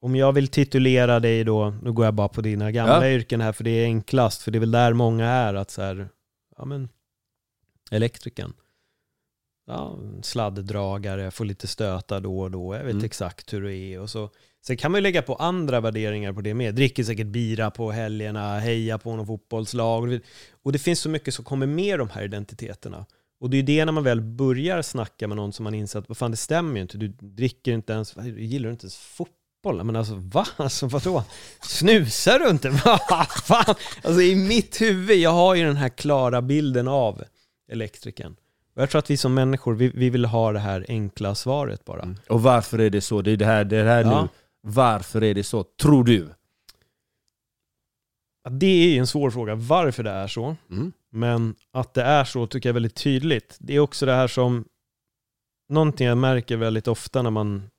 om 0.02 0.16
jag 0.16 0.32
vill 0.32 0.48
titulera 0.48 1.20
dig 1.20 1.44
då, 1.44 1.74
nu 1.82 1.92
går 1.92 2.04
jag 2.04 2.14
bara 2.14 2.28
på 2.28 2.40
dina 2.40 2.70
gamla 2.72 3.08
Ja. 3.08 3.14
yrken 3.14 3.40
här, 3.40 3.52
för 3.52 3.64
det 3.64 3.70
är 3.70 3.84
enklast, 3.84 4.42
för 4.42 4.50
det 4.50 4.58
är 4.58 4.60
väl 4.60 4.70
där 4.70 4.92
många 4.92 5.26
är, 5.26 5.54
att 5.54 5.70
så 5.70 5.82
här, 5.82 6.08
ja 6.58 6.64
men, 6.64 6.88
elektrikern. 7.90 8.52
Ja, 9.66 9.98
sladddragare, 10.22 11.30
får 11.30 11.44
lite 11.44 11.66
stötar 11.66 12.20
då 12.20 12.40
och 12.40 12.50
då, 12.50 12.74
jag 12.74 12.84
vet 12.84 12.92
Mm. 12.92 13.04
exakt 13.04 13.52
hur 13.52 13.62
det 13.62 13.74
är. 13.76 14.00
Och 14.00 14.10
så. 14.10 14.30
Sen 14.66 14.76
kan 14.76 14.92
man 14.92 14.98
ju 14.98 15.02
lägga 15.02 15.22
på 15.22 15.34
andra 15.34 15.80
värderingar 15.80 16.32
på 16.32 16.40
det 16.40 16.54
med. 16.54 16.74
Dricker 16.74 17.04
säkert 17.04 17.26
bira 17.26 17.70
på 17.70 17.90
helgerna, 17.90 18.58
heja 18.58 18.98
på 18.98 19.16
någon 19.16 19.26
fotbollslag. 19.26 20.20
Och 20.62 20.72
det 20.72 20.78
finns 20.78 21.00
så 21.00 21.08
mycket 21.08 21.34
som 21.34 21.44
kommer 21.44 21.66
med 21.66 21.98
de 21.98 22.08
här 22.10 22.24
identiteterna. 22.24 23.06
Och 23.40 23.50
det 23.50 23.56
är 23.56 23.58
ju 23.58 23.62
det 23.66 23.84
när 23.84 23.92
man 23.92 24.04
väl 24.04 24.20
börjar 24.20 24.82
snacka 24.82 25.28
med 25.28 25.36
någon 25.36 25.52
som 25.52 25.64
man 25.64 25.74
inser 25.74 25.98
att 25.98 26.08
vad 26.08 26.16
fan 26.16 26.30
det 26.30 26.36
stämmer 26.36 26.74
ju 26.76 26.82
inte. 26.82 26.98
Du 26.98 27.08
dricker 27.08 27.72
inte 27.72 27.92
ens, 27.92 28.16
gillar 28.36 28.68
du 28.68 28.72
inte 28.72 28.84
ens 28.84 28.96
fotboll? 28.96 29.36
Men 29.64 29.96
alltså 29.96 30.14
va? 30.14 30.46
Alltså 30.56 30.86
vadå? 30.86 31.24
Snusar 31.60 32.38
du 32.38 32.50
inte? 32.50 32.72
Fan? 33.44 33.74
Alltså 34.04 34.20
i 34.22 34.36
mitt 34.36 34.80
huvud, 34.80 35.16
jag 35.16 35.30
har 35.30 35.54
ju 35.54 35.64
den 35.64 35.76
här 35.76 35.88
klara 35.88 36.42
bilden 36.42 36.88
av 36.88 37.22
elektrikern. 37.72 38.36
Jag 38.74 38.90
tror 38.90 38.98
att 38.98 39.10
vi 39.10 39.16
som 39.16 39.34
människor, 39.34 39.74
vi, 39.74 39.88
vi 39.88 40.10
vill 40.10 40.24
ha 40.24 40.52
det 40.52 40.58
här 40.58 40.84
enkla 40.88 41.34
svaret 41.34 41.84
bara. 41.84 42.14
Och 42.28 42.42
varför 42.42 42.78
är 42.78 42.90
det 42.90 43.00
så? 43.00 43.22
Det 43.22 43.30
är 43.30 43.36
det 43.36 43.44
här, 43.44 43.64
det 43.64 43.82
här 43.82 44.02
Ja. 44.04 44.22
nu. 44.22 44.28
Varför 44.62 45.24
är 45.24 45.34
det 45.34 45.44
så? 45.44 45.64
Tror 45.64 46.04
du? 46.04 46.28
Det 48.50 48.66
är 48.66 48.88
ju 48.88 48.98
en 48.98 49.06
svår 49.06 49.30
fråga, 49.30 49.54
varför 49.54 50.02
det 50.02 50.10
är 50.10 50.26
så. 50.26 50.56
Mm. 50.70 50.92
Men 51.10 51.54
att 51.72 51.94
det 51.94 52.02
är 52.02 52.24
så 52.24 52.46
tycker 52.46 52.68
jag 52.68 52.72
är 52.72 52.74
väldigt 52.74 52.94
tydligt. 52.96 53.56
Det 53.60 53.74
är 53.74 53.80
också 53.80 54.06
det 54.06 54.12
här 54.12 54.28
som, 54.28 54.64
någonting 55.68 56.06
jag 56.06 56.18
märker 56.18 56.56
väldigt 56.56 56.88
ofta 56.88 57.22
när 57.22 57.30
man 57.30 57.70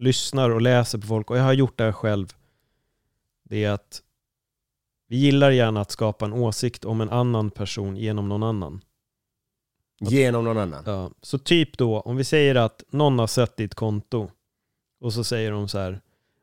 lyssnar 0.00 0.50
och 0.50 0.60
läser 0.60 0.98
på 0.98 1.06
folk, 1.06 1.30
och 1.30 1.38
jag 1.38 1.42
har 1.42 1.52
gjort 1.52 1.78
det 1.78 1.84
här 1.84 1.92
själv, 1.92 2.34
det 3.44 3.64
är 3.64 3.70
att 3.70 4.02
vi 5.08 5.16
gillar 5.16 5.50
gärna 5.50 5.80
att 5.80 5.90
skapa 5.90 6.24
en 6.24 6.32
åsikt 6.32 6.84
om 6.84 7.00
en 7.00 7.10
annan 7.10 7.50
person 7.50 7.96
genom 7.96 8.28
någon 8.28 8.42
annan. 8.42 8.80
Genom 10.00 10.44
någon 10.44 10.58
annan? 10.58 10.82
Ja, 10.86 11.10
så 11.22 11.38
typ 11.38 11.78
då, 11.78 12.00
om 12.00 12.16
vi 12.16 12.24
säger 12.24 12.54
att 12.54 12.84
någon 12.90 13.18
har 13.18 13.26
sett 13.26 13.56
ditt 13.56 13.74
konto 13.74 14.30
och 15.00 15.12
så 15.12 15.24
säger 15.24 15.52
de 15.52 15.68
så 15.68 15.78
här, 15.78 16.00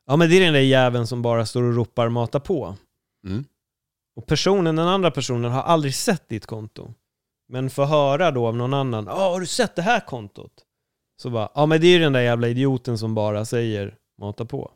ja 0.07 0.15
men 0.15 0.29
det 0.29 0.35
är 0.35 0.41
den 0.41 0.53
där 0.53 0.59
jäveln 0.59 1.07
som 1.07 1.21
bara 1.21 1.45
står 1.45 1.63
och 1.63 1.75
ropar 1.75 2.09
mata 2.09 2.39
på. 2.39 2.75
Mm. 3.25 3.45
Och 4.15 4.25
personen, 4.25 4.75
den 4.75 4.87
andra 4.87 5.11
personen 5.11 5.51
har 5.51 5.61
aldrig 5.61 5.95
sett 5.95 6.29
ditt 6.29 6.45
konto. 6.45 6.93
Men 7.47 7.69
får 7.69 7.85
höra 7.85 8.31
då 8.31 8.47
av 8.47 8.55
någon 8.55 8.73
annan, 8.73 9.05
ja 9.05 9.29
har 9.31 9.39
du 9.39 9.45
sett 9.45 9.75
det 9.75 9.81
här 9.81 9.99
kontot? 9.99 10.65
Så 11.21 11.29
bara, 11.29 11.49
ja 11.55 11.65
men 11.65 11.81
det 11.81 11.87
är 11.87 11.91
ju 11.91 11.99
den 11.99 12.13
där 12.13 12.21
jävla 12.21 12.47
idioten 12.47 12.97
som 12.97 13.15
bara 13.15 13.45
säger 13.45 13.95
mata 14.21 14.45
på. 14.45 14.71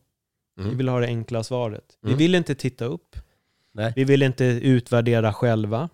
Mm. 0.60 0.70
Vi 0.70 0.76
vill 0.78 0.88
ha 0.90 1.00
det 1.00 1.08
enkla 1.08 1.44
svaret. 1.44 1.84
Vi 2.02 2.08
Mm. 2.10 2.18
vill 2.20 2.36
inte 2.36 2.56
titta 2.56 2.86
upp. 2.86 3.16
Nej. 3.74 3.94
Vi 3.96 4.04
vill 4.04 4.24
inte 4.24 4.46
utvärdera 4.46 5.34
själva. 5.34 5.90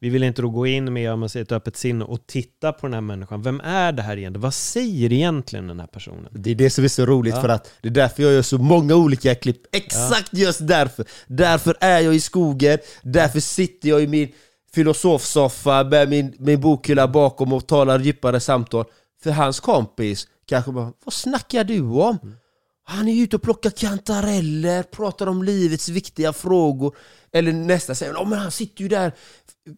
vi 0.00 0.08
vill 0.08 0.22
inte 0.22 0.42
då 0.42 0.48
gå 0.50 0.66
in 0.66 0.92
med 0.92 1.18
man 1.18 1.28
säger, 1.28 1.44
ett 1.44 1.52
öppet 1.52 1.76
sinne 1.76 2.04
och 2.04 2.26
titta 2.26 2.72
på 2.72 2.86
den 2.86 2.94
här 2.94 3.00
människan. 3.00 3.42
Vem 3.42 3.60
är 3.60 3.92
det 3.92 4.02
här 4.02 4.16
egentligen? 4.16 4.40
Vad 4.42 4.54
säger 4.54 5.12
egentligen 5.12 5.66
den 5.66 5.80
här 5.80 5.86
personen? 5.86 6.28
Det 6.30 6.50
är 6.50 6.54
det 6.54 6.70
som 6.70 6.84
är 6.84 6.88
så 6.88 7.06
roligt 7.06 7.34
Ja. 7.34 7.40
för 7.40 7.48
att 7.48 7.70
det 7.80 7.88
är 7.88 7.92
därför 7.92 8.22
jag 8.22 8.32
gör 8.32 8.42
så 8.42 8.58
många 8.58 8.94
olika 8.94 9.34
klipp. 9.34 9.60
Exakt 9.76 10.34
just 10.34 10.66
därför! 10.68 11.04
Därför 11.26 11.76
är 11.80 12.00
jag 12.00 12.14
i 12.14 12.20
skogen, 12.20 12.78
därför 13.02 13.40
sitter 13.40 13.88
jag 13.88 14.02
i 14.02 14.06
min 14.06 14.28
filosofsoffa 14.74 15.84
med 15.84 16.08
min, 16.08 16.34
min 16.38 16.60
bokhylla 16.60 17.08
bakom 17.08 17.52
och 17.52 17.66
talar 17.66 17.98
djupare 17.98 18.40
samtal. 18.40 18.84
För 19.22 19.30
hans 19.30 19.60
kompis 19.60 20.26
kanske 20.46 20.72
bara, 20.72 20.92
vad 21.04 21.12
snackar 21.12 21.64
du 21.64 21.80
om? 21.80 22.18
Han 22.84 23.08
är 23.08 23.22
ute 23.22 23.36
och 23.36 23.42
plockar 23.42 23.70
kantareller, 23.70 24.82
pratar 24.82 25.26
om 25.26 25.42
livets 25.42 25.88
viktiga 25.88 26.32
frågor. 26.32 26.96
Eller 27.32 27.52
nästa 27.52 27.94
säger, 27.94 28.14
oh, 28.14 28.28
men 28.28 28.38
han 28.38 28.50
sitter 28.50 28.82
ju 28.82 28.88
där 28.88 29.12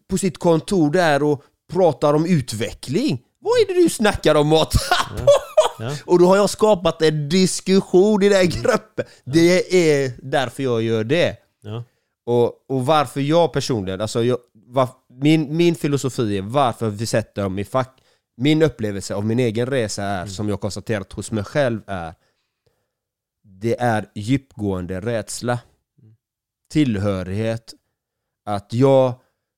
på 0.09 0.17
sitt 0.17 0.37
kontor 0.37 0.91
där 0.91 1.23
och 1.23 1.43
pratar 1.73 2.13
om 2.13 2.25
utveckling. 2.25 3.21
Vad 3.39 3.51
är 3.51 3.67
det 3.67 3.81
du 3.83 3.89
snackar 3.89 4.35
om 4.35 4.47
Mata? 4.47 4.79
Ja. 5.79 5.91
Och 6.05 6.19
då 6.19 6.27
har 6.27 6.35
jag 6.35 6.49
skapat 6.49 7.01
en 7.01 7.29
diskussion 7.29 8.23
i 8.23 8.29
den 8.29 8.49
gruppen. 8.49 9.05
Det 9.23 9.75
är 9.77 10.11
därför 10.21 10.63
jag 10.63 10.81
gör 10.81 11.03
det. 11.03 11.37
Ja. 11.63 11.83
Och, 12.25 12.65
och 12.69 12.85
varför 12.85 13.21
jag 13.21 13.53
personligen, 13.53 14.01
alltså 14.01 14.23
jag, 14.23 14.37
var, 14.67 14.89
min, 15.09 15.57
min 15.57 15.75
filosofi 15.75 16.37
är 16.37 16.41
varför 16.41 16.89
vi 16.89 17.05
sätter 17.05 17.43
dem 17.43 17.59
i 17.59 17.65
fack. 17.65 18.01
Min 18.37 18.61
upplevelse 18.61 19.15
av 19.15 19.25
min 19.25 19.39
egen 19.39 19.65
resa 19.65 20.03
är, 20.03 20.25
som 20.25 20.49
jag 20.49 20.61
konstaterat 20.61 21.13
hos 21.13 21.31
mig 21.31 21.43
själv 21.43 21.81
är, 21.87 22.13
det 23.43 23.79
är 23.79 24.05
djupgående 24.15 25.01
rädsla. 25.01 25.59
Tillhörighet. 26.71 27.73
Att 28.45 28.73
jag, 28.73 29.13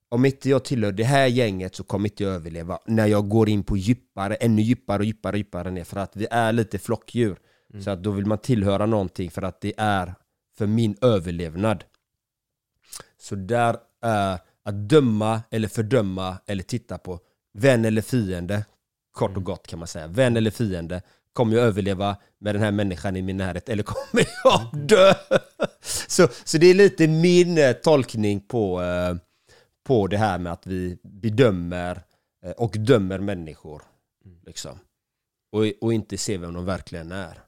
om 0.09 0.25
inte 0.25 0.49
jag 0.49 0.65
tillhör 0.65 0.91
det 0.91 1.03
här 1.03 1.27
gänget 1.27 1.75
så 1.75 1.83
kommer 1.83 2.09
inte 2.09 2.23
jag 2.23 2.33
överleva 2.33 2.79
när 2.85 3.07
jag 3.07 3.29
går 3.29 3.49
in 3.49 3.63
på 3.63 3.77
djupare, 3.77 4.35
ännu 4.35 4.61
djupare 4.61 4.99
och 4.99 5.05
djupare 5.05 5.31
och 5.33 5.37
djupare 5.37 5.71
ner. 5.71 5.83
För 5.83 5.97
att 5.97 6.15
vi 6.15 6.27
är 6.31 6.51
lite 6.51 6.79
flockdjur. 6.79 7.37
Så 7.83 7.89
att 7.89 8.03
då 8.03 8.11
vill 8.11 8.25
man 8.25 8.37
tillhöra 8.37 8.85
någonting 8.85 9.31
för 9.31 9.41
att 9.41 9.61
det 9.61 9.73
är 9.77 10.15
för 10.57 10.67
min 10.67 10.97
överlevnad. 11.01 11.83
Så 13.17 13.35
där 13.35 13.77
är 14.01 14.39
att 14.63 14.89
döma 14.89 15.41
eller 15.49 15.67
fördöma 15.67 16.37
eller 16.45 16.63
titta 16.63 16.97
på 16.97 17.19
vän 17.57 17.85
eller 17.85 18.01
fiende, 18.01 18.65
kort 19.11 19.37
och 19.37 19.43
gott 19.43 19.67
kan 19.67 19.79
man 19.79 19.87
säga. 19.87 20.07
Vän 20.07 20.37
eller 20.37 20.51
fiende, 20.51 21.01
kommer 21.33 21.55
jag 21.55 21.65
överleva 21.65 22.17
med 22.39 22.55
den 22.55 22.61
här 22.63 22.71
människan 22.71 23.15
i 23.15 23.21
min 23.21 23.37
närhet 23.37 23.69
eller 23.69 23.83
kommer 23.83 24.27
jag 24.43 24.87
dö? 24.87 25.13
Så, 26.07 26.27
så 26.45 26.57
det 26.57 26.67
är 26.67 26.73
lite 26.73 27.07
min 27.07 27.57
eh, 27.57 27.71
tolkning 27.71 28.41
på, 28.41 28.81
eh, 28.81 29.15
på 29.87 30.07
det 30.07 30.17
här 30.17 30.39
med 30.39 30.53
att 30.53 30.67
vi 30.67 30.97
bedömer 31.03 32.01
eh, 32.45 32.51
och 32.51 32.75
dömer 32.79 33.19
människor. 33.19 33.81
Liksom. 34.45 34.79
Och, 35.51 35.63
och 35.81 35.93
inte 35.93 36.17
ser 36.17 36.37
vem 36.37 36.53
de 36.53 36.65
verkligen 36.65 37.11
är. 37.11 37.41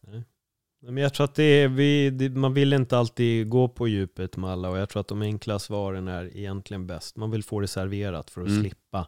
Men 0.82 0.98
jag 1.04 1.14
tror 1.14 1.24
att 1.26 1.36
det 1.36 1.44
är, 1.44 1.68
vi, 1.68 2.30
man 2.30 2.54
vill 2.54 2.74
inte 2.74 2.98
alltid 2.98 3.50
gå 3.50 3.68
på 3.70 3.88
djupet 3.88 4.38
med 4.38 4.50
alla 4.50 4.70
och 4.70 4.78
jag 4.78 4.90
tror 4.90 5.00
att 5.02 5.08
de 5.08 5.22
enkla 5.22 5.60
svaren 5.60 6.08
är 6.08 6.38
egentligen 6.38 6.88
bäst. 6.88 7.16
Man 7.16 7.32
vill 7.32 7.44
få 7.44 7.60
det 7.60 7.68
serverat 7.68 8.30
för 8.30 8.42
att 8.42 8.48
Mm. 8.48 8.62
slippa 8.62 9.08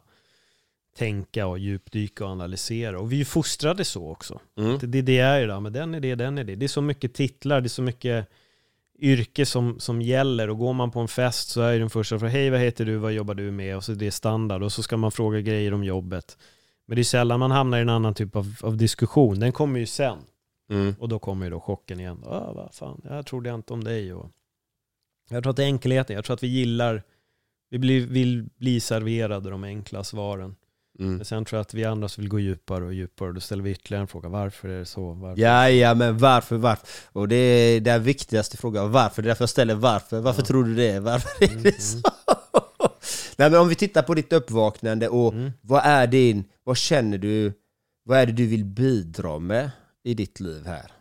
tänka 0.96 1.46
och 1.46 1.58
djupdyka 1.58 2.24
och 2.24 2.30
analysera. 2.30 3.00
Och 3.00 3.12
vi 3.12 3.16
är 3.16 3.18
ju 3.18 3.24
fostrade 3.24 3.84
så 3.84 4.10
också. 4.10 4.40
Mm. 4.58 4.78
Det, 4.78 4.86
det, 4.86 5.02
det 5.02 5.18
är 5.18 5.40
ju 5.40 5.46
det, 5.46 5.60
men 5.60 5.72
den 5.72 5.94
är 5.94 6.00
det, 6.00 6.14
den 6.14 6.38
är 6.38 6.44
det. 6.44 6.54
Det 6.54 6.66
är 6.66 6.68
så 6.68 6.82
mycket 6.82 7.14
titlar, 7.14 7.60
det 7.60 7.66
är 7.66 7.68
så 7.68 7.82
mycket 7.82 8.28
yrke 8.98 9.46
som, 9.46 9.80
som 9.80 10.02
gäller 10.02 10.50
och 10.50 10.58
går 10.58 10.72
man 10.72 10.90
på 10.90 11.00
en 11.00 11.08
fest 11.08 11.48
så 11.48 11.60
är 11.60 11.78
den 11.78 11.90
första 11.90 12.18
frågan 12.18 12.32
hej 12.32 12.50
vad 12.50 12.60
heter 12.60 12.84
du, 12.84 12.96
vad 12.96 13.12
jobbar 13.12 13.34
du 13.34 13.50
med? 13.50 13.76
Och 13.76 13.84
så 13.84 13.92
det 13.92 14.06
är 14.06 14.10
standard 14.10 14.62
och 14.62 14.72
så 14.72 14.82
ska 14.82 14.96
man 14.96 15.12
fråga 15.12 15.40
grejer 15.40 15.74
om 15.74 15.84
jobbet. 15.84 16.38
Men 16.86 16.96
det 16.96 17.02
är 17.02 17.04
sällan 17.04 17.40
man 17.40 17.50
hamnar 17.50 17.78
i 17.78 17.82
en 17.82 17.88
annan 17.88 18.14
typ 18.14 18.36
av, 18.36 18.56
av 18.62 18.76
diskussion. 18.76 19.40
Den 19.40 19.52
kommer 19.52 19.80
ju 19.80 19.86
sen. 19.86 20.18
Mm. 20.70 20.94
Och 20.98 21.08
då 21.08 21.18
kommer 21.18 21.46
ju 21.46 21.50
då 21.50 21.60
chocken 21.60 22.00
igen. 22.00 22.24
Ah, 22.26 22.52
vad 22.52 22.74
fan, 22.74 23.00
jag 23.04 23.26
trodde 23.26 23.50
inte 23.50 23.72
om 23.72 23.84
dig. 23.84 24.14
Och 24.14 24.30
jag 25.30 25.42
tror 25.42 25.50
att 25.50 25.56
det 25.56 25.62
är 25.62 25.66
enkelheten. 25.66 26.16
Jag 26.16 26.24
tror 26.24 26.34
att 26.34 26.42
vi 26.42 26.48
gillar, 26.48 27.02
vi 27.70 27.78
blir, 27.78 28.06
vill 28.06 28.48
bli 28.56 28.80
serverade 28.80 29.50
de 29.50 29.64
enkla 29.64 30.04
svaren. 30.04 30.56
Mm. 30.98 31.16
Men 31.16 31.24
sen 31.24 31.44
tror 31.44 31.56
jag 31.56 31.60
att 31.60 31.74
vi 31.74 31.84
andra 31.84 32.08
vill 32.18 32.28
gå 32.28 32.40
djupare 32.40 32.84
och 32.84 32.94
djupare. 32.94 33.28
Och 33.28 33.34
då 33.34 33.40
ställer 33.40 33.62
vi 33.62 33.70
ytterligare 33.70 34.00
en 34.02 34.08
fråga. 34.08 34.28
Varför 34.28 34.68
är 34.68 34.78
det 34.78 34.84
så? 34.86 35.12
Varför? 35.12 35.42
Ja, 35.42 35.68
ja, 35.70 35.94
men 35.94 36.18
varför, 36.18 36.56
varför? 36.56 36.86
Och 37.12 37.28
det 37.28 37.36
är 37.36 37.80
den 37.80 38.02
viktigaste 38.02 38.56
frågan. 38.56 38.92
Varför? 38.92 39.22
Det 39.22 39.26
är 39.26 39.28
därför 39.28 39.42
jag 39.42 39.50
ställer 39.50 39.74
varför. 39.74 40.20
Varför 40.20 40.42
tror 40.42 40.64
du 40.64 40.74
det? 40.74 41.00
Varför 41.00 41.44
är 41.44 41.62
det 41.62 41.80
så? 41.82 41.98
Nej, 43.36 43.50
men 43.50 43.60
om 43.60 43.68
vi 43.68 43.74
tittar 43.74 44.02
på 44.02 44.14
ditt 44.14 44.32
uppvaknande 44.32 45.08
och 45.08 45.32
Mm. 45.32 45.50
vad 45.60 45.82
är 45.84 46.06
din, 46.06 46.44
vad 46.64 46.76
känner 46.76 47.18
du, 47.18 47.52
vad 48.04 48.18
är 48.18 48.26
det 48.26 48.32
du 48.32 48.46
vill 48.46 48.64
bidra 48.64 49.38
med 49.38 49.70
i 50.04 50.14
ditt 50.14 50.40
liv 50.40 50.66
här? 50.66 50.92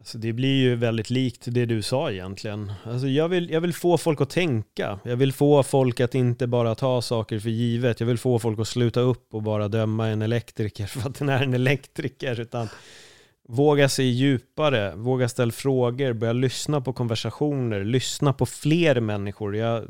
Alltså 0.00 0.18
det 0.18 0.32
blir 0.32 0.62
ju 0.62 0.74
väldigt 0.76 1.10
likt 1.10 1.44
det 1.46 1.66
du 1.66 1.82
sa 1.82 2.10
egentligen. 2.10 2.72
Alltså 2.84 3.06
jag, 3.06 3.28
vill, 3.28 3.50
jag 3.50 3.60
vill 3.60 3.74
få 3.74 3.98
folk 3.98 4.20
att 4.20 4.30
tänka. 4.30 4.98
Jag 5.04 5.16
vill 5.16 5.32
få 5.32 5.62
folk 5.62 6.00
att 6.00 6.14
inte 6.14 6.46
bara 6.46 6.74
ta 6.74 7.02
saker 7.02 7.38
för 7.38 7.50
givet. 7.50 8.00
Jag 8.00 8.06
vill 8.06 8.18
få 8.18 8.38
folk 8.38 8.58
att 8.58 8.68
sluta 8.68 9.00
upp 9.00 9.34
och 9.34 9.42
bara 9.42 9.68
döma 9.68 10.08
en 10.08 10.22
elektriker 10.22 10.86
för 10.86 11.08
att 11.08 11.18
den 11.18 11.28
är 11.28 11.42
en 11.42 11.54
elektriker. 11.54 12.40
Utan 12.40 12.68
våga 13.48 13.88
se 13.88 14.02
djupare, 14.02 14.94
våga 14.94 15.28
ställa 15.28 15.52
frågor, 15.52 16.12
börja 16.12 16.32
lyssna 16.32 16.80
på 16.80 16.92
konversationer, 16.92 17.84
lyssna 17.84 18.32
på 18.32 18.46
fler 18.46 19.00
människor. 19.00 19.56
Jag 19.56 19.84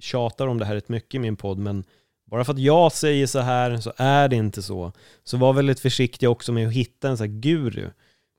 tjatar 0.00 0.46
om 0.46 0.58
det 0.58 0.64
här 0.64 0.74
rätt 0.74 0.88
mycket 0.88 1.14
i 1.14 1.18
min 1.18 1.36
podd, 1.36 1.58
men 1.58 1.84
bara 2.30 2.44
för 2.44 2.52
att 2.52 2.58
jag 2.58 2.92
säger 2.92 3.26
så 3.26 3.38
här 3.38 3.76
så 3.76 3.92
är 3.96 4.28
det 4.28 4.36
inte 4.36 4.62
så. 4.62 4.92
Så 5.24 5.36
var 5.36 5.52
väldigt 5.52 5.80
försiktig 5.80 6.30
också 6.30 6.52
med 6.52 6.66
att 6.68 6.74
hitta 6.74 7.08
en 7.08 7.16
sån 7.16 7.26
här 7.26 7.40
guru. 7.40 7.90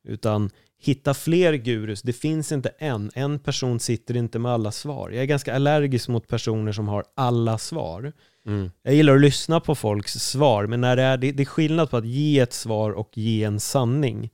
Utan 0.08 0.50
hitta 0.80 1.14
fler 1.14 1.54
gurus. 1.54 2.02
Det 2.02 2.14
finns 2.14 2.52
inte 2.52 2.70
en. 2.70 3.12
En 3.14 3.40
person 3.40 3.80
sitter 3.80 4.18
inte 4.18 4.40
med 4.40 4.52
alla 4.52 4.72
svar. 4.72 5.10
Jag 5.10 5.22
är 5.22 5.26
ganska 5.26 5.56
allergisk 5.56 6.08
mot 6.08 6.28
personer 6.28 6.72
som 6.72 6.88
har 6.88 7.04
alla 7.16 7.58
svar. 7.58 8.14
Jag 8.84 8.94
gillar 8.94 9.16
att 9.16 9.22
lyssna 9.22 9.60
på 9.60 9.76
folks 9.76 10.14
svar, 10.14 10.68
men 10.68 10.82
när 10.82 10.96
det 10.96 11.04
är, 11.04 11.18
det, 11.18 11.32
det 11.32 11.44
är 11.44 11.46
skillnad 11.46 11.90
på 11.90 11.98
att 11.98 12.06
ge 12.06 12.40
ett 12.40 12.54
svar 12.54 12.92
och 12.92 13.10
ge 13.14 13.44
en 13.44 13.60
sanning. 13.60 14.30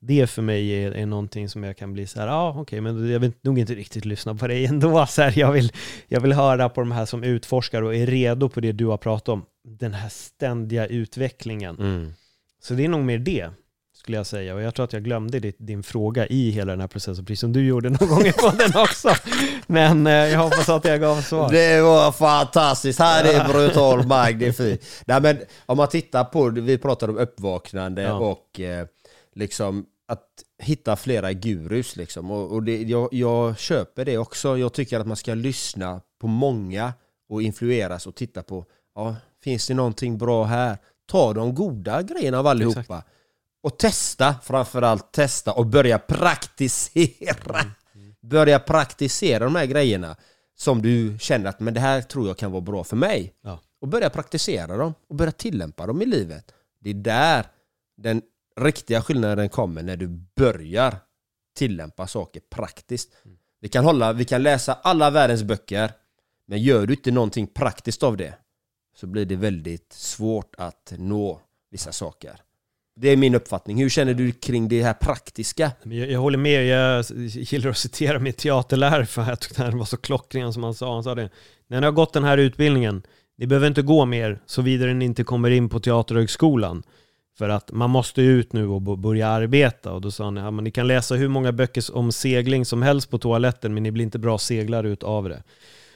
Det 0.00 0.26
för 0.26 0.42
mig 0.42 0.84
är, 0.84 0.92
är 0.92 1.06
någonting 1.06 1.48
som 1.48 1.64
jag 1.64 1.76
kan 1.76 1.92
bli 1.92 2.06
så 2.06 2.20
här, 2.20 2.26
ja 2.26 2.34
ah, 2.34 2.60
okej, 2.60 2.80
men 2.80 3.10
jag 3.10 3.20
vill 3.20 3.32
nog 3.42 3.58
inte 3.58 3.74
riktigt 3.74 4.04
lyssna 4.04 4.34
på 4.34 4.46
dig 4.46 4.66
ändå. 4.66 5.06
Så 5.08 5.22
här, 5.22 5.38
jag, 5.38 5.52
vill, 5.52 5.72
jag 6.08 6.20
vill 6.20 6.32
höra 6.32 6.68
på 6.68 6.80
de 6.80 6.92
här 6.92 7.04
som 7.04 7.24
utforskar 7.24 7.82
och 7.82 7.94
är 7.94 8.06
redo 8.06 8.48
på 8.48 8.60
det 8.60 8.72
du 8.72 8.86
har 8.86 8.96
pratat 8.96 9.28
om. 9.28 9.44
Den 9.64 9.94
här 9.94 10.08
ständiga 10.08 10.86
utvecklingen. 10.86 11.76
Så 12.62 12.74
det 12.74 12.84
är 12.84 12.88
nog 12.88 13.04
mer 13.04 13.18
det, 13.18 13.50
skulle 14.02 14.16
jag 14.16 14.26
säga. 14.26 14.54
Och 14.54 14.62
jag 14.62 14.74
tror 14.74 14.84
att 14.84 14.92
jag 14.92 15.04
glömde 15.04 15.40
ditt, 15.40 15.56
din 15.58 15.82
fråga 15.82 16.26
i 16.26 16.50
hela 16.50 16.72
den 16.72 16.80
här 16.80 16.88
processen, 16.88 17.24
precis 17.24 17.40
som 17.40 17.52
du 17.52 17.66
gjorde 17.66 17.90
någon 17.90 18.08
gång 18.08 18.22
i 18.26 18.32
podden 18.32 18.70
också. 18.82 19.14
Men 19.66 20.06
eh, 20.06 20.12
jag 20.12 20.38
hoppas 20.38 20.68
att 20.68 20.84
jag 20.84 21.00
gav 21.00 21.20
svar. 21.20 21.50
Det 21.50 21.80
var 21.80 22.12
fantastiskt, 22.12 22.98
här 22.98 23.24
är 23.24 23.48
brutal 23.52 24.06
magnifik. 24.06 24.82
Nej 25.06 25.20
men 25.20 25.38
om 25.66 25.76
man 25.76 25.88
tittar 25.88 26.24
på, 26.24 26.48
vi 26.48 26.78
pratade 26.78 27.12
om 27.12 27.18
uppvaknande 27.18 28.02
Ja. 28.02 28.14
och 28.14 28.60
eh, 28.60 28.86
liksom 29.34 29.86
att 30.08 30.26
hitta 30.62 30.96
flera 30.96 31.32
gurus 31.32 31.96
liksom. 31.96 32.30
Och, 32.30 32.52
och 32.52 32.62
det, 32.62 32.82
jag, 32.82 33.08
jag 33.12 33.58
köper 33.58 34.04
det 34.04 34.18
också. 34.18 34.58
Jag 34.58 34.72
tycker 34.72 35.00
att 35.00 35.06
man 35.06 35.16
ska 35.16 35.34
lyssna 35.34 36.00
på 36.20 36.26
många 36.26 36.92
och 37.28 37.42
influeras 37.42 38.06
och 38.06 38.14
titta 38.14 38.42
på, 38.42 38.64
ja, 38.94 39.16
finns 39.44 39.66
det 39.66 39.74
någonting 39.74 40.18
bra 40.18 40.44
här? 40.44 40.76
Ta 41.10 41.32
de 41.32 41.54
goda 41.54 42.02
grejerna 42.02 42.38
av 42.38 42.46
allihopa. 42.46 42.80
Exakt. 42.80 43.08
Och 43.62 43.78
testa, 43.78 44.34
framförallt 44.42 45.12
testa 45.12 45.52
och 45.52 45.66
börja 45.66 45.98
praktisera. 45.98 47.64
Börja 48.20 48.58
praktisera 48.58 49.44
de 49.44 49.54
här 49.54 49.66
grejerna 49.66 50.16
som 50.54 50.82
du 50.82 51.16
känner 51.20 51.50
att 51.50 51.60
men 51.60 51.74
det 51.74 51.80
här 51.80 52.02
tror 52.02 52.26
jag 52.26 52.36
kan 52.36 52.52
vara 52.52 52.60
bra 52.60 52.84
för 52.84 52.96
mig. 52.96 53.34
Ja. 53.42 53.60
Och 53.80 53.88
börja 53.88 54.10
praktisera 54.10 54.76
dem 54.76 54.94
och 55.08 55.14
börja 55.14 55.32
tillämpa 55.32 55.86
dem 55.86 56.02
i 56.02 56.06
livet. 56.06 56.54
Det 56.80 56.90
är 56.90 56.94
där 56.94 57.46
den 57.96 58.22
riktiga 58.56 59.02
skillnaden 59.02 59.48
kommer 59.48 59.82
när 59.82 59.96
du 59.96 60.08
börjar 60.36 60.96
tillämpa 61.56 62.06
saker 62.06 62.42
praktiskt. 62.50 63.12
Vi 63.60 63.68
kan, 63.68 63.84
hålla, 63.84 64.12
vi 64.12 64.24
kan 64.24 64.42
läsa 64.42 64.74
alla 64.74 65.10
världens 65.10 65.42
böcker 65.42 65.92
men 66.46 66.62
gör 66.62 66.86
du 66.86 66.94
inte 66.94 67.10
någonting 67.10 67.46
praktiskt 67.46 68.02
av 68.02 68.16
det 68.16 68.34
så 68.96 69.06
blir 69.06 69.24
det 69.24 69.36
väldigt 69.36 69.92
svårt 69.92 70.54
att 70.58 70.92
nå 70.98 71.40
vissa 71.70 71.92
saker. 71.92 72.40
Det 72.94 73.08
är 73.08 73.16
min 73.16 73.34
uppfattning. 73.34 73.78
Hur 73.82 73.88
känner 73.88 74.14
du 74.14 74.32
kring 74.32 74.68
det 74.68 74.82
här 74.82 74.94
praktiska? 74.94 75.72
Jag, 75.82 76.10
jag 76.10 76.20
håller 76.20 76.38
med, 76.38 76.66
jag 76.66 77.04
gillar 77.26 77.70
att 77.70 77.78
citera 77.78 78.18
min 78.18 78.32
teaterlärare 78.32 79.06
för 79.06 79.22
jag 79.22 79.40
tyckte 79.40 79.62
den 79.62 79.78
var 79.78 79.84
så 79.84 79.96
klockren 79.96 80.52
som 80.52 80.62
han 80.62 80.74
sa. 80.74 80.94
Han 80.94 81.04
sa 81.04 81.14
det, 81.14 81.30
när 81.66 81.80
ni 81.80 81.86
har 81.86 81.92
gått 81.92 82.12
den 82.12 82.24
här 82.24 82.38
utbildningen, 82.38 83.02
ni 83.38 83.46
behöver 83.46 83.66
inte 83.66 83.82
gå 83.82 84.04
mer 84.04 84.40
såvida 84.46 84.86
ni 84.86 85.04
inte 85.04 85.24
kommer 85.24 85.50
in 85.50 85.68
på 85.68 85.80
Teaterhögskolan. 85.80 86.82
För 87.38 87.48
att 87.48 87.72
man 87.72 87.90
måste 87.90 88.22
ut 88.22 88.52
nu 88.52 88.66
och 88.66 88.82
börja 88.82 89.28
arbeta. 89.28 89.92
Och 89.92 90.00
då 90.00 90.10
sa 90.10 90.24
han, 90.24 90.36
ja, 90.36 90.50
men 90.50 90.64
ni 90.64 90.70
kan 90.70 90.86
läsa 90.86 91.14
hur 91.14 91.28
många 91.28 91.52
böcker 91.52 91.96
om 91.96 92.12
segling 92.12 92.64
som 92.64 92.82
helst 92.82 93.10
på 93.10 93.18
toaletten, 93.18 93.74
men 93.74 93.82
ni 93.82 93.90
blir 93.90 94.04
inte 94.04 94.18
bra 94.18 94.38
seglare 94.38 94.88
utav 94.88 95.28
det. 95.28 95.42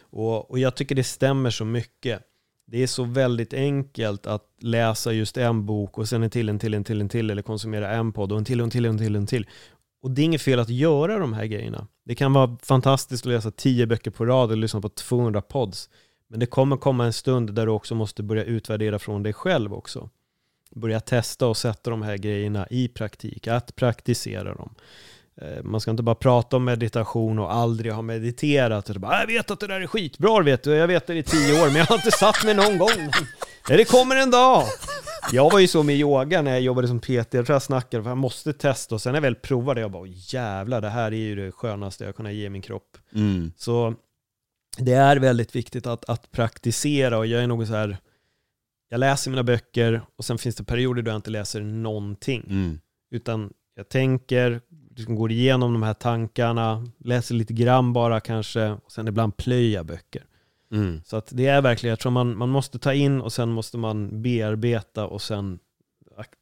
Och, 0.01 0.51
och 0.51 0.59
jag 0.59 0.75
tycker 0.77 0.95
det 0.95 1.05
stämmer 1.05 1.51
så 1.51 1.65
mycket. 1.65 2.23
Det 2.67 2.83
är 2.83 2.87
så 2.87 3.05
väldigt 3.05 3.55
enkelt 3.55 4.27
att 4.27 4.45
läsa 4.61 5.13
just 5.13 5.37
en 5.37 5.67
bok 5.67 5.99
och 5.99 6.09
sen 6.09 6.23
en 6.23 6.31
till, 6.31 6.49
en 6.49 6.59
till, 6.59 6.75
en 6.75 6.85
till, 6.85 7.01
en 7.01 7.09
till 7.09 7.31
eller 7.31 7.43
konsumera 7.43 7.91
en 7.91 8.13
podd 8.13 8.33
och 8.33 8.39
en 8.39 8.45
till, 8.45 8.61
en 8.61 8.71
till, 8.71 8.85
en 8.85 8.99
till, 8.99 9.17
en 9.17 9.27
till. 9.27 9.47
Och 10.03 10.11
det 10.11 10.23
är 10.23 10.25
inget 10.25 10.43
fel 10.43 10.61
att 10.61 10.69
göra 10.69 11.19
de 11.19 11.33
här 11.33 11.47
grejerna. 11.47 11.87
Det 12.05 12.15
kan 12.15 12.33
vara 12.33 12.57
fantastiskt 12.63 13.27
att 13.27 13.33
läsa 13.33 13.51
tio 13.51 13.87
böcker 13.87 14.11
på 14.11 14.27
rad 14.27 14.51
och 14.51 14.57
lyssna 14.57 14.81
på 14.81 14.89
200 14.89 15.41
pods. 15.43 15.91
Men 16.29 16.41
det 16.41 16.47
kommer 16.47 16.77
komma 16.77 17.05
en 17.05 17.13
stund 17.13 17.55
där 17.55 17.67
du 17.67 17.73
också 17.73 17.95
måste 17.95 18.23
börja 18.23 18.45
utvärdera 18.45 18.99
från 18.99 19.23
dig 19.23 19.33
själv 19.33 19.75
också. 19.75 20.11
Börja 20.71 21.01
testa 21.01 21.47
och 21.47 21.57
sätta 21.57 21.91
de 21.91 22.03
här 22.03 22.17
grejerna 22.17 22.67
i 22.71 22.89
praktik, 22.89 23.49
att 23.49 23.77
praktisera 23.77 24.55
dem. 24.55 24.75
Eh, 25.43 25.63
Man 25.63 25.81
ska 25.81 25.91
inte 25.91 26.03
bara 26.03 26.15
prata 26.15 26.57
om 26.57 26.65
meditation 26.65 27.39
och 27.39 27.55
aldrig 27.55 27.93
ha 27.93 28.03
mediterat. 28.03 28.91
Och 28.91 29.01
bara, 29.01 29.21
jag 29.21 29.27
vet 29.27 29.51
att 29.51 29.61
det 29.61 29.67
där 29.67 29.81
är 29.81 29.87
skitbra, 29.87 30.43
vet 30.43 30.63
du. 30.63 30.71
Jag 30.71 30.87
vet 30.89 31.07
det 31.07 31.15
i 31.15 31.23
tio 31.23 31.63
år, 31.63 31.67
men 31.67 31.77
jag 31.77 31.85
har 31.87 31.95
inte 31.97 32.11
satt 32.11 32.45
mig 32.45 32.55
någon 32.55 32.79
gång. 32.79 33.11
Nej, 33.69 33.79
det 33.79 33.85
kommer 33.85 34.17
en 34.17 34.31
dag. 34.31 34.63
Jag 35.33 35.51
var 35.53 35.59
ju 35.59 35.69
så 35.69 35.83
med 35.83 35.97
yoga 35.97 36.43
när 36.43 36.51
jag 36.51 36.61
jobbade 36.61 36.89
som 36.89 37.01
PT. 37.01 37.09
Jag 37.11 37.29
tror 37.31 37.51
jag 37.51 37.63
snackade, 37.63 38.03
för 38.03 38.11
jag 38.11 38.19
måste 38.19 38.53
testa. 38.53 38.95
Och 38.95 39.03
sen 39.03 39.13
när 39.13 39.17
jag 39.17 39.23
väl 39.23 39.35
provade, 39.35 39.81
jag 39.81 39.91
bara, 39.91 40.03
"Åh, 40.03 40.09
jävlar, 40.35 40.81
det 40.81 40.89
här 40.89 41.07
är 41.13 41.17
ju 41.17 41.35
det 41.37 41.53
skönaste 41.53 42.05
jag 42.05 42.17
kunnat 42.17 42.33
ge 42.33 42.51
min 42.51 42.63
kropp. 42.63 42.97
Mm. 43.15 43.53
Så 43.57 43.95
det 44.79 44.93
är 44.93 45.17
väldigt 45.17 45.57
viktigt 45.57 45.87
att, 45.87 46.05
att 46.05 46.31
praktisera 46.31 47.19
och 47.19 47.27
jag 47.27 47.43
är 47.43 47.47
nog 47.47 47.67
så 47.67 47.73
här, 47.75 47.97
jag 48.89 48.99
läser 49.01 49.31
mina 49.31 49.43
böcker 49.43 50.01
och 50.17 50.25
sen 50.25 50.39
finns 50.39 50.57
det 50.57 50.65
perioder 50.65 51.03
då 51.03 51.11
jag 51.11 51.17
inte 51.19 51.31
läser 51.31 51.61
någonting. 51.61 52.45
Mm. 52.51 52.81
Utan 53.11 53.53
jag 53.77 53.89
tänker, 53.89 54.61
liksom 54.97 55.15
går 55.17 55.33
igenom 55.33 55.73
de 55.73 55.83
här 55.83 55.95
tankarna, 55.95 56.89
läser 56.99 57.35
lite 57.35 57.53
grann 57.53 57.93
bara 57.93 58.21
kanske, 58.21 58.69
och 58.71 58.93
sen 58.93 59.09
ibland 59.09 59.37
plöja 59.37 59.85
böcker. 59.85 60.25
Mm. 60.73 61.01
Så 61.05 61.17
att 61.17 61.29
det 61.31 61.47
är 61.47 61.61
verkligen, 61.63 61.91
jag 61.91 61.99
tror 61.99 62.13
man, 62.13 62.37
man 62.37 62.49
måste 62.49 62.79
ta 62.79 62.95
in 62.95 63.21
och 63.21 63.33
sen 63.33 63.49
måste 63.49 63.79
man 63.79 64.23
bearbeta 64.23 65.07
och 65.07 65.23
sen 65.23 65.59
ak- 66.19 66.35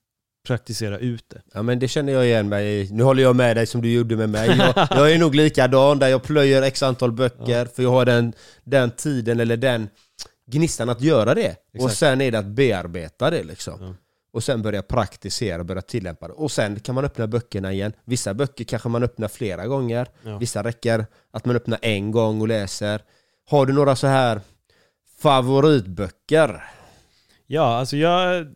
praktisera 0.46 0.98
ut 0.98 1.24
det. 1.28 1.42
Ja 1.54 1.62
men 1.62 1.78
det 1.78 1.88
känner 1.88 2.12
jag 2.12 2.26
igen 2.26 2.48
mig. 2.48 2.88
Nu 2.92 3.02
håller 3.02 3.22
jag 3.22 3.36
med 3.36 3.56
dig 3.56 3.66
som 3.66 3.82
du 3.82 3.92
gjorde 3.92 4.16
med 4.16 4.28
mig. 4.30 4.48
Jag, 4.58 4.74
jag 4.90 5.12
är 5.12 5.18
nog 5.18 5.34
likadan 5.34 5.98
där 5.98 6.08
jag 6.08 6.22
plöjer 6.22 6.62
x 6.62 6.82
antal 6.82 7.12
böcker 7.12 7.64
för 7.64 7.82
jag 7.82 7.90
har 7.90 8.04
den, 8.04 8.32
den 8.64 8.90
tiden 8.90 9.40
eller 9.40 9.56
den 9.56 9.88
gnistan 10.50 10.88
att 10.88 11.00
göra 11.00 11.34
det. 11.34 11.50
Och 11.50 11.74
Exakt. 11.74 11.96
sen 11.96 12.20
är 12.20 12.32
det 12.32 12.38
att 12.38 12.46
bearbeta 12.46 13.30
det 13.30 13.42
liksom. 13.44 13.74
Ja. 13.80 13.94
Och 14.34 14.44
sen 14.44 14.62
börja 14.62 14.82
praktisera 14.82 15.60
och 15.60 15.66
börja 15.66 15.82
tillämpa 15.82 16.28
det. 16.28 16.34
Och 16.34 16.50
sen 16.50 16.80
kan 16.80 16.94
man 16.94 17.04
öppna 17.04 17.26
böckerna 17.26 17.72
igen. 17.72 17.92
Vissa 18.04 18.34
böcker 18.34 18.64
kanske 18.64 18.88
man 18.88 19.02
öppnar 19.02 19.28
flera 19.28 19.66
gånger. 19.66 20.08
Ja. 20.22 20.38
Vissa 20.38 20.62
räcker 20.64 21.06
att 21.30 21.44
man 21.44 21.56
öppnar 21.56 21.78
en 21.82 22.10
gång 22.10 22.40
och 22.40 22.48
läser. 22.48 23.02
Har 23.46 23.66
du 23.66 23.72
några 23.72 23.96
så 23.96 24.06
här 24.06 24.40
favoritböcker? 25.18 26.64
Ja, 27.46 27.76
alltså 27.76 27.96
jag 27.96 28.46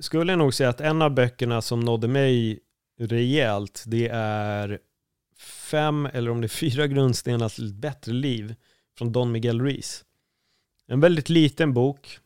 skulle 0.00 0.36
nog 0.36 0.54
säga 0.54 0.68
att 0.68 0.80
en 0.80 1.02
av 1.02 1.14
böckerna 1.14 1.62
som 1.62 1.80
nådde 1.80 2.08
mig 2.08 2.60
rejält, 2.98 3.84
det 3.86 4.08
är 4.12 4.78
fem, 5.70 6.08
eller 6.12 6.30
om 6.30 6.40
det 6.40 6.46
är 6.46 6.48
fyra 6.48 6.86
grundstenar 6.86 7.48
till 7.48 7.68
ett 7.68 7.74
bättre 7.74 8.12
liv 8.12 8.54
från 8.98 9.12
Don 9.12 9.32
Miguel 9.32 9.60
Ruiz. 9.60 10.04
En 10.86 11.00
väldigt 11.00 11.28
liten 11.28 11.74
bok 11.74 12.18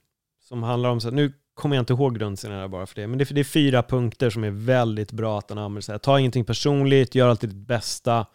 som 0.48 0.62
handlar 0.62 0.90
om, 0.90 1.00
så 1.00 1.10
nu 1.10 1.32
kommer 1.54 1.76
jag 1.76 1.82
inte 1.82 1.92
ihåg 1.92 2.18
grundstenarna 2.18 2.68
bara 2.68 2.86
för 2.86 3.00
det, 3.00 3.06
men 3.06 3.18
det, 3.18 3.24
det 3.24 3.40
är 3.40 3.44
fyra 3.44 3.82
punkter 3.82 4.30
som 4.30 4.44
är 4.44 4.50
väldigt 4.50 5.12
bra 5.12 5.38
att 5.38 5.50
han 5.50 5.58
använder. 5.58 5.80
sig 5.80 5.98
ta 5.98 6.18
ingenting 6.18 6.44
personligt, 6.44 7.14
gör 7.14 7.28
alltid 7.28 7.50
ditt 7.50 7.66
bästa. 7.66 8.26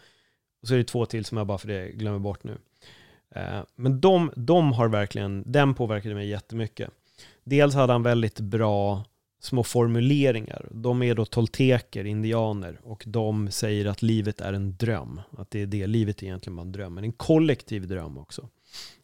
Och 0.61 0.67
så 0.67 0.73
är 0.73 0.77
det 0.77 0.83
två 0.83 1.05
till 1.05 1.25
som 1.25 1.37
jag 1.37 1.47
bara 1.47 1.57
för 1.57 1.67
det 1.67 1.91
glömmer 1.91 2.19
bort 2.19 2.43
nu. 2.43 2.57
Eh, 3.35 3.61
Men 3.75 4.01
de, 4.01 4.31
de 4.35 4.73
har 4.73 4.87
verkligen, 4.87 5.43
den 5.51 5.73
påverkade 5.73 6.15
mig 6.15 6.29
jättemycket. 6.29 6.89
Dels 7.43 7.75
hade 7.75 7.93
han 7.93 8.03
väldigt 8.03 8.39
bra 8.39 9.03
små 9.41 9.63
formuleringar. 9.63 10.67
De 10.71 11.03
är 11.03 11.15
då 11.15 11.25
tolteker, 11.25 12.05
indianer, 12.05 12.79
och 12.83 13.03
de 13.07 13.51
säger 13.51 13.85
att 13.85 14.01
livet 14.01 14.41
är 14.41 14.53
en 14.53 14.77
dröm. 14.77 15.21
Att 15.37 15.51
det 15.51 15.61
är 15.61 15.65
det 15.65 15.87
livet 15.87 16.23
egentligen 16.23 16.55
man 16.55 16.71
drömmer. 16.71 17.01
En 17.01 17.11
kollektiv 17.11 17.87
dröm 17.87 18.17
också. 18.17 18.49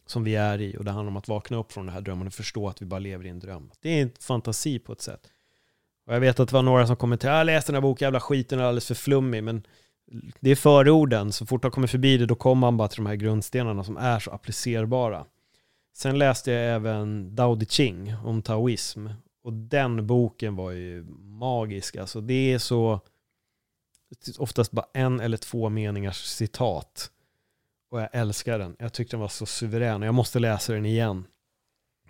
Som 0.06 0.24
vi 0.24 0.34
är 0.34 0.60
i 0.60 0.76
och 0.76 0.84
det 0.84 0.90
handlar 0.90 1.10
om 1.10 1.16
att 1.16 1.28
vakna 1.28 1.56
upp 1.56 1.72
från 1.72 1.86
den 1.86 1.94
här 1.94 2.00
drömmen 2.00 2.26
och 2.26 2.32
förstå 2.32 2.68
att 2.68 2.82
vi 2.82 2.86
bara 2.86 3.00
lever 3.00 3.26
i 3.26 3.28
en 3.28 3.38
dröm. 3.38 3.70
Det 3.80 3.88
är 3.88 4.02
en 4.02 4.10
fantasi 4.20 4.78
på 4.78 4.92
ett 4.92 5.00
sätt. 5.00 5.20
Och 6.06 6.14
jag 6.14 6.20
vet 6.20 6.40
att 6.40 6.48
det 6.48 6.54
var 6.54 6.62
några 6.62 6.86
som 6.86 6.96
kommenterade, 6.96 7.36
ah, 7.36 7.40
jag 7.40 7.46
läste 7.46 7.72
den 7.72 7.74
här 7.74 7.88
boken, 7.88 8.06
jävla 8.06 8.20
skiten 8.20 8.58
är 8.58 8.62
alldeles 8.62 8.86
för 8.86 8.94
flummig, 8.94 9.44
men 9.44 9.66
det 10.40 10.50
är 10.50 10.56
förorden, 10.56 11.32
så 11.32 11.46
fort 11.46 11.64
jag 11.64 11.72
kommer 11.72 11.86
förbi 11.86 12.18
det 12.18 12.26
då 12.26 12.34
kommer 12.34 12.60
man 12.60 12.76
bara 12.76 12.88
till 12.88 12.96
de 12.96 13.06
här 13.06 13.16
grundstenarna 13.16 13.84
som 13.84 13.96
är 13.96 14.18
så 14.18 14.30
applicerbara. 14.30 15.26
Sen 15.96 16.18
läste 16.18 16.50
jag 16.50 16.74
även 16.74 17.36
Dao 17.36 17.54
De 17.54 17.66
Ching 17.66 18.14
om 18.24 18.42
taoism 18.42 19.08
och 19.42 19.52
den 19.52 20.06
boken 20.06 20.56
var 20.56 20.70
ju 20.70 21.04
magisk. 21.20 21.96
Alltså 21.96 22.20
det 22.20 22.52
är 22.52 22.58
så 22.58 23.00
oftast 24.38 24.72
bara 24.72 24.86
en 24.94 25.20
eller 25.20 25.36
två 25.36 25.68
meningars 25.68 26.24
citat. 26.24 27.10
Och 27.96 28.02
jag 28.02 28.08
älskar 28.12 28.58
den. 28.58 28.76
Jag 28.78 28.92
tyckte 28.92 29.16
den 29.16 29.20
var 29.20 29.28
så 29.28 29.46
suverän 29.46 30.02
och 30.02 30.06
jag 30.06 30.14
måste 30.14 30.38
läsa 30.38 30.72
den 30.72 30.86
igen. 30.86 31.26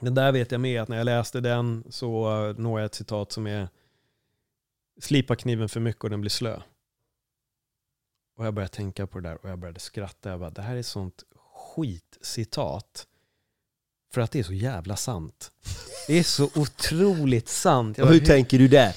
Men 0.00 0.14
där 0.14 0.32
vet 0.32 0.52
jag 0.52 0.60
med 0.60 0.82
att 0.82 0.88
när 0.88 0.96
jag 0.96 1.04
läste 1.04 1.40
den 1.40 1.84
så 1.90 2.52
når 2.52 2.80
jag 2.80 2.86
ett 2.86 2.94
citat 2.94 3.32
som 3.32 3.46
är 3.46 3.68
Slipa 5.00 5.36
kniven 5.36 5.68
för 5.68 5.80
mycket 5.80 6.04
och 6.04 6.10
den 6.10 6.20
blir 6.20 6.30
slö. 6.30 6.60
Och 8.36 8.46
jag 8.46 8.54
började 8.54 8.74
tänka 8.74 9.06
på 9.06 9.20
det 9.20 9.28
där 9.28 9.44
och 9.44 9.50
jag 9.50 9.58
började 9.58 9.80
skratta. 9.80 10.30
Jag 10.30 10.40
bara, 10.40 10.50
det 10.50 10.62
här 10.62 10.76
är 10.76 10.82
sånt 10.82 11.24
skitcitat. 11.36 13.06
För 14.12 14.20
att 14.20 14.30
det 14.30 14.38
är 14.38 14.42
så 14.42 14.52
jävla 14.52 14.96
sant. 14.96 15.52
Det 16.06 16.18
är 16.18 16.22
så 16.22 16.44
otroligt 16.54 17.48
sant. 17.48 17.96
Bara, 17.98 18.06
hur 18.06 18.20
tänker 18.20 18.58
du 18.58 18.68
där? 18.68 18.96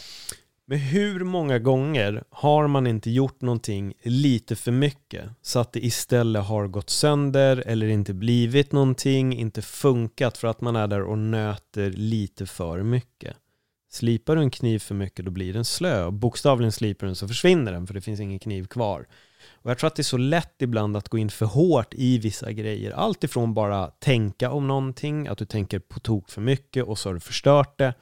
Men 0.69 0.77
hur 0.77 1.23
många 1.23 1.59
gånger 1.59 2.23
har 2.29 2.67
man 2.67 2.87
inte 2.87 3.11
gjort 3.11 3.41
någonting 3.41 3.93
lite 4.03 4.55
för 4.55 4.71
mycket 4.71 5.29
så 5.41 5.59
att 5.59 5.73
det 5.73 5.85
istället 5.85 6.45
har 6.45 6.67
gått 6.67 6.89
sönder 6.89 7.63
eller 7.65 7.87
inte 7.87 8.13
blivit 8.13 8.71
någonting, 8.71 9.33
inte 9.33 9.61
funkat 9.61 10.37
för 10.37 10.47
att 10.47 10.61
man 10.61 10.75
är 10.75 10.87
där 10.87 11.01
och 11.01 11.17
nöter 11.17 11.91
lite 11.91 12.45
för 12.45 12.83
mycket. 12.83 13.35
Slipar 13.91 14.35
du 14.35 14.41
en 14.41 14.51
kniv 14.51 14.79
för 14.79 14.95
mycket 14.95 15.25
då 15.25 15.31
blir 15.31 15.53
den 15.53 15.65
slö 15.65 16.05
och 16.05 16.13
bokstavligen 16.13 16.71
slipar 16.71 17.05
den 17.05 17.15
så 17.15 17.27
försvinner 17.27 17.71
den 17.71 17.87
för 17.87 17.93
det 17.93 18.01
finns 18.01 18.19
ingen 18.19 18.39
kniv 18.39 18.65
kvar. 18.67 19.07
Och 19.51 19.71
jag 19.71 19.77
tror 19.77 19.87
att 19.87 19.95
det 19.95 20.01
är 20.01 20.03
så 20.03 20.17
lätt 20.17 20.61
ibland 20.61 20.97
att 20.97 21.09
gå 21.09 21.17
in 21.17 21.29
för 21.29 21.45
hårt 21.45 21.93
i 21.93 22.17
vissa 22.17 22.51
grejer. 22.51 22.91
Allt 22.91 23.23
ifrån 23.23 23.53
bara 23.53 23.87
tänka 23.87 24.51
om 24.51 24.67
någonting, 24.67 25.27
att 25.27 25.37
du 25.37 25.45
tänker 25.45 25.79
på 25.79 25.99
tok 25.99 26.29
för 26.29 26.41
mycket 26.41 26.83
och 26.83 26.97
så 26.97 27.09
har 27.09 27.13
du 27.13 27.19
förstört 27.19 27.77
det 27.77 27.93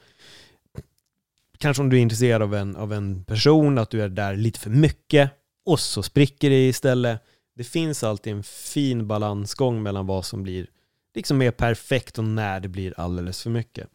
kanske 1.58 1.82
om 1.82 1.90
du 1.90 1.96
är 1.96 2.00
intresserad 2.00 2.42
av 2.42 2.54
en, 2.54 2.76
av 2.76 2.92
en 2.92 3.24
person, 3.24 3.78
att 3.78 3.90
du 3.90 4.02
är 4.02 4.08
där 4.08 4.36
lite 4.36 4.60
för 4.60 4.70
mycket 4.70 5.30
och 5.64 5.80
så 5.80 6.02
spricker 6.02 6.50
det 6.50 6.68
istället. 6.68 7.22
Det 7.56 7.64
finns 7.64 8.04
alltid 8.04 8.32
en 8.32 8.42
fin 8.42 9.06
balansgång 9.06 9.82
mellan 9.82 10.06
vad 10.06 10.24
som 10.24 10.42
blir 10.42 10.66
liksom 11.14 11.38
mer 11.38 11.50
perfekt 11.50 12.18
och 12.18 12.24
när 12.24 12.60
det 12.60 12.68
blir 12.68 13.00
alldeles 13.00 13.42
för 13.42 13.50
mycket. 13.50 13.88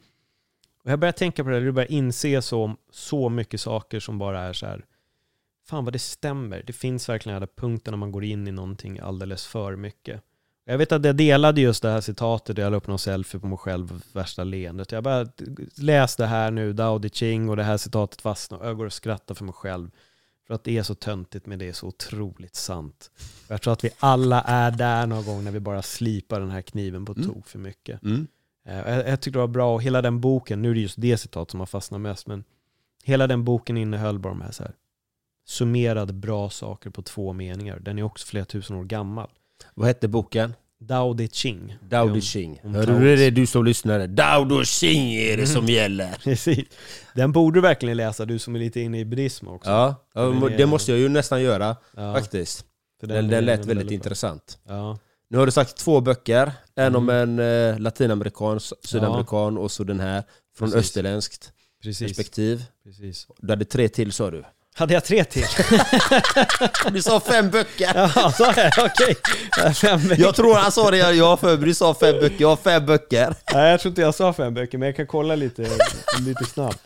Och 0.84 0.92
jag 0.92 1.00
börjar 1.00 1.12
tänka 1.12 1.44
på 1.44 1.50
det, 1.50 1.60
jag 1.60 1.74
börjar 1.74 1.92
inse 1.92 2.42
så, 2.42 2.76
så 2.92 3.30
mycket 3.30 3.62
saker 3.62 4.00
som 4.00 4.18
bara 4.18 4.42
är 4.42 4.54
så 4.54 4.66
här, 4.66 4.86
fan 5.66 5.86
vad 5.86 5.94
det 5.94 6.00
stämmer. 6.00 6.64
Det 6.68 6.74
finns 6.74 7.10
verkligen 7.10 7.34
den 7.34 7.42
här 7.42 7.62
punkten 7.62 7.92
när 7.92 7.98
man 7.98 8.12
går 8.12 8.24
in 8.24 8.48
i 8.48 8.52
någonting 8.52 9.00
alldeles 9.00 9.46
för 9.46 9.76
mycket. 9.76 10.22
Jag 10.66 10.78
vet 10.78 10.92
att 10.92 11.06
jag 11.06 11.16
delade 11.16 11.62
just 11.62 11.82
det 11.82 11.90
här 11.90 12.02
citatet, 12.02 12.58
jag 12.58 12.72
la 12.72 12.78
upp 12.78 12.88
någon 12.88 13.00
selfie 13.00 13.40
på 13.40 13.48
mig 13.48 13.58
själv, 13.58 14.04
värsta 14.14 14.44
leendet. 14.44 14.92
Jag 14.92 15.04
bara, 15.04 15.28
läs 15.78 16.16
det 16.16 16.26
här 16.26 16.52
nu, 16.52 16.74
Dao 16.74 16.98
De 16.98 17.10
Ching 17.10 17.50
och 17.50 17.56
det 17.56 17.64
här 17.64 17.78
citatet 17.78 18.22
fastnar 18.22 18.58
och 18.58 18.68
jag 18.68 18.78
går 18.78 18.86
och 18.86 18.94
skrattar 18.94 19.36
för 19.36 19.46
mig 19.46 19.54
själv. 19.54 19.92
För 20.48 20.54
att 20.54 20.64
det 20.64 20.78
är 20.78 20.84
så 20.84 20.96
töntigt 20.96 21.46
men 21.46 21.60
det 21.60 21.68
är 21.68 21.74
så 21.74 21.88
otroligt 21.88 22.56
sant. 22.56 23.12
Jag 23.48 23.62
tror 23.62 23.74
att 23.74 23.84
vi 23.84 23.90
alla 24.00 24.42
är 24.42 24.72
där 24.72 25.08
någon 25.08 25.26
gång 25.26 25.44
när 25.44 25.52
vi 25.52 25.60
bara 25.60 25.82
slipar 25.82 26.40
den 26.40 26.52
här 26.52 26.62
kniven 26.62 27.06
på 27.06 27.14
tok 27.14 27.48
för 27.48 27.60
mycket. 27.60 28.04
Mm. 28.04 28.28
Eh, 28.66 28.78
Jag, 28.78 29.08
jag 29.10 29.22
tyckte 29.22 29.38
det 29.38 29.42
var 29.42 29.48
bra 29.48 29.74
och 29.74 29.84
hela 29.84 30.02
den 30.02 30.22
boken, 30.22 30.62
nu 30.62 30.70
är 30.70 30.74
det 30.74 30.82
just 30.82 31.02
det 31.02 31.18
citat 31.18 31.52
som 31.52 31.60
har 31.60 31.68
fastnat 31.68 32.02
mest, 32.02 32.28
men 32.28 32.44
hela 33.04 33.28
den 33.28 33.44
boken 33.44 33.78
innehöll 33.78 34.20
bara 34.20 34.34
de 34.34 34.42
här, 34.42 34.52
så 34.52 34.64
här 34.64 34.74
summerade 35.46 36.14
bra 36.14 36.50
saker 36.50 36.90
på 36.90 37.02
två 37.02 37.34
meningar. 37.34 37.80
Den 37.80 38.00
är 38.00 38.04
också 38.04 38.28
flera 38.28 38.46
tusen 38.46 38.76
år 38.76 38.84
gammal. 38.84 39.30
Vad 39.74 39.88
hette 39.88 40.08
boken? 40.08 40.54
Dao 40.80 41.14
De 41.14 41.28
Ching. 41.28 41.78
Dao 41.90 42.08
De 42.08 42.22
Ching. 42.22 42.60
om 42.64 42.76
Hörde 42.76 43.00
du 43.00 43.16
det 43.16 43.30
du 43.30 43.46
som 43.46 43.66
lyssnade? 43.66 44.08
Dao 44.08 44.46
De 44.46 44.66
Ching 44.66 45.14
är 45.16 45.38
det 45.38 45.48
som 45.48 45.66
gäller. 45.66 46.16
Precis. 46.24 46.66
Den 47.16 47.32
borde 47.32 47.58
du 47.58 47.62
verkligen 47.62 47.98
läsa, 47.98 48.26
du 48.26 48.40
som 48.40 48.56
är 48.56 48.60
lite 48.60 48.80
inne 48.80 49.00
i 49.00 49.06
buddhism 49.06 49.48
också. 49.48 49.70
Ja, 49.70 49.96
ja 50.14 50.22
Den 50.22 50.58
det 50.58 50.66
måste 50.66 50.92
jag 50.92 51.00
ju 51.00 51.10
nästan 51.10 51.42
göra 51.42 51.76
Ja, 51.96 52.14
faktiskt. 52.14 52.66
för 53.00 53.08
Den, 53.08 53.26
är- 53.26 53.30
den 53.30 53.46
lät 53.46 53.66
väldigt 53.66 53.88
bra. 53.88 53.94
intressant. 53.94 54.58
Ja, 54.68 55.00
Nu 55.30 55.38
har 55.38 55.46
du 55.46 55.52
sagt 55.52 55.78
två 55.78 56.02
böcker. 56.02 56.52
En 56.76 56.96
Mm. 56.96 56.96
om 56.96 57.10
en 57.10 57.40
eh, 57.40 57.80
latinamerikan, 57.80 58.58
s- 58.58 58.74
sydamerikan 58.84 59.58
och 59.58 59.72
så 59.72 59.84
den 59.84 60.00
här 60.00 60.24
från 60.58 60.68
Precis. 60.72 60.86
österländskt 60.90 61.52
precis. 61.84 62.08
perspektiv. 62.08 62.64
precis. 62.84 63.28
Du 63.38 63.50
hade 63.52 63.66
tre 63.66 63.90
till 63.90 64.12
sa 64.12 64.32
du. 64.32 64.44
Hade 64.76 64.94
jag 64.94 65.06
tre 65.06 65.24
till? 65.24 65.46
Du 66.92 67.02
sa 67.02 67.20
fem 67.20 67.50
böcker. 67.50 67.92
Ja, 67.96 68.32
sa 68.32 68.54
jag? 68.58 68.72
Okej. 68.78 69.16
Fem 69.74 70.08
böcker. 70.08 70.24
Jag 70.24 70.36
tror 70.36 70.56
han 70.56 70.72
sa 70.72 70.92
det, 70.92 70.98
jag 70.98 71.40
för 71.40 71.58
mig 71.58 71.68
du 71.68 71.74
sa 71.74 71.94
fem 71.94 72.16
böcker. 72.20 72.42
Jag 72.42 72.50
har 72.50 72.56
fem 72.56 72.86
böcker. 72.86 73.36
Nej, 73.54 73.72
jag 73.72 73.80
tror 73.80 73.90
inte 73.90 74.02
jag 74.02 74.16
sa 74.16 74.34
fem 74.34 74.54
böcker, 74.54 74.78
men 74.78 74.86
jag 74.86 74.96
kan 74.96 75.08
kolla 75.08 75.36
lite, 75.36 75.62
lite 76.20 76.46
snabbt. 76.46 76.84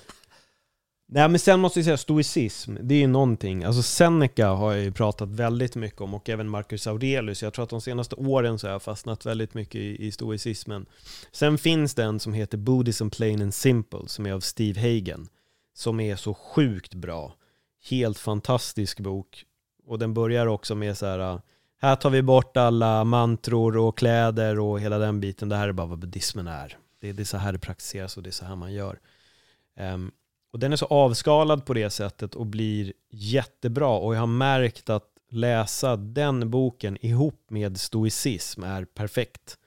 Nej 1.10 1.30
men 1.30 1.40
sen 1.40 1.60
måste 1.60 1.80
jag 1.80 1.86
säga 1.86 1.98
stoicism, 1.98 2.76
det 2.82 2.96
är 2.96 3.00
ju 3.00 3.08
någonting. 3.08 3.64
Alltså 3.64 3.82
Seneca 3.84 4.48
har 4.48 4.74
jag 4.74 4.84
ju 4.84 4.92
pratat 4.92 5.30
väldigt 5.30 5.76
mycket 5.76 6.02
om 6.02 6.14
och 6.14 6.30
även 6.30 6.50
Marcus 6.50 6.88
Aurelius. 6.88 7.44
Jag 7.44 7.54
tror 7.54 7.64
att 7.64 7.70
de 7.70 7.82
senaste 7.82 8.16
åren 8.16 8.60
så 8.60 8.68
har 8.68 8.72
jag 8.72 8.82
fastnat 8.82 9.26
väldigt 9.26 9.54
mycket 9.54 9.76
i, 9.76 10.08
i 10.08 10.12
stoicismen. 10.12 10.86
Sen 11.32 11.58
finns 11.58 11.94
det 11.94 12.04
en 12.04 12.20
som 12.20 12.34
heter 12.34 12.58
Buddhism 12.58 13.10
Plain 13.10 13.42
and 13.42 13.54
Simple 13.54 14.00
som 14.08 14.26
är 14.26 14.34
av 14.34 14.40
Steve 14.40 14.82
Hagen. 14.82 15.28
Som 15.76 16.00
är 16.00 16.16
så 16.16 16.34
sjukt 16.34 16.94
bra. 16.94 17.34
Helt 17.90 18.18
fantastisk 18.18 19.00
bok. 19.00 19.46
Och 19.86 20.00
den 20.00 20.14
börjar 20.14 20.48
också 20.48 20.76
med 20.76 20.98
så 20.98 21.06
här, 21.06 21.20
äh, 21.20 21.40
här 21.82 21.96
tar 21.96 22.10
vi 22.10 22.22
bort 22.22 22.58
alla 22.58 23.04
mantror 23.04 23.78
och 23.78 23.98
kläder 23.98 24.60
och 24.60 24.80
hela 24.80 24.98
den 24.98 25.20
biten. 25.20 25.50
Det 25.50 25.56
här 25.56 25.68
är 25.70 25.74
bara 25.74 25.88
vad 25.88 26.00
buddhismen 26.00 26.48
är. 26.48 26.78
Det, 27.02 27.12
det 27.12 27.24
är 27.24 27.26
så 27.26 27.38
här 27.38 27.54
det 27.54 27.60
praktiseras 27.60 28.18
och 28.18 28.24
det 28.24 28.30
är 28.30 28.32
så 28.32 28.46
här 28.46 28.56
man 28.56 28.74
gör. 28.74 29.00
Um, 29.80 30.12
och 30.54 30.60
den 30.60 30.74
är 30.74 30.76
så 30.76 30.86
avskalad 30.86 31.66
på 31.66 31.74
det 31.74 31.90
sättet 31.90 32.36
och 32.36 32.46
blir 32.46 32.94
jättebra. 33.12 33.90
Och 33.90 34.16
jag 34.16 34.20
har 34.20 34.28
märkt 34.28 34.90
att 34.90 35.10
läsa 35.30 35.96
den 35.96 36.52
boken 36.52 37.06
ihop 37.06 37.46
med 37.50 37.80
stoicism 37.80 38.64
är 38.64 38.86
perfekt. 38.86 39.58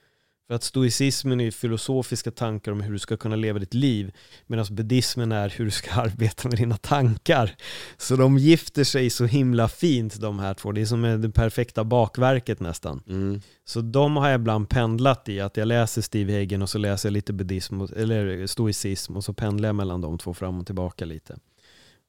För 0.51 0.55
att 0.55 0.63
stoicismen 0.63 1.41
är 1.41 1.51
filosofiska 1.51 2.31
tankar 2.31 2.71
om 2.71 2.81
hur 2.81 2.93
du 2.93 2.99
ska 2.99 3.17
kunna 3.17 3.35
leva 3.35 3.59
ditt 3.59 3.73
liv. 3.73 4.11
Medan 4.47 4.65
buddhismen 4.71 5.31
är 5.31 5.49
hur 5.49 5.65
du 5.65 5.71
ska 5.71 5.91
arbeta 6.01 6.49
med 6.49 6.57
dina 6.57 6.77
tankar. 6.77 7.55
Så 7.97 8.15
de 8.15 8.37
gifter 8.37 8.83
sig 8.83 9.09
så 9.09 9.25
himla 9.25 9.67
fint 9.67 10.19
de 10.19 10.39
här 10.39 10.53
två. 10.53 10.71
Det 10.71 10.81
är 10.81 10.85
som 10.85 11.01
det 11.01 11.29
perfekta 11.29 11.83
bakverket 11.83 12.59
nästan. 12.59 13.03
Mm. 13.07 13.41
Så 13.65 13.81
de 13.81 14.17
har 14.17 14.29
jag 14.29 14.39
ibland 14.39 14.69
pendlat 14.69 15.29
i. 15.29 15.39
Att 15.39 15.57
jag 15.57 15.67
läser 15.67 16.01
Steve 16.01 16.33
Hagen 16.33 16.61
och 16.61 16.69
så 16.69 16.77
läser 16.77 17.09
jag 17.09 17.13
lite 17.13 17.33
buddhism, 17.33 17.81
eller 17.81 18.47
stoicism. 18.47 19.17
Och 19.17 19.23
så 19.23 19.33
pendlar 19.33 19.69
jag 19.69 19.75
mellan 19.75 20.01
de 20.01 20.17
två 20.17 20.33
fram 20.33 20.59
och 20.59 20.65
tillbaka 20.65 21.05
lite. 21.05 21.37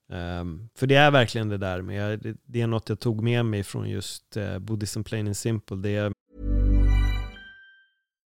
Um, 0.09 0.69
för 0.75 0.87
det 0.87 0.95
är 0.95 1.11
verkligen 1.11 1.49
det 1.49 1.59
där 1.59 1.83
med, 1.83 2.37
det 2.45 2.61
är 2.61 2.67
något 2.67 2.89
jag 2.89 3.01
tog 3.01 3.23
med 3.23 3.45
mig 3.47 3.63
från 3.63 3.91
just 3.91 4.37
uh, 4.37 4.59
Buddhism 4.59 5.03
Plain 5.03 5.27
and 5.27 5.37
Simple. 5.37 5.77
Det 5.77 5.97
är 5.97 6.13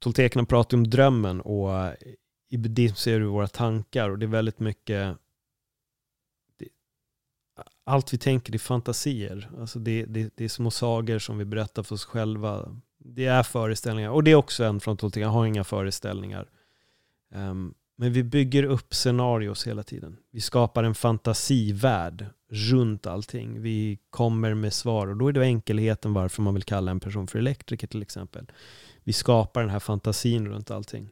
Toltekerna 0.00 0.44
pratar 0.44 0.76
om 0.76 0.90
drömmen 0.90 1.40
och 1.40 1.94
i 2.48 2.56
buddhism 2.56 2.94
ser 2.94 3.20
du 3.20 3.26
våra 3.26 3.48
tankar 3.48 4.10
och 4.10 4.18
det 4.18 4.26
är 4.26 4.28
väldigt 4.28 4.60
mycket 4.60 5.16
allt 7.84 8.12
vi 8.12 8.18
tänker 8.18 8.54
är 8.54 8.58
fantasier. 8.58 9.50
Alltså 9.58 9.78
det, 9.78 10.04
det, 10.04 10.30
det 10.36 10.44
är 10.44 10.48
små 10.48 10.70
sagor 10.70 11.18
som 11.18 11.38
vi 11.38 11.44
berättar 11.44 11.82
för 11.82 11.94
oss 11.94 12.04
själva. 12.04 12.76
Det 12.98 13.26
är 13.26 13.42
föreställningar 13.42 14.10
och 14.10 14.24
det 14.24 14.30
är 14.30 14.34
också 14.34 14.64
en 14.64 14.80
från 14.80 14.96
Toltekerna, 14.96 15.26
jag 15.26 15.32
har 15.32 15.46
inga 15.46 15.64
föreställningar. 15.64 16.48
Um, 17.34 17.74
men 17.96 18.12
vi 18.12 18.22
bygger 18.22 18.62
upp 18.62 18.94
scenarios 18.94 19.66
hela 19.66 19.82
tiden. 19.82 20.16
Vi 20.30 20.40
skapar 20.40 20.84
en 20.84 20.94
fantasivärld 20.94 22.26
runt 22.50 23.06
allting. 23.06 23.62
Vi 23.62 23.98
kommer 24.10 24.54
med 24.54 24.72
svar 24.72 25.06
och 25.06 25.16
då 25.16 25.28
är 25.28 25.32
det 25.32 25.40
enkelheten 25.40 26.12
varför 26.12 26.42
man 26.42 26.54
vill 26.54 26.62
kalla 26.62 26.90
en 26.90 27.00
person 27.00 27.26
för 27.26 27.38
elektriker 27.38 27.86
till 27.86 28.02
exempel. 28.02 28.46
Vi 29.04 29.12
skapar 29.12 29.60
den 29.60 29.70
här 29.70 29.78
fantasin 29.78 30.48
runt 30.48 30.70
allting. 30.70 31.10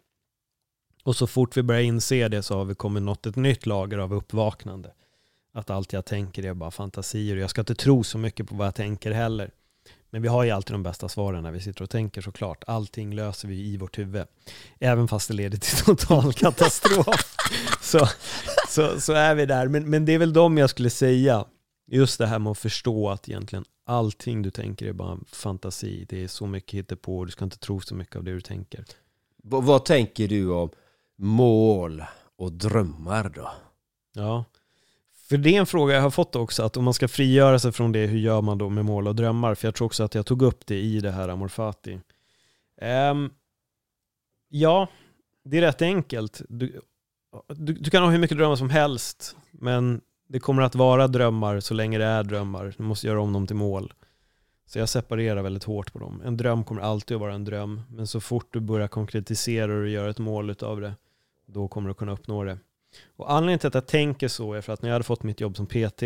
Och 1.05 1.17
så 1.17 1.27
fort 1.27 1.57
vi 1.57 1.63
börjar 1.63 1.83
inse 1.83 2.29
det 2.29 2.43
så 2.43 2.57
har 2.57 2.65
vi 2.65 2.75
kommit 2.75 3.03
nått 3.03 3.27
ett 3.27 3.37
nytt 3.37 3.67
lager 3.67 3.99
av 3.99 4.15
uppvaknande. 4.15 4.93
Att 5.53 5.71
allt 5.71 5.93
jag 5.93 6.05
tänker 6.05 6.45
är 6.45 6.55
bara 6.55 6.71
fantasier 6.71 7.37
och 7.37 7.43
jag 7.43 7.51
ska 7.51 7.61
inte 7.61 7.75
tro 7.75 8.05
så 8.05 8.19
mycket 8.19 8.49
på 8.49 8.55
vad 8.55 8.67
jag 8.67 8.75
tänker 8.75 9.11
heller. 9.11 9.51
Men 10.11 10.23
vi 10.23 10.29
har 10.29 10.45
ju 10.45 10.51
alltid 10.51 10.75
de 10.75 10.83
bästa 10.83 11.09
svaren 11.09 11.43
när 11.43 11.53
vi 11.53 11.61
sitter 11.61 11.83
och 11.83 11.91
tänker 11.91 12.21
såklart. 12.21 12.65
Allting 12.67 13.15
löser 13.15 13.49
vi 13.49 13.57
i 13.57 13.77
vårt 13.77 13.99
huvud. 13.99 14.27
Även 14.79 15.09
fast 15.09 15.29
det 15.29 15.35
leder 15.35 15.59
till 15.59 15.79
total 15.85 16.33
katastrof. 16.33 17.37
så, 17.81 18.09
så, 18.69 19.01
så 19.01 19.13
är 19.13 19.35
vi 19.35 19.47
där. 19.47 19.69
Men, 19.69 19.91
men 19.91 20.05
det 20.05 20.13
är 20.13 20.19
väl 20.19 20.33
de 20.33 20.59
jag 20.59 20.71
skulle 20.71 20.91
säga. 20.91 21.45
Just 21.91 22.19
det 22.19 22.27
här 22.27 22.39
med 22.39 22.51
att 22.51 22.59
förstå 22.59 23.11
att 23.11 23.29
egentligen 23.29 23.65
allting 23.89 24.43
du 24.43 24.51
tänker 24.51 24.87
är 24.87 24.93
bara 24.93 25.19
fantasi. 25.27 26.07
Det 26.09 26.25
är 26.25 26.29
så 26.29 26.47
mycket 26.47 26.93
och 27.07 27.27
du 27.27 27.33
ska 27.33 27.45
inte 27.45 27.59
tro 27.59 27.81
så 27.81 27.95
mycket 27.95 28.17
av 28.17 28.25
det 28.25 28.33
du 28.33 28.41
tänker. 28.41 28.85
V- 29.43 29.61
vad 29.63 29.85
tänker 29.85 30.29
du 30.29 30.51
om 30.51 30.71
mål 31.17 32.05
och 32.37 32.53
drömmar 32.53 33.33
då? 33.35 33.51
Ja, 34.15 34.45
för 35.29 35.37
det 35.37 35.57
är 35.57 35.61
en 35.61 35.67
fråga 35.67 35.95
jag 35.95 36.03
har 36.03 36.11
fått 36.11 36.37
också, 36.37 36.63
att 36.63 36.77
om 36.77 36.85
man 36.85 36.95
ska 36.95 37.09
frigöra 37.09 37.59
sig 37.59 37.73
från 37.73 37.93
det, 37.93 38.07
hur 38.07 38.19
gör 38.19 38.43
man 38.43 38.59
då 38.59 38.69
med 38.69 38.85
mål 38.85 39.09
och 39.09 39.15
drömmar? 39.15 39.55
För 39.55 39.69
jag 39.69 39.75
tror 39.75 39.87
också 39.87 40.05
att 40.05 40.15
jag 40.15 40.27
tog 40.27 40.43
upp 40.43 40.67
det 40.67 40.81
i 40.81 41.01
det 41.01 41.11
här 41.11 41.29
Amorfati. 41.29 42.01
Um, 43.11 43.31
ja, 44.49 44.89
det 45.45 45.57
är 45.59 45.61
rätt 45.61 45.83
enkelt. 45.83 46.43
Du, 46.49 46.81
du, 47.49 47.73
du, 47.73 47.91
kan 47.91 48.03
ha 48.03 48.11
hur 48.11 48.19
mycket 48.19 48.37
drömmar 48.37 48.57
som 48.57 48.71
helst, 48.71 49.37
men 49.51 50.01
det 50.29 50.41
kommer 50.41 50.63
att 50.63 50.75
vara 50.75 51.09
drömmar 51.09 51.61
så 51.61 51.75
länge 51.75 51.99
det 51.99 52.05
är 52.05 52.25
drömmar. 52.25 52.75
Du 52.77 52.83
måste 52.83 53.07
göra 53.07 53.21
om 53.21 53.33
dem 53.33 53.47
till 53.47 53.57
mål. 53.57 53.93
Så 54.67 54.79
jag 54.79 54.89
separerar 54.89 55.43
väldigt 55.43 55.65
hårt 55.65 55.93
på 55.93 55.99
dem. 55.99 56.23
En 56.25 56.37
dröm 56.37 56.65
kommer 56.65 56.83
alltid 56.83 57.15
att 57.15 57.21
vara 57.21 57.35
en 57.35 57.45
dröm, 57.45 57.81
men 57.91 58.07
så 58.07 58.21
fort 58.21 58.49
du 58.51 58.61
börjar 58.61 58.89
konkretisera 58.89 59.79
och 59.79 59.89
göra 59.89 60.11
ett 60.11 60.19
mål 60.19 60.51
utav 60.51 60.81
det, 60.81 60.95
då 61.47 61.69
kommer 61.69 61.89
du 61.89 61.95
kunna 61.95 62.13
uppnå 62.13 62.45
det. 62.45 62.59
Och 63.17 63.33
anledningen 63.33 63.59
till 63.59 63.69
att 63.69 63.75
jag 63.75 63.87
tänker 63.87 64.29
så 64.29 64.53
är 64.53 64.61
för 64.61 64.73
att 64.73 64.83
när 64.83 64.89
jag 64.89 64.95
hade 64.95 65.05
fått 65.05 65.23
mitt 65.23 65.41
jobb 65.41 65.57
som 65.57 65.67
PT 65.67 66.03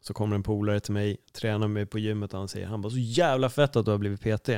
så 0.00 0.14
kommer 0.14 0.36
en 0.36 0.42
polare 0.42 0.80
till 0.80 0.92
mig, 0.92 1.16
tränar 1.32 1.68
mig 1.68 1.86
på 1.86 1.98
gymmet 1.98 2.32
och 2.32 2.38
han 2.38 2.48
säger 2.48 2.66
han 2.66 2.82
bara 2.82 2.90
så 2.90 2.98
jävla 2.98 3.50
fett 3.50 3.76
att 3.76 3.84
du 3.84 3.90
har 3.90 3.98
blivit 3.98 4.20
PT. 4.20 4.48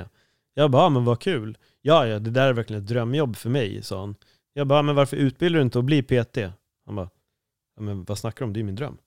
Jag 0.55 0.71
bara, 0.71 0.89
men 0.89 1.05
vad 1.05 1.21
kul. 1.21 1.59
Ja, 1.83 2.07
ja, 2.07 2.19
det 2.19 2.31
där 2.31 2.49
är 2.49 2.53
verkligen 2.53 2.83
ett 2.83 2.89
drömjobb 2.89 3.37
för 3.37 3.51
mig, 3.51 3.83
sa 3.83 4.01
han. 4.01 4.15
Jag 4.53 4.67
bara, 4.67 4.83
men 4.83 4.95
varför 4.95 5.17
utbildar 5.17 5.59
du 5.59 5.63
inte 5.63 5.79
att 5.79 5.85
bli 5.85 6.03
PT? 6.03 6.39
Han 6.87 6.97
bara, 6.97 7.11
men 7.81 8.05
vad 8.05 8.19
snackar 8.19 8.39
du 8.39 8.45
om? 8.45 8.53
Det 8.53 8.61
är 8.61 8.65
min 8.65 8.75
dröm 8.75 8.99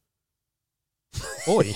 oj, 1.48 1.76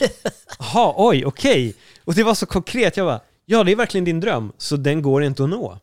jaha, 0.59 0.93
oj, 0.97 1.25
okej. 1.25 1.69
Okay. 1.69 1.73
Och 2.05 2.13
det 2.13 2.23
var 2.23 2.33
så 2.33 2.45
konkret, 2.45 2.97
jag 2.97 3.07
bara, 3.07 3.21
ja 3.45 3.63
det 3.63 3.71
är 3.71 3.75
verkligen 3.75 4.05
din 4.05 4.19
dröm, 4.19 4.51
så 4.57 4.77
den 4.77 5.01
går 5.01 5.23
inte 5.23 5.43
att 5.43 5.49
nå. 5.49 5.79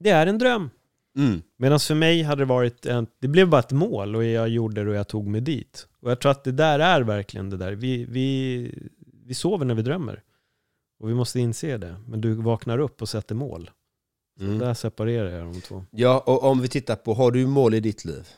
Det 0.00 0.10
är 0.10 0.26
en 0.26 0.38
dröm. 0.38 0.70
Mm. 1.18 1.42
Medan 1.58 1.80
för 1.80 1.94
mig 1.94 2.22
hade 2.22 2.42
det 2.42 2.46
varit, 2.46 2.86
en, 2.86 3.06
det 3.20 3.28
blev 3.28 3.48
bara 3.48 3.58
ett 3.58 3.72
mål 3.72 4.16
och 4.16 4.24
jag 4.24 4.48
gjorde 4.48 4.84
det 4.84 4.90
och 4.90 4.96
jag 4.96 5.08
tog 5.08 5.26
mig 5.26 5.40
dit. 5.40 5.86
Och 6.00 6.10
jag 6.10 6.20
tror 6.20 6.30
att 6.32 6.44
det 6.44 6.52
där 6.52 6.78
är 6.78 7.00
verkligen 7.00 7.50
det 7.50 7.56
där. 7.56 7.72
Vi, 7.72 8.04
vi, 8.04 8.70
vi 9.26 9.34
sover 9.34 9.64
när 9.64 9.74
vi 9.74 9.82
drömmer. 9.82 10.22
Och 11.00 11.08
vi 11.08 11.14
måste 11.14 11.40
inse 11.40 11.76
det. 11.76 11.96
Men 12.06 12.20
du 12.20 12.34
vaknar 12.34 12.78
upp 12.78 13.02
och 13.02 13.08
sätter 13.08 13.34
mål. 13.34 13.70
Så 14.38 14.44
Mm. 14.44 14.58
där 14.58 14.74
separerar 14.74 15.30
jag 15.30 15.52
de 15.52 15.60
två. 15.60 15.84
Ja, 15.90 16.22
och 16.26 16.44
om 16.44 16.60
vi 16.60 16.68
tittar 16.68 16.96
på, 16.96 17.14
har 17.14 17.30
du 17.30 17.46
mål 17.46 17.74
i 17.74 17.80
ditt 17.80 18.04
liv? 18.04 18.28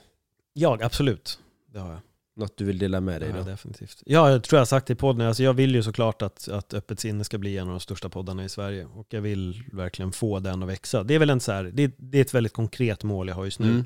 Ja, 0.53 0.78
absolut. 0.82 1.38
Det 1.72 1.78
har 1.78 1.90
jag. 1.90 2.01
Något 2.39 2.57
du 2.57 2.64
vill 2.64 2.78
dela 2.78 3.01
med 3.01 3.20
dig 3.20 3.30
jag 3.30 3.39
då? 3.39 3.51
definitivt. 3.51 4.03
Ja, 4.07 4.30
jag 4.30 4.43
tror 4.43 4.57
jag 4.57 4.61
har 4.61 4.66
sagt 4.66 4.86
det 4.86 4.93
i 4.93 4.97
podden. 4.97 5.26
Alltså 5.26 5.43
jag 5.43 5.55
vill 5.55 5.74
ju 5.74 5.82
såklart 5.82 6.22
att, 6.22 6.49
att 6.49 6.74
Öppet 6.74 7.01
sinne 7.01 7.24
ska 7.24 7.39
bli 7.39 7.59
en 7.59 7.66
av 7.66 7.70
de 7.70 7.80
största 7.80 8.09
poddarna 8.09 8.45
i 8.45 8.49
Sverige. 8.49 8.84
Och 8.84 9.07
jag 9.11 9.20
vill 9.20 9.62
verkligen 9.72 10.12
få 10.12 10.39
den 10.39 10.62
att 10.62 10.68
växa. 10.68 11.03
Det 11.03 11.14
är 11.14 11.18
väl 11.18 11.30
en 11.30 11.41
så 11.41 11.53
här, 11.53 11.64
det, 11.64 11.95
det 11.97 12.18
är 12.18 12.22
ett 12.22 12.34
väldigt 12.34 12.53
konkret 12.53 13.05
mål 13.05 13.28
jag 13.28 13.34
har 13.34 13.45
just 13.45 13.59
nu. 13.59 13.68
Mm. 13.68 13.84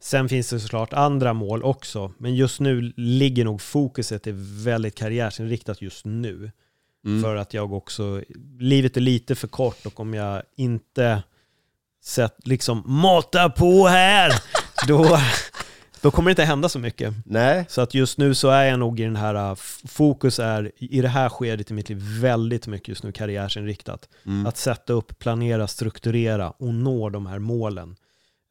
Sen 0.00 0.28
finns 0.28 0.50
det 0.50 0.60
såklart 0.60 0.92
andra 0.92 1.32
mål 1.32 1.62
också, 1.62 2.12
men 2.18 2.34
just 2.34 2.60
nu 2.60 2.92
ligger 2.96 3.44
nog 3.44 3.60
fokuset 3.60 4.26
är 4.26 4.62
väldigt 4.64 4.94
karriärsinriktat 4.94 5.82
just 5.82 6.04
nu. 6.04 6.50
Mm. 7.04 7.22
För 7.22 7.36
att 7.36 7.54
jag 7.54 7.72
också, 7.72 8.22
livet 8.58 8.96
är 8.96 9.00
lite 9.00 9.34
för 9.34 9.48
kort 9.48 9.86
och 9.86 10.00
om 10.00 10.14
jag 10.14 10.42
inte 10.56 11.22
sett, 12.04 12.46
liksom 12.46 12.82
mata 12.86 13.50
på 13.50 13.86
här, 13.86 14.32
då, 14.88 15.20
då 16.02 16.10
kommer 16.10 16.28
det 16.28 16.32
inte 16.32 16.44
hända 16.44 16.68
så 16.68 16.78
mycket. 16.78 17.14
Nej. 17.24 17.64
Så 17.68 17.80
att 17.80 17.94
just 17.94 18.18
nu 18.18 18.34
så 18.34 18.48
är 18.50 18.64
jag 18.64 18.78
nog 18.78 19.00
i 19.00 19.04
den 19.04 19.16
här, 19.16 19.52
f- 19.52 19.80
fokus 19.84 20.38
är 20.38 20.72
i 20.76 21.00
det 21.00 21.08
här 21.08 21.28
skedet 21.28 21.70
i 21.70 21.74
mitt 21.74 21.88
liv 21.88 21.98
väldigt 22.20 22.66
mycket 22.66 22.88
just 22.88 23.02
nu 23.02 23.12
karriärsinriktat. 23.12 24.08
Mm. 24.26 24.46
Att 24.46 24.56
sätta 24.56 24.92
upp, 24.92 25.18
planera, 25.18 25.66
strukturera 25.66 26.50
och 26.50 26.74
nå 26.74 27.10
de 27.10 27.26
här 27.26 27.38
målen. 27.38 27.96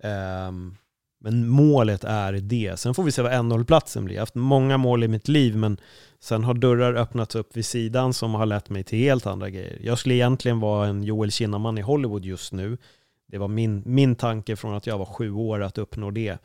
Ehm, 0.04 0.76
men 1.20 1.48
målet 1.48 2.04
är 2.04 2.34
det. 2.34 2.80
Sen 2.80 2.94
får 2.94 3.04
vi 3.04 3.12
se 3.12 3.22
vad 3.22 3.46
NL-platsen 3.46 4.06
blir. 4.06 4.16
Jag 4.16 4.22
har 4.22 4.26
haft 4.26 4.36
många 4.36 4.78
mål 4.78 5.04
i 5.04 5.08
mitt 5.08 5.28
liv, 5.28 5.56
men 5.56 5.78
sen 6.20 6.44
har 6.44 6.54
dörrar 6.54 6.94
öppnats 6.94 7.36
upp 7.36 7.58
vid 7.58 7.66
sidan 7.66 8.14
som 8.14 8.34
har 8.34 8.46
lett 8.46 8.70
mig 8.70 8.84
till 8.84 9.00
helt 9.00 9.26
andra 9.26 9.50
grejer. 9.50 9.78
Jag 9.84 10.00
skulle 10.00 10.16
egentligen 10.16 10.60
vara 10.60 10.88
en 10.88 11.04
Joel 11.04 11.32
Kinnaman 11.32 11.78
i 11.78 11.82
Hollywood 11.82 12.26
just 12.26 12.54
nu. 12.54 12.78
Det 13.28 13.38
var 13.38 13.48
min, 13.48 13.84
min 13.86 14.16
tanke 14.16 14.56
från 14.56 14.74
att 14.76 14.88
jag 14.88 14.98
var 14.98 15.06
sju 15.06 15.32
år 15.32 15.64
att 15.64 15.78
uppnå 15.78 16.12
det. 16.12 16.38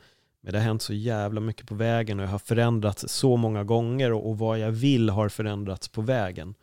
Men 0.43 0.53
det 0.53 0.59
har 0.59 0.65
hänt 0.65 0.83
så 0.83 0.95
jävla 0.95 1.41
mycket 1.41 1.67
på 1.67 1.75
vägen 1.75 2.19
och 2.19 2.25
jag 2.25 2.31
har 2.31 2.39
förändrats 2.39 3.09
så 3.09 3.37
många 3.37 3.65
gånger 3.65 4.13
och, 4.13 4.29
och 4.29 4.39
vad 4.39 4.59
jag 4.59 4.71
vill 4.71 5.11
har 5.11 5.29
förändrats 5.29 5.89
på 5.89 6.03
vägen. 6.03 6.55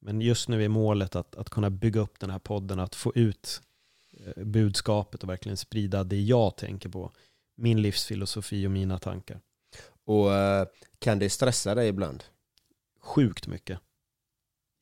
Men 0.00 0.20
just 0.20 0.48
nu 0.48 0.64
är 0.64 0.68
målet 0.68 1.16
att, 1.16 1.34
att 1.36 1.50
kunna 1.50 1.70
bygga 1.70 2.00
upp 2.00 2.20
den 2.20 2.30
här 2.30 2.38
podden, 2.38 2.80
att 2.80 2.94
få 2.94 3.12
ut 3.14 3.62
eh, 4.12 4.44
budskapet 4.44 5.22
och 5.22 5.28
verkligen 5.28 5.56
sprida 5.56 6.04
det 6.04 6.20
jag 6.20 6.56
tänker 6.56 6.88
på. 6.88 7.12
Min 7.56 7.82
livsfilosofi 7.82 8.66
och 8.66 8.70
mina 8.70 8.98
tankar. 8.98 9.40
Och 10.04 10.34
eh, 10.34 10.66
kan 10.98 11.18
det 11.18 11.30
stressa 11.30 11.74
dig 11.74 11.88
ibland? 11.88 12.24
Sjukt 13.00 13.46
mycket. 13.46 13.80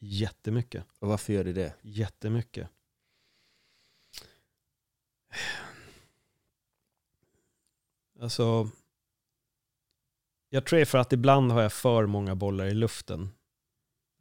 Jättemycket. 0.00 0.84
Och 0.98 1.09
varför 1.09 1.32
gör 1.32 1.44
det 1.44 1.53
det? 1.53 1.74
Jättemycket. 1.82 2.68
Alltså, 8.22 8.68
jag 10.50 10.66
tror 10.66 10.76
det 10.76 10.82
är 10.82 10.86
för 10.86 10.98
att 10.98 11.12
ibland 11.12 11.52
har 11.52 11.62
jag 11.62 11.72
för 11.72 12.06
många 12.06 12.34
bollar 12.34 12.66
i 12.66 12.74
luften. 12.74 13.30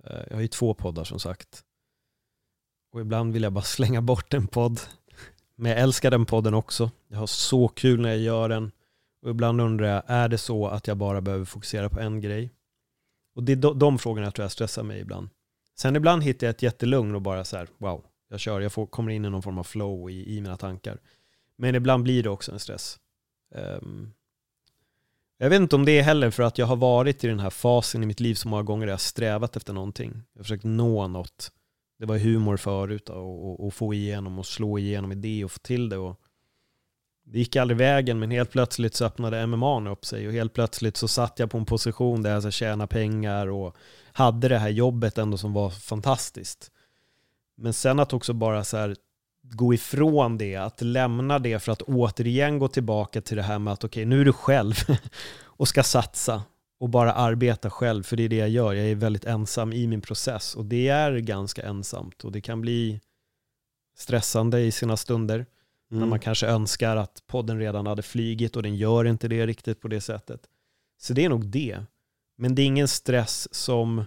Eh, 0.04 0.22
jag 0.28 0.36
har 0.36 0.42
ju 0.42 0.48
två 0.48 0.74
poddar 0.74 1.04
som 1.04 1.20
sagt. 1.20 1.64
Och 2.92 3.02
ibland 3.02 3.34
vill 3.34 3.44
jag 3.44 3.54
bara 3.54 3.64
slänga 3.64 4.02
bort 4.02 4.34
en 4.34 4.48
podd. 4.48 4.80
Men 5.56 5.72
jag 5.72 5.80
älskar 5.80 6.12
den 6.12 6.26
podden 6.26 6.54
också. 6.54 6.92
Jag 7.08 7.18
har 7.18 7.28
så 7.28 7.68
kul 7.68 8.02
när 8.02 8.10
jag 8.10 8.20
gör 8.20 8.50
den. 8.50 8.72
Och 9.22 9.30
ibland 9.30 9.62
undrar 9.62 9.88
jag, 9.88 10.04
är 10.08 10.30
det 10.30 10.38
så 10.38 10.68
att 10.68 10.88
jag 10.88 10.98
bara 10.98 11.22
behöver 11.22 11.46
fokusera 11.46 11.90
på 11.90 12.00
en 12.00 12.22
grej? 12.22 12.52
Och 13.36 13.44
det 13.44 13.52
är 13.52 13.56
de, 13.56 13.80
de 13.80 14.00
frågorna 14.00 14.28
jag 14.28 14.36
tror 14.36 14.44
jag 14.44 14.52
stressar 14.52 14.84
mig 14.84 15.00
ibland. 15.00 15.30
Sen 15.76 15.96
ibland 15.96 16.24
hittar 16.24 16.48
jag 16.48 16.54
ett 16.54 16.64
jättelugn 16.64 17.16
och 17.16 17.22
bara 17.22 17.44
så 17.44 17.58
här, 17.58 17.68
wow, 17.78 18.06
jag 18.30 18.40
kör, 18.40 18.62
jag 18.62 18.74
får, 18.74 18.86
kommer 18.86 19.12
in 19.12 19.26
i 19.26 19.30
någon 19.30 19.42
form 19.42 19.58
av 19.58 19.64
flow 19.64 20.10
i, 20.10 20.38
i 20.38 20.42
mina 20.42 20.58
tankar. 20.58 21.00
Men 21.58 21.76
ibland 21.76 22.04
blir 22.04 22.24
det 22.24 22.30
också 22.30 22.52
en 22.52 22.60
stress. 22.60 23.00
Ehm, 23.56 24.14
jag 25.38 25.50
vet 25.50 25.62
inte 25.62 25.76
om 25.76 25.86
det 25.86 26.00
är 26.00 26.04
heller 26.04 26.30
för 26.32 26.44
att 26.44 26.58
jag 26.58 26.66
har 26.66 26.76
varit 26.76 27.24
i 27.24 27.28
den 27.28 27.40
här 27.40 27.50
fasen 27.50 28.04
i 28.04 28.06
mitt 28.06 28.20
liv 28.20 28.36
så 28.36 28.48
många 28.48 28.64
gånger 28.64 28.86
där 28.86 28.92
jag 28.92 28.98
har 28.98 29.00
strävat 29.00 29.56
efter 29.56 29.74
någonting. 29.74 30.24
Jag 30.34 30.40
har 30.40 30.44
försökt 30.44 30.64
nå 30.64 31.08
något. 31.08 31.52
Det 32.00 32.06
var 32.06 32.18
humor 32.18 32.58
förut 32.58 33.10
och, 33.10 33.50
och, 33.50 33.66
och 33.66 33.74
få 33.74 33.94
igenom 33.94 34.40
och 34.40 34.46
slå 34.46 34.80
igenom 34.80 35.12
i 35.12 35.16
det 35.16 35.46
och 35.46 35.52
få 35.52 35.60
till 35.60 35.90
det. 35.90 35.98
Och 35.98 36.22
det 37.24 37.40
gick 37.40 37.56
aldrig 37.56 37.78
vägen 37.78 38.20
men 38.20 38.32
helt 38.32 38.52
plötsligt 38.52 38.96
så 38.96 39.06
öppnade 39.06 39.48
MMA 39.48 39.90
upp 39.90 40.06
sig 40.06 40.28
och 40.28 40.34
helt 40.34 40.54
plötsligt 40.54 40.98
så 40.98 41.08
satt 41.08 41.40
jag 41.40 41.52
på 41.52 41.58
en 41.58 41.66
position 41.66 42.22
där 42.22 42.34
jag 42.34 42.44
så 42.44 42.52
tjäna 42.52 42.88
pengar 42.88 43.48
och 43.48 43.76
hade 44.12 44.48
det 44.48 44.58
här 44.58 44.70
jobbet 44.70 45.18
ändå 45.18 45.38
som 45.38 45.54
var 45.54 45.70
fantastiskt. 45.70 46.72
Men 47.58 47.74
sen 47.74 48.00
att 48.00 48.14
också 48.14 48.34
bara 48.34 48.64
så 48.64 48.78
här 48.78 48.96
gå 49.52 49.74
ifrån 49.74 50.38
det, 50.38 50.56
att 50.56 50.82
lämna 50.82 51.40
det 51.40 51.60
för 51.60 51.72
att 51.72 51.82
återigen 51.82 52.60
gå 52.60 52.68
tillbaka 52.68 53.22
till 53.22 53.38
det 53.38 53.44
här 53.44 53.60
med 53.60 53.74
att 53.74 53.84
okej, 53.84 54.06
nu 54.06 54.22
är 54.22 54.26
du 54.26 54.34
själv 54.34 54.74
och 55.44 55.68
ska 55.68 55.84
satsa 55.84 56.44
och 56.80 56.90
bara 56.90 57.14
arbeta 57.14 57.70
själv, 57.70 58.04
för 58.04 58.18
det 58.18 58.24
är 58.24 58.30
det 58.30 58.36
jag 58.36 58.50
gör. 58.50 58.74
Jag 58.74 58.88
är 58.88 58.96
väldigt 58.96 59.26
ensam 59.26 59.74
i 59.74 59.88
min 59.88 60.02
process 60.02 60.56
och 60.56 60.66
det 60.66 60.88
är 60.88 61.18
ganska 61.18 61.62
ensamt 61.62 62.24
och 62.24 62.32
det 62.32 62.42
kan 62.42 62.62
bli 62.62 63.02
stressande 63.98 64.62
i 64.62 64.72
sina 64.72 64.98
stunder 64.98 65.46
när 65.90 65.98
Mm. 65.98 66.10
man 66.10 66.20
kanske 66.20 66.48
önskar 66.48 66.96
att 66.96 67.24
podden 67.28 67.60
redan 67.60 67.88
hade 67.88 68.02
flygit 68.02 68.56
och 68.56 68.64
den 68.64 68.76
gör 68.76 69.06
inte 69.06 69.28
det 69.28 69.46
riktigt 69.48 69.82
på 69.82 69.88
det 69.88 70.02
sättet. 70.02 70.42
Så 71.02 71.14
det 71.14 71.26
är 71.26 71.30
nog 71.30 71.46
det. 71.46 71.80
Men 72.38 72.56
det 72.56 72.62
är 72.62 72.66
ingen 72.66 72.88
stress 72.88 73.54
som 73.54 74.06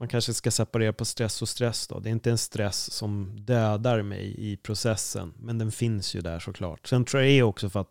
man 0.00 0.08
kanske 0.08 0.34
ska 0.34 0.50
separera 0.50 0.92
på 0.92 1.04
stress 1.04 1.42
och 1.42 1.48
stress 1.48 1.88
då. 1.88 1.98
Det 1.98 2.08
är 2.08 2.12
inte 2.12 2.30
en 2.30 2.38
stress 2.38 2.92
som 2.92 3.36
dödar 3.38 4.02
mig 4.02 4.34
i 4.38 4.56
processen, 4.56 5.34
men 5.38 5.58
den 5.58 5.72
finns 5.72 6.14
ju 6.14 6.20
där 6.20 6.38
såklart. 6.38 6.86
Sen 6.86 7.04
tror 7.04 7.22
jag 7.22 7.32
är 7.32 7.42
också 7.42 7.70
för 7.70 7.80
att 7.80 7.90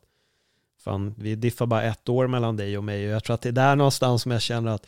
fan, 0.84 1.16
vi 1.18 1.36
diffar 1.36 1.66
bara 1.66 1.84
ett 1.84 2.10
år 2.10 2.28
mellan 2.28 2.58
dig 2.58 2.78
och 2.78 2.84
mig 2.84 3.08
och 3.08 3.14
jag 3.14 3.24
tror 3.24 3.34
att 3.34 3.42
det 3.42 3.50
är 3.50 3.54
där 3.54 3.76
någonstans 3.76 4.22
som 4.22 4.32
jag 4.32 4.42
känner 4.42 4.72
att 4.72 4.88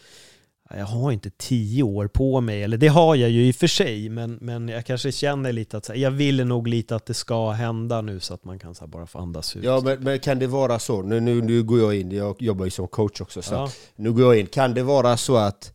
ja, 0.69 0.77
jag 0.77 0.85
har 0.85 1.11
inte 1.11 1.29
tio 1.29 1.83
år 1.83 2.07
på 2.07 2.41
mig, 2.41 2.63
eller 2.63 2.77
det 2.77 2.87
har 2.87 3.15
jag 3.15 3.29
ju 3.29 3.47
i 3.47 3.51
och 3.51 3.55
för 3.55 3.67
sig, 3.67 4.09
men, 4.09 4.37
men 4.41 4.69
jag 4.69 4.85
kanske 4.85 5.11
känner 5.11 5.51
lite 5.51 5.77
att 5.77 5.87
här, 5.87 5.95
jag 5.95 6.11
vill 6.11 6.45
nog 6.45 6.67
lite 6.67 6.95
att 6.95 7.05
det 7.05 7.13
ska 7.13 7.51
hända 7.51 8.01
nu 8.01 8.19
så 8.19 8.33
att 8.33 8.45
man 8.45 8.59
kan 8.59 8.75
så 8.75 8.81
här, 8.81 8.87
bara 8.87 9.07
få 9.07 9.19
andas 9.19 9.55
ut. 9.55 9.63
Ja 9.63 9.81
men, 9.83 10.03
men 10.03 10.19
kan 10.19 10.39
det 10.39 10.47
vara 10.47 10.79
så, 10.79 11.01
nu, 11.01 11.19
nu, 11.19 11.41
nu 11.41 11.63
går 11.63 11.79
jag 11.79 11.95
in, 11.95 12.11
jag 12.11 12.41
jobbar 12.41 12.65
ju 12.65 12.71
som 12.71 12.87
coach 12.87 13.21
också 13.21 13.41
så 13.41 13.53
Ja. 13.53 13.71
nu 13.95 14.11
går 14.13 14.23
jag 14.23 14.39
in, 14.39 14.47
kan 14.47 14.73
det 14.73 14.83
vara 14.83 15.17
så 15.17 15.35
att 15.35 15.71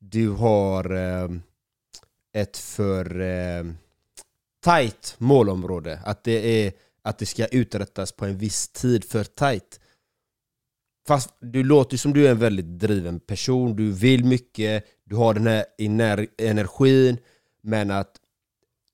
du 0.00 0.28
har 0.28 0.94
eh, 0.94 1.28
ett 2.32 2.56
för 2.56 3.20
eh, 3.20 3.64
tight 4.64 5.14
målområde? 5.18 6.00
Att 6.04 6.24
det, 6.24 6.66
är, 6.66 6.72
att 7.02 7.18
det 7.18 7.26
ska 7.26 7.46
uträttas 7.46 8.12
på 8.12 8.24
en 8.24 8.38
viss 8.38 8.68
tid 8.68 9.04
för 9.04 9.24
tight? 9.24 9.80
Fast 11.08 11.34
du 11.40 11.64
låter 11.64 11.96
som 11.96 12.12
du 12.12 12.26
är 12.26 12.30
en 12.30 12.38
väldigt 12.38 12.78
driven 12.78 13.20
person, 13.20 13.76
du 13.76 13.92
vill 13.92 14.24
mycket, 14.24 14.84
du 15.04 15.16
har 15.16 15.34
den 15.34 15.46
här 15.46 15.64
ener- 15.78 16.28
energin, 16.38 17.18
men 17.62 17.90
att 17.90 18.16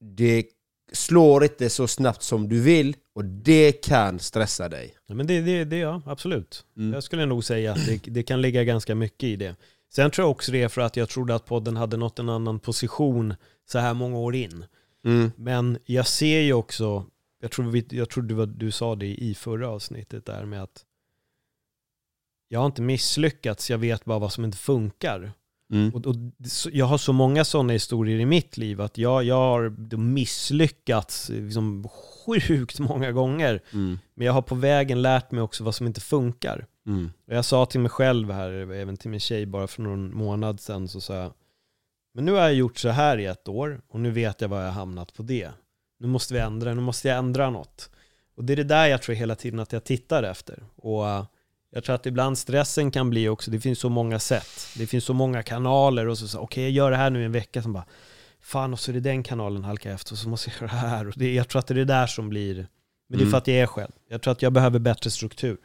det 0.00 0.46
slår 0.92 1.44
inte 1.44 1.70
så 1.70 1.88
snabbt 1.88 2.22
som 2.22 2.48
du 2.48 2.60
vill 2.60 2.96
och 3.14 3.24
det 3.24 3.72
kan 3.72 4.18
stressa 4.18 4.68
dig. 4.68 4.96
Ja, 5.06 5.14
men 5.14 5.26
det, 5.26 5.40
det, 5.40 5.64
det 5.64 5.76
ja, 5.78 6.02
absolut. 6.06 6.64
Mm. 6.76 6.92
Jag 6.92 7.02
skulle 7.02 7.26
nog 7.26 7.44
säga 7.44 7.72
att 7.72 7.86
det, 7.86 8.00
det 8.04 8.22
kan 8.22 8.42
ligga 8.42 8.64
ganska 8.64 8.94
mycket 8.94 9.24
i 9.24 9.36
det. 9.36 9.56
Sen 9.96 10.10
tror 10.10 10.24
jag 10.24 10.30
också 10.30 10.52
det 10.52 10.62
är 10.62 10.68
för 10.68 10.80
att 10.80 10.96
jag 10.96 11.08
trodde 11.08 11.34
att 11.34 11.46
podden 11.46 11.76
hade 11.76 11.96
nått 11.96 12.18
en 12.18 12.28
annan 12.28 12.58
position 12.58 13.34
så 13.66 13.78
här 13.78 13.94
många 13.94 14.18
år 14.18 14.34
in. 14.34 14.64
Mm. 15.04 15.32
Men 15.36 15.78
jag 15.84 16.06
ser 16.06 16.40
ju 16.40 16.52
också, 16.52 17.06
jag 17.40 17.50
tror, 17.50 17.70
vi, 17.70 17.86
jag 17.90 18.10
tror 18.10 18.24
du, 18.24 18.46
du 18.46 18.70
sa 18.70 18.94
det 18.94 19.06
i 19.06 19.34
förra 19.34 19.68
avsnittet 19.68 20.26
där 20.26 20.44
med 20.44 20.62
att 20.62 20.84
jag 22.48 22.60
har 22.60 22.66
inte 22.66 22.82
misslyckats, 22.82 23.70
jag 23.70 23.78
vet 23.78 24.04
bara 24.04 24.18
vad 24.18 24.32
som 24.32 24.44
inte 24.44 24.58
funkar. 24.58 25.32
Mm. 25.72 25.94
Och, 25.94 26.06
och, 26.06 26.14
jag 26.72 26.86
har 26.86 26.98
så 26.98 27.12
många 27.12 27.44
sådana 27.44 27.72
historier 27.72 28.18
i 28.18 28.26
mitt 28.26 28.56
liv 28.56 28.80
att 28.80 28.98
jag, 28.98 29.24
jag 29.24 29.34
har 29.34 29.96
misslyckats 29.96 31.28
liksom 31.28 31.88
sjukt 32.26 32.78
många 32.78 33.12
gånger. 33.12 33.62
Mm. 33.72 33.98
Men 34.14 34.26
jag 34.26 34.32
har 34.32 34.42
på 34.42 34.54
vägen 34.54 35.02
lärt 35.02 35.30
mig 35.30 35.42
också 35.42 35.64
vad 35.64 35.74
som 35.74 35.86
inte 35.86 36.00
funkar. 36.00 36.66
Mm. 36.86 37.10
Och 37.26 37.34
jag 37.34 37.44
sa 37.44 37.66
till 37.66 37.80
mig 37.80 37.90
själv 37.90 38.30
här, 38.30 38.50
även 38.72 38.96
till 38.96 39.10
min 39.10 39.20
tjej 39.20 39.46
bara 39.46 39.66
för 39.66 39.82
någon 39.82 40.14
månad 40.14 40.60
sedan, 40.60 40.88
så 40.88 41.00
sa 41.00 41.14
jag, 41.14 41.32
men 42.14 42.24
nu 42.24 42.32
har 42.32 42.40
jag 42.40 42.54
gjort 42.54 42.78
så 42.78 42.88
här 42.88 43.18
i 43.18 43.26
ett 43.26 43.48
år 43.48 43.80
och 43.88 44.00
nu 44.00 44.10
vet 44.10 44.40
jag 44.40 44.48
var 44.48 44.58
jag 44.58 44.66
har 44.66 44.72
hamnat 44.72 45.14
på 45.14 45.22
det. 45.22 45.50
Nu 45.98 46.06
måste 46.06 46.34
vi 46.34 46.40
ändra, 46.40 46.74
nu 46.74 46.80
måste 46.80 47.08
jag 47.08 47.18
ändra 47.18 47.50
något. 47.50 47.90
Och 48.36 48.44
det 48.44 48.52
är 48.52 48.56
det 48.56 48.64
där 48.64 48.86
jag 48.86 49.02
tror 49.02 49.14
hela 49.14 49.34
tiden 49.34 49.60
att 49.60 49.72
jag 49.72 49.84
tittar 49.84 50.22
efter. 50.22 50.64
Och 50.76 51.08
eh, 51.08 51.24
jag 51.70 51.84
tror 51.84 51.94
att 51.94 52.06
ibland 52.06 52.38
stressen 52.38 52.90
kan 52.90 53.10
bli 53.10 53.28
också, 53.28 53.50
det 53.50 53.60
finns 53.60 53.78
så 53.78 53.88
många 53.88 54.18
sätt. 54.18 54.68
Det 54.76 54.86
finns 54.86 55.04
så 55.04 55.14
många 55.14 55.42
kanaler 55.42 56.08
och 56.08 56.18
så, 56.18 56.28
så 56.28 56.40
okej 56.40 56.62
jag 56.64 56.70
gör 56.72 56.90
det 56.90 56.96
här 56.96 57.10
nu 57.10 57.22
i 57.22 57.24
en 57.24 57.32
vecka, 57.32 57.62
som 57.62 57.72
bara, 57.72 57.84
fan 58.40 58.72
och 58.72 58.80
så 58.80 58.90
är 58.90 58.94
det 58.94 59.00
den 59.00 59.22
kanalen 59.22 59.64
halkar 59.64 59.90
efter 59.90 60.12
och 60.12 60.18
så 60.18 60.28
måste 60.28 60.50
jag 60.50 60.60
göra 60.60 60.80
det 60.82 60.88
här. 60.88 61.06
Och 61.08 61.14
det, 61.16 61.34
jag 61.34 61.48
tror 61.48 61.58
att 61.58 61.66
det 61.66 61.74
är 61.74 61.76
det 61.76 61.84
där 61.84 62.06
som 62.06 62.28
blir, 62.28 62.54
men 62.54 62.66
det 63.08 63.14
är 63.16 63.20
Mm. 63.20 63.30
för 63.30 63.38
att 63.38 63.46
jag 63.46 63.56
är 63.56 63.66
själv. 63.66 63.92
Jag 64.08 64.22
tror 64.22 64.32
att 64.32 64.42
jag 64.42 64.52
behöver 64.52 64.78
bättre 64.78 65.10
struktur. 65.10 65.56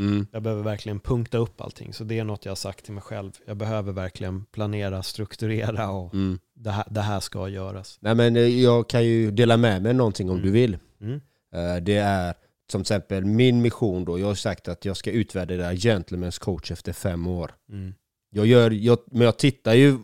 Mm. 0.00 0.26
Jag 0.32 0.42
behöver 0.42 0.62
verkligen 0.62 1.00
punkta 1.00 1.38
upp 1.38 1.60
allting. 1.60 1.92
Så 1.92 2.04
det 2.04 2.18
är 2.18 2.24
något 2.24 2.44
jag 2.44 2.50
har 2.50 2.56
sagt 2.56 2.84
till 2.84 2.94
mig 2.94 3.02
själv. 3.02 3.32
Jag 3.46 3.56
behöver 3.56 3.92
verkligen 3.92 4.44
planera, 4.44 5.02
strukturera 5.02 5.90
och 5.90 6.14
Mm. 6.14 6.38
det, 6.54 6.70
här, 6.70 6.84
det 6.90 7.00
här 7.00 7.20
ska 7.20 7.48
göras. 7.48 7.98
Nej 8.00 8.14
men 8.14 8.36
eh, 8.36 8.42
jag 8.62 8.88
kan 8.88 9.04
ju 9.04 9.30
dela 9.30 9.56
med 9.56 9.82
mig 9.82 9.94
någonting 9.94 10.30
om 10.30 10.36
Mm. 10.36 10.46
du 10.46 10.52
vill. 10.52 10.78
Mm. 11.00 11.20
Eh, 11.54 11.82
Det 11.82 11.96
är 11.96 12.34
som 12.72 12.80
till 12.84 12.94
exempel 12.94 13.24
min 13.24 13.62
mission 13.62 14.04
då, 14.04 14.18
jag 14.18 14.26
har 14.26 14.34
sagt 14.34 14.68
att 14.68 14.84
jag 14.84 14.96
ska 14.96 15.10
utvärdera 15.10 15.72
Gentlemen's 15.72 16.40
coach 16.40 16.70
efter 16.70 16.92
fem 16.92 17.26
år. 17.26 17.50
Mm. 17.72 17.94
Jag 18.30 18.46
gör, 18.46 18.70
jag, 18.70 18.98
men 19.06 19.22
jag 19.22 19.36
tittar 19.38 19.74
ju 19.74 19.98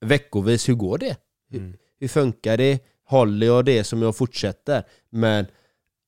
veckovis, 0.00 0.68
hur 0.68 0.74
går 0.74 0.98
det? 0.98 1.16
Hur, 1.50 1.58
Mm. 1.58 1.74
hur 2.00 2.08
funkar 2.08 2.56
det? 2.56 2.78
Håller 3.04 3.46
jag 3.46 3.64
det 3.64 3.84
som 3.84 4.02
jag 4.02 4.16
fortsätter? 4.16 4.82
Men 5.10 5.46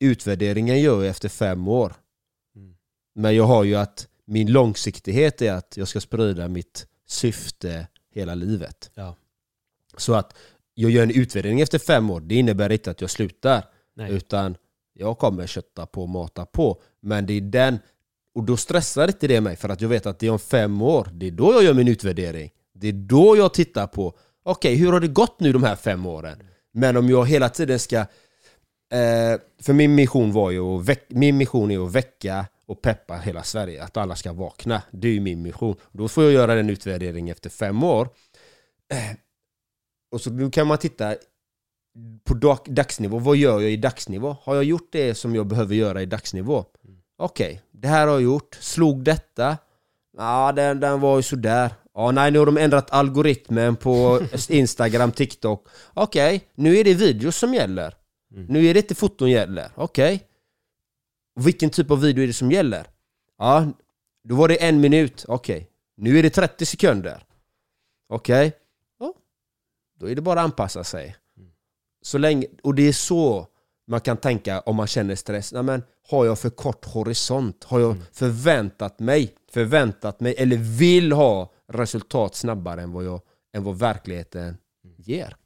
utvärderingen 0.00 0.80
gör 0.80 0.96
jag 1.02 1.06
efter 1.10 1.28
fem 1.28 1.68
år. 1.68 1.92
Men 3.14 3.36
jag 3.36 3.44
har 3.44 3.64
ju 3.64 3.74
att 3.74 4.08
min 4.24 4.52
långsiktighet 4.52 5.42
är 5.42 5.52
att 5.52 5.76
jag 5.76 5.88
ska 5.88 6.00
sprida 6.00 6.48
mitt 6.48 6.86
syfte 7.06 7.86
hela 8.14 8.34
livet. 8.34 8.90
Ja. 8.94 9.16
Så 9.96 10.14
att 10.14 10.36
jag 10.74 10.90
gör 10.90 11.02
en 11.02 11.10
utvärdering 11.10 11.60
efter 11.60 11.78
fem 11.78 12.10
år, 12.10 12.20
det 12.20 12.34
innebär 12.34 12.72
inte 12.72 12.90
att 12.90 13.00
jag 13.00 13.10
slutar. 13.10 13.64
Nej. 13.94 14.12
Utan 14.12 14.56
jag 14.92 15.18
kommer 15.18 15.46
kötta 15.46 15.86
på 15.86 16.02
och 16.02 16.08
mata 16.08 16.46
på. 16.46 16.80
Men 17.00 17.26
det 17.26 17.32
är 17.32 17.40
den, 17.40 17.78
och 18.34 18.44
då 18.44 18.56
stressar 18.56 19.08
inte 19.08 19.26
det 19.26 19.40
mig 19.40 19.56
för 19.56 19.68
att 19.68 19.80
jag 19.80 19.88
vet 19.88 20.06
att 20.06 20.18
det 20.18 20.26
är 20.26 20.30
om 20.30 20.38
fem 20.38 20.82
år, 20.82 21.08
det 21.12 21.26
är 21.26 21.30
då 21.30 21.52
jag 21.52 21.64
gör 21.64 21.74
min 21.74 21.88
utvärdering. 21.88 22.50
Det 22.72 22.88
är 22.88 22.92
då 22.92 23.36
jag 23.36 23.54
tittar 23.54 23.86
på, 23.86 24.14
okej 24.42 24.74
hur 24.74 24.92
har 24.92 25.00
det 25.00 25.08
gått 25.08 25.40
nu 25.40 25.52
de 25.52 25.62
här 25.62 25.76
fem 25.76 26.06
åren? 26.06 26.42
Men 26.72 26.96
om 26.96 27.08
jag 27.08 27.28
hela 27.28 27.48
tiden 27.48 27.78
ska, 27.78 27.96
eh, 27.96 28.06
för 29.62 29.72
min 29.72 29.94
mission 29.94 30.32
var 30.32 30.50
ju 30.50 30.60
att 30.60 30.84
väck, 30.84 31.06
min 31.08 31.36
mission 31.36 31.70
är 31.70 31.86
att 31.86 31.92
väcka 31.92 32.46
och 32.70 32.82
peppa 32.82 33.16
hela 33.16 33.42
Sverige, 33.42 33.82
att 33.84 33.96
alla 33.96 34.16
ska 34.16 34.32
vakna. 34.32 34.82
Det 34.90 35.08
är 35.08 35.12
ju 35.12 35.20
min 35.20 35.42
mission. 35.42 35.76
Då 35.92 36.08
får 36.08 36.24
jag 36.24 36.32
göra 36.32 36.54
den 36.54 36.70
utvärdering 36.70 37.30
efter 37.30 37.50
fem 37.50 37.82
år. 37.84 38.08
Eh, 38.92 39.16
Och 40.12 40.20
så 40.20 40.30
nu 40.30 40.50
kan 40.50 40.66
man 40.66 40.78
titta 40.78 41.14
på 42.24 42.34
dag, 42.34 42.58
dagsnivå, 42.66 43.18
vad 43.18 43.36
gör 43.36 43.60
jag 43.60 43.70
i 43.70 43.76
dagsnivå? 43.76 44.36
Har 44.42 44.54
jag 44.54 44.64
gjort 44.64 44.88
det 44.92 45.14
som 45.14 45.34
jag 45.34 45.46
behöver 45.46 45.74
göra 45.74 46.02
i 46.02 46.06
dagsnivå? 46.06 46.64
Okej, 47.18 47.62
det 47.72 47.88
här 47.88 48.06
har 48.06 48.12
jag 48.14 48.22
gjort. 48.22 48.58
Slog 48.60 49.04
detta? 49.04 49.58
Ja, 50.16 50.52
den, 50.52 50.80
den 50.80 51.00
var 51.00 51.16
ju 51.16 51.22
sådär. 51.22 51.70
Ja, 51.94 52.10
nej, 52.10 52.30
nu 52.30 52.38
har 52.38 52.46
de 52.46 52.56
ändrat 52.58 52.90
algoritmen 52.90 53.76
på 53.76 54.20
Instagram, 54.48 55.12
TikTok. 55.12 55.66
Okej, 55.94 56.40
nu 56.54 56.76
är 56.78 56.84
det 56.84 56.94
videos 56.94 57.36
som 57.36 57.54
gäller. 57.54 57.94
Nu 58.48 58.66
är 58.66 58.74
det 58.74 58.80
inte 58.80 58.94
foton 58.94 59.30
gäller. 59.30 59.70
Okej. 59.74 60.26
Vilken 61.34 61.70
typ 61.70 61.90
av 61.90 62.00
video 62.00 62.22
är 62.22 62.26
det 62.26 62.32
som 62.32 62.52
gäller? 62.52 62.86
Ja, 63.38 63.72
då 64.24 64.34
var 64.34 64.48
det 64.48 64.66
en 64.68 64.80
minut. 64.80 65.24
Okej. 65.28 65.70
Nu 65.96 66.18
är 66.18 66.22
det 66.22 66.30
30 66.30 66.66
sekunder. 66.66 67.26
Okej. 68.08 68.52
Ja. 68.98 69.14
Då 69.98 70.08
är 70.08 70.14
det 70.14 70.22
bara 70.22 70.40
att 70.40 70.44
anpassa 70.44 70.84
sig. 70.84 71.16
Så 72.02 72.18
länge, 72.18 72.46
och 72.62 72.74
det 72.74 72.82
är 72.82 72.92
så 72.92 73.46
man 73.86 74.00
kan 74.00 74.16
tänka 74.16 74.60
om 74.60 74.76
man 74.76 74.86
känner 74.86 75.14
stress. 75.14 75.52
Nej, 75.52 75.62
men, 75.62 75.82
har 76.08 76.24
jag 76.24 76.38
för 76.38 76.50
kort 76.50 76.84
horisont? 76.84 77.64
Har 77.64 77.80
jag 77.80 77.96
förväntat 78.12 78.98
mig, 78.98 79.34
förväntat 79.52 80.20
mig 80.20 80.34
eller 80.38 80.56
vill 80.56 81.12
ha 81.12 81.52
resultat 81.66 82.34
snabbare 82.34 82.82
än 82.82 82.92
vad, 82.92 83.04
jag, 83.04 83.20
än 83.52 83.64
vad 83.64 83.78
verkligheten 83.78 84.56
ger? 84.96 85.36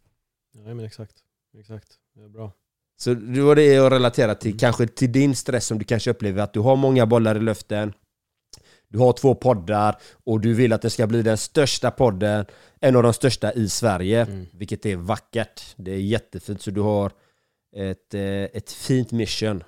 Ja, 0.52 0.74
men 0.74 0.80
exakt. 0.80 1.14
Exakt. 1.58 1.98
Det 2.14 2.22
är 2.22 2.28
bra. 2.28 2.52
Så 2.96 3.14
det 3.14 3.40
var 3.40 3.56
det 3.56 3.64
jag 3.64 3.92
relaterar 3.92 4.34
till, 4.34 4.58
kanske 4.58 4.86
till 4.86 5.12
din 5.12 5.36
stress 5.36 5.66
som 5.66 5.78
du 5.78 5.84
kanske 5.84 6.10
upplever 6.10 6.42
att 6.42 6.52
du 6.52 6.60
har 6.60 6.76
många 6.76 7.06
bollar 7.06 7.36
i 7.36 7.40
luften 7.40 7.92
Du 8.88 8.98
har 8.98 9.12
två 9.12 9.34
poddar 9.34 9.96
och 10.24 10.40
du 10.40 10.54
vill 10.54 10.72
att 10.72 10.82
det 10.82 10.90
ska 10.90 11.06
bli 11.06 11.22
den 11.22 11.38
största 11.38 11.90
podden 11.90 12.46
En 12.80 12.96
av 12.96 13.02
de 13.02 13.12
största 13.12 13.52
i 13.52 13.68
Sverige, 13.68 14.46
vilket 14.52 14.86
är 14.86 14.96
vackert 14.96 15.74
Det 15.76 15.92
är 15.92 15.98
jättefint, 15.98 16.62
så 16.62 16.70
du 16.70 16.80
har 16.80 17.12
ett, 17.76 18.14
eh, 18.14 18.22
ett 18.22 18.72
fint 18.72 19.12
mission 19.12 19.64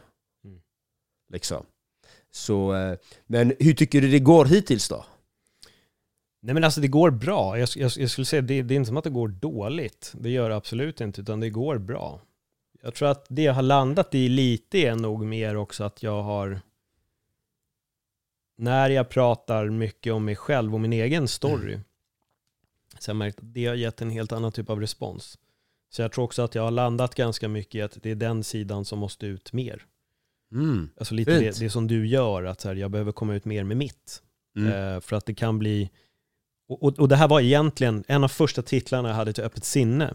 Liksom 1.33 1.67
så, 2.37 2.75
eh, 2.75 2.99
Men 3.27 3.53
hur 3.59 3.75
tycker 3.75 4.01
du 4.01 4.11
det 4.11 4.19
går 4.19 4.45
hittills 4.45 4.89
då? 4.89 5.05
Nej 6.43 6.55
men 6.55 6.65
alltså 6.65 6.81
det 6.81 6.89
går 6.89 7.11
bra. 7.11 7.59
Jag, 7.59 7.69
jag, 7.77 7.91
jag 7.97 8.11
skulle 8.11 8.25
säga 8.25 8.43
det, 8.43 8.63
det 8.63 8.75
är 8.75 8.77
inte 8.77 8.87
som 8.87 8.97
att 8.97 9.05
det 9.05 9.11
går 9.11 9.29
dåligt. 9.29 10.13
Det 10.15 10.31
gör 10.31 10.49
det 10.49 10.57
absolut 10.57 11.01
inte, 11.01 11.21
utan 11.21 11.41
det 11.41 11.51
går 11.51 11.79
bra. 11.79 12.21
Jag 12.87 12.95
tror 12.95 13.09
att 13.09 13.27
det 13.29 13.43
jag 13.43 13.55
har 13.55 13.63
landat 13.63 14.15
i 14.15 14.29
lite 14.29 14.79
är 14.79 14.97
nog 14.97 15.25
mer 15.25 15.57
också 15.57 15.85
att 15.85 16.03
jag 16.03 16.23
har 16.23 16.61
när 18.59 18.91
jag 18.91 19.09
pratar 19.09 19.69
mycket 19.69 20.13
om 20.13 20.25
mig 20.25 20.37
själv 20.37 20.75
och 20.75 20.81
min 20.81 20.93
egen 20.93 21.29
story 21.29 21.81
så 22.99 23.11
har 23.11 23.15
jag 23.15 23.17
märkt 23.17 23.39
att 23.39 23.55
det 23.55 23.67
har 23.67 23.75
gett 23.75 24.03
en 24.03 24.11
helt 24.11 24.33
annan 24.33 24.53
typ 24.53 24.71
av 24.71 24.81
respons. 24.81 25.39
Så 25.91 26.03
jag 26.03 26.13
tror 26.13 26.25
också 26.25 26.43
att 26.43 26.55
jag 26.55 26.63
har 26.63 26.71
landat 26.71 27.15
ganska 27.15 27.49
mycket 27.49 27.75
i 27.75 27.83
att 27.83 28.03
det 28.03 28.11
är 28.11 28.15
den 28.15 28.45
sidan 28.45 28.85
som 28.85 28.99
måste 28.99 29.27
ut 29.27 29.53
mer. 29.53 29.87
Mm. 30.53 30.89
Alltså 30.97 31.15
lite 31.15 31.39
det, 31.39 31.59
det 31.59 31.71
som 31.71 31.87
du 31.87 32.07
gör, 32.07 32.45
att 32.45 32.61
så 32.61 32.69
här, 32.69 32.75
jag 32.75 32.91
behöver 32.91 33.13
komma 33.13 33.35
ut 33.35 33.45
mer 33.45 33.65
med 33.65 33.77
mitt. 33.77 34.23
Mm. 34.57 34.73
Eh, 34.73 35.01
för 35.01 35.17
att 35.17 35.27
det 35.27 35.35
kan 35.35 35.59
bli... 35.59 35.91
Och, 36.69 36.83
och, 36.83 36.99
och 36.99 37.09
det 37.09 37.17
här 37.17 37.29
var 37.29 37.41
egentligen 37.41 38.05
en 38.09 38.25
av 38.25 38.29
första 38.29 38.63
titlarna 38.63 39.09
jag 39.09 39.17
hade 39.17 39.33
till 39.33 39.45
Öppet 39.45 39.65
sinne. 39.65 40.15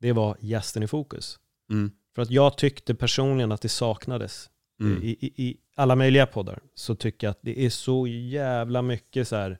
Det 0.00 0.12
var 0.12 0.36
Gästen 0.40 0.82
i 0.82 0.88
fokus. 0.88 1.38
Mm. 1.70 1.90
För 2.14 2.22
att 2.22 2.30
jag 2.30 2.58
tyckte 2.58 2.94
personligen 2.94 3.52
att 3.52 3.60
det 3.60 3.68
saknades. 3.68 4.50
Mm. 4.80 5.02
I, 5.02 5.08
i, 5.10 5.48
I 5.48 5.56
alla 5.76 5.96
möjliga 5.96 6.26
poddar 6.26 6.60
så 6.74 6.94
tycker 6.94 7.26
jag 7.26 7.30
att 7.30 7.42
det 7.42 7.66
är 7.66 7.70
så 7.70 8.06
jävla 8.06 8.82
mycket 8.82 9.28
så 9.28 9.36
här. 9.36 9.58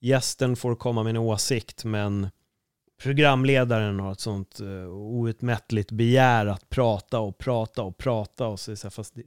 Gästen 0.00 0.56
får 0.56 0.76
komma 0.76 1.02
med 1.02 1.10
en 1.10 1.16
åsikt 1.16 1.84
men 1.84 2.28
programledaren 3.02 4.00
har 4.00 4.12
ett 4.12 4.20
sånt 4.20 4.60
uh, 4.60 4.88
outmättligt 4.88 5.90
begär 5.90 6.46
att 6.46 6.68
prata 6.68 7.20
och 7.20 7.38
prata 7.38 7.82
och 7.82 7.98
prata 7.98 8.46
och 8.46 8.60
så, 8.60 8.76
så 8.76 8.86
här, 8.86 8.90
fast 8.90 9.14
det, 9.14 9.22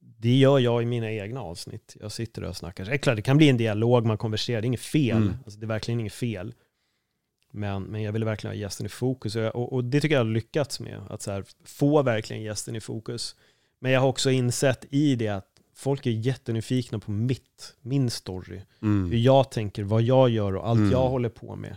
det 0.00 0.36
gör 0.36 0.58
jag 0.58 0.82
i 0.82 0.86
mina 0.86 1.12
egna 1.12 1.40
avsnitt. 1.40 1.96
Jag 2.00 2.12
sitter 2.12 2.44
och 2.44 2.56
snackar. 2.56 2.84
Det 2.84 2.98
klart, 2.98 3.16
det 3.16 3.22
kan 3.22 3.36
bli 3.36 3.48
en 3.48 3.56
dialog, 3.56 4.06
man 4.06 4.18
konverserar, 4.18 4.60
det 4.60 4.64
är 4.64 4.66
inget 4.66 4.80
fel. 4.80 5.16
Mm. 5.16 5.34
Alltså, 5.44 5.60
det 5.60 5.66
är 5.66 5.68
verkligen 5.68 6.00
inget 6.00 6.12
fel. 6.12 6.54
Men, 7.52 7.82
men 7.82 8.02
jag 8.02 8.12
ville 8.12 8.24
verkligen 8.26 8.56
ha 8.56 8.60
gästen 8.60 8.86
i 8.86 8.88
fokus 8.88 9.36
och, 9.36 9.42
jag, 9.42 9.56
och, 9.56 9.72
och 9.72 9.84
det 9.84 10.00
tycker 10.00 10.14
jag 10.14 10.24
har 10.24 10.30
lyckats 10.30 10.80
med. 10.80 11.00
Att 11.10 11.26
här, 11.26 11.44
få 11.64 12.02
verkligen 12.02 12.42
gästen 12.42 12.76
i 12.76 12.80
fokus. 12.80 13.36
Men 13.80 13.92
jag 13.92 14.00
har 14.00 14.08
också 14.08 14.30
insett 14.30 14.84
i 14.90 15.14
det 15.14 15.28
att 15.28 15.48
folk 15.74 16.06
är 16.06 16.10
jättenyfikna 16.10 16.98
på 16.98 17.10
mitt, 17.10 17.74
min 17.80 18.10
story. 18.10 18.60
Mm. 18.82 19.10
Hur 19.10 19.18
jag 19.18 19.50
tänker, 19.50 19.82
vad 19.82 20.02
jag 20.02 20.30
gör 20.30 20.56
och 20.56 20.68
allt 20.68 20.78
Mm. 20.78 20.90
jag 20.90 21.08
håller 21.08 21.28
på 21.28 21.56
med. 21.56 21.76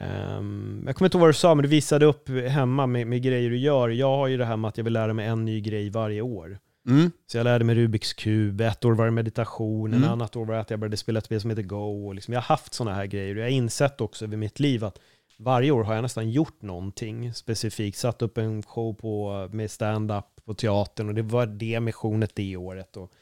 Ehm, 0.00 0.82
jag 0.86 0.96
kommer 0.96 1.06
inte 1.06 1.16
ihåg 1.16 1.20
vad 1.20 1.28
du 1.28 1.34
sa, 1.34 1.54
men 1.54 1.62
du 1.62 1.68
visade 1.68 2.06
upp 2.06 2.28
hemma 2.28 2.86
med, 2.86 3.06
med 3.06 3.22
grejer 3.22 3.50
du 3.50 3.58
gör. 3.58 3.88
Jag 3.88 4.16
har 4.16 4.26
ju 4.26 4.36
det 4.36 4.44
här 4.44 4.56
med 4.56 4.68
att 4.68 4.76
jag 4.76 4.84
vill 4.84 4.92
lära 4.92 5.12
mig 5.14 5.26
en 5.26 5.44
ny 5.44 5.60
grej 5.60 5.90
varje 5.90 6.20
år. 6.22 6.58
Mm. 6.88 7.10
Så 7.26 7.36
jag 7.36 7.44
lärde 7.44 7.64
mig 7.64 7.74
Rubiks 7.74 8.12
kub, 8.12 8.60
ett 8.60 8.84
år 8.84 8.92
var 8.92 9.04
det 9.04 9.10
meditation, 9.10 9.94
Mm. 9.94 10.08
annat 10.08 10.36
år 10.36 10.44
var 10.44 10.54
det 10.54 10.60
att 10.60 10.70
jag 10.70 10.80
började 10.80 10.96
spela 10.96 11.18
ett 11.18 11.24
spel 11.24 11.40
som 11.40 11.50
heter 11.50 11.62
Go. 11.62 12.06
Och 12.06 12.14
liksom, 12.14 12.34
jag 12.34 12.40
har 12.40 12.46
haft 12.46 12.74
sådana 12.74 12.96
här 12.96 13.06
grejer 13.06 13.34
och 13.34 13.40
jag 13.40 13.44
har 13.46 13.50
insett 13.50 14.00
också 14.00 14.24
över 14.24 14.36
mitt 14.36 14.60
liv 14.60 14.84
att 14.84 14.98
varje 15.38 15.70
år 15.70 15.84
har 15.84 15.94
jag 15.94 16.02
nästan 16.02 16.30
gjort 16.30 16.62
någonting 16.62 17.34
specifikt. 17.34 17.98
Satt 17.98 18.22
upp 18.22 18.38
en 18.38 18.62
show 18.62 18.94
på, 18.94 19.48
med 19.52 19.70
stand-up 19.70 20.24
på 20.44 20.54
teatern 20.54 21.08
och 21.08 21.14
det 21.14 21.22
var 21.22 21.46
det 21.46 21.80
missionet 21.80 22.34
det 22.34 22.56
året. 22.56 22.96
Och 22.96 23.12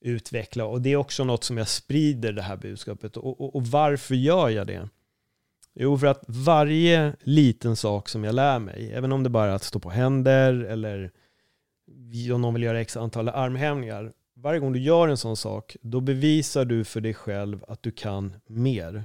utveckla. 0.00 0.64
Och 0.64 0.82
det 0.82 0.92
är 0.92 0.96
också 0.96 1.24
något 1.24 1.44
som 1.44 1.58
jag 1.58 1.68
sprider 1.68 2.32
det 2.32 2.42
här 2.42 2.56
budskapet. 2.56 3.16
Och, 3.16 3.40
och, 3.40 3.56
och 3.56 3.66
varför 3.66 4.14
gör 4.14 4.48
jag 4.48 4.66
det? 4.66 4.88
Jo, 5.74 5.98
för 5.98 6.06
att 6.06 6.24
varje 6.26 7.16
liten 7.22 7.76
sak 7.76 8.08
som 8.08 8.24
jag 8.24 8.34
lär 8.34 8.58
mig, 8.58 8.92
även 8.92 9.12
om 9.12 9.22
det 9.22 9.30
bara 9.30 9.50
är 9.50 9.54
att 9.54 9.62
stå 9.64 9.78
på 9.78 9.90
händer 9.90 10.52
eller 10.64 11.10
om 12.34 12.40
någon 12.42 12.54
vill 12.54 12.62
göra 12.62 12.80
x 12.80 12.96
antal 12.96 13.28
armhävningar, 13.28 14.12
varje 14.36 14.60
gång 14.60 14.72
du 14.72 14.80
gör 14.80 15.08
en 15.08 15.16
sån 15.16 15.36
sak, 15.36 15.76
då 15.82 16.00
bevisar 16.00 16.64
du 16.64 16.84
för 16.84 17.00
dig 17.00 17.14
själv 17.14 17.64
att 17.68 17.82
du 17.82 17.90
kan 17.90 18.34
mer. 18.46 19.04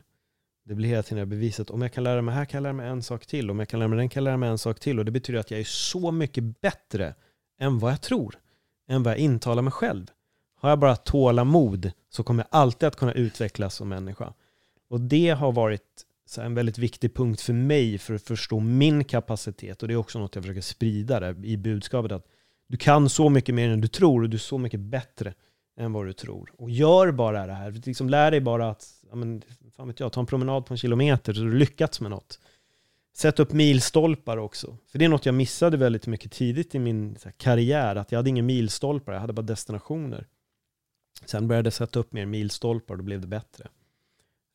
Det 0.66 0.76
blir 0.76 0.90
hela 0.90 1.04
tiden 1.04 1.30
bevisat, 1.30 1.70
om 1.70 1.82
jag 1.82 1.94
kan 1.94 2.04
lära 2.04 2.22
mig 2.22 2.36
här 2.36 2.46
kan 2.46 2.58
jag 2.58 2.64
lära 2.64 2.74
mig 2.74 2.88
en 2.88 3.04
sak 3.04 3.26
till, 3.26 3.52
om 3.52 3.60
jag 3.60 3.70
kan 3.70 3.80
lära 3.80 3.88
mig 3.88 3.98
den 3.98 4.10
kan 4.10 4.24
jag 4.24 4.30
lära 4.30 4.38
mig 4.38 4.50
en 4.50 4.58
sak 4.58 4.80
till. 4.80 5.00
Och 5.00 5.06
det 5.06 5.12
betyder 5.12 5.40
att 5.40 5.52
jag 5.52 5.60
är 5.60 5.64
så 5.64 6.12
mycket 6.12 6.62
bättre 6.62 7.16
än 7.60 7.80
vad 7.80 7.92
jag 7.92 8.02
tror, 8.02 8.36
än 8.88 9.04
vad 9.04 9.14
jag 9.14 9.20
intalar 9.20 9.62
mig 9.62 9.72
själv. 9.72 10.06
Har 10.56 10.70
jag 10.70 10.80
bara 10.80 10.96
tålamod 10.96 11.92
så 12.10 12.24
kommer 12.24 12.44
jag 12.44 12.60
alltid 12.60 12.88
att 12.88 12.96
kunna 12.96 13.14
utvecklas 13.14 13.76
som 13.76 13.90
människa. 13.90 14.34
Och 14.90 15.02
det 15.02 15.30
har 15.30 15.52
varit 15.52 16.06
så 16.26 16.42
en 16.42 16.56
väldigt 16.56 16.78
viktig 16.78 17.16
punkt 17.16 17.42
för 17.42 17.54
mig 17.54 17.98
för 17.98 18.14
att 18.14 18.22
förstå 18.22 18.60
min 18.60 19.04
kapacitet. 19.04 19.82
Och 19.82 19.88
det 19.88 19.94
är 19.94 19.98
också 19.98 20.20
något 20.20 20.36
jag 20.36 20.44
försöker 20.44 20.62
sprida 20.62 21.20
där 21.20 21.46
i 21.46 21.58
budskapet. 21.58 22.12
Att 22.12 22.28
du 22.68 22.78
kan 22.78 23.10
så 23.10 23.30
mycket 23.30 23.56
mer 23.56 23.70
än 23.70 23.82
du 23.82 23.88
tror 23.88 24.24
och 24.24 24.30
du 24.30 24.38
är 24.38 24.40
så 24.40 24.58
mycket 24.58 24.80
bättre 24.80 25.34
än 25.78 25.94
vad 25.94 26.06
du 26.06 26.14
tror. 26.14 26.54
Och 26.58 26.70
gör 26.70 27.12
bara 27.12 27.48
det 27.48 27.54
här. 27.54 27.72
Liksom 27.86 28.10
lär 28.10 28.32
dig 28.32 28.42
bara 28.42 28.70
att, 28.70 28.88
ja, 29.10 29.16
men, 29.16 29.42
fan 29.76 29.88
vet 29.88 30.00
jag, 30.00 30.12
ta 30.12 30.20
en 30.20 30.26
promenad 30.26 30.66
på 30.66 30.74
en 30.74 30.78
kilometer 30.78 31.34
så 31.34 31.42
har 31.42 31.48
du 31.48 31.58
lyckats 31.58 32.02
med 32.02 32.12
något. 32.12 32.40
Sätt 33.14 33.40
upp 33.40 33.52
milstolpar 33.52 34.38
också. 34.38 34.78
För 34.92 35.00
det 35.00 35.06
är 35.06 35.10
något 35.10 35.26
jag 35.26 35.36
missade 35.36 35.78
väldigt 35.78 36.08
mycket 36.08 36.32
tidigt 36.32 36.76
i 36.76 36.80
min 36.80 37.18
här, 37.24 37.32
karriär. 37.32 37.96
Att 37.96 38.12
jag 38.12 38.20
hade 38.20 38.30
inga 38.30 38.44
milstolpar, 38.44 39.14
jag 39.14 39.20
hade 39.20 39.34
bara 39.34 39.42
destinationer. 39.42 40.28
Sen 41.26 41.48
började 41.48 41.68
jag 41.68 41.74
sätta 41.74 42.00
upp 42.00 42.14
mer 42.14 42.26
milstolpar 42.26 42.94
och 42.94 42.98
då 42.98 43.04
blev 43.04 43.22
det 43.22 43.28
bättre. 43.28 43.68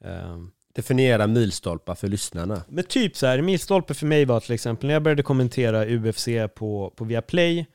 Um, 0.04 0.52
Definiera 0.72 1.26
milstolpar 1.26 1.94
för 1.94 2.08
lyssnarna. 2.08 2.64
men 2.68 2.84
typ 2.84 3.16
så 3.16 3.26
här, 3.26 3.42
milstolpe 3.42 3.94
för 3.94 4.06
mig 4.06 4.24
var 4.24 4.40
till 4.40 4.54
exempel 4.54 4.86
när 4.86 4.94
jag 4.94 5.02
började 5.02 5.22
kommentera 5.22 5.86
UFC 5.86 6.28
på, 6.54 6.92
på 6.96 7.04
Viaplay, 7.04 7.66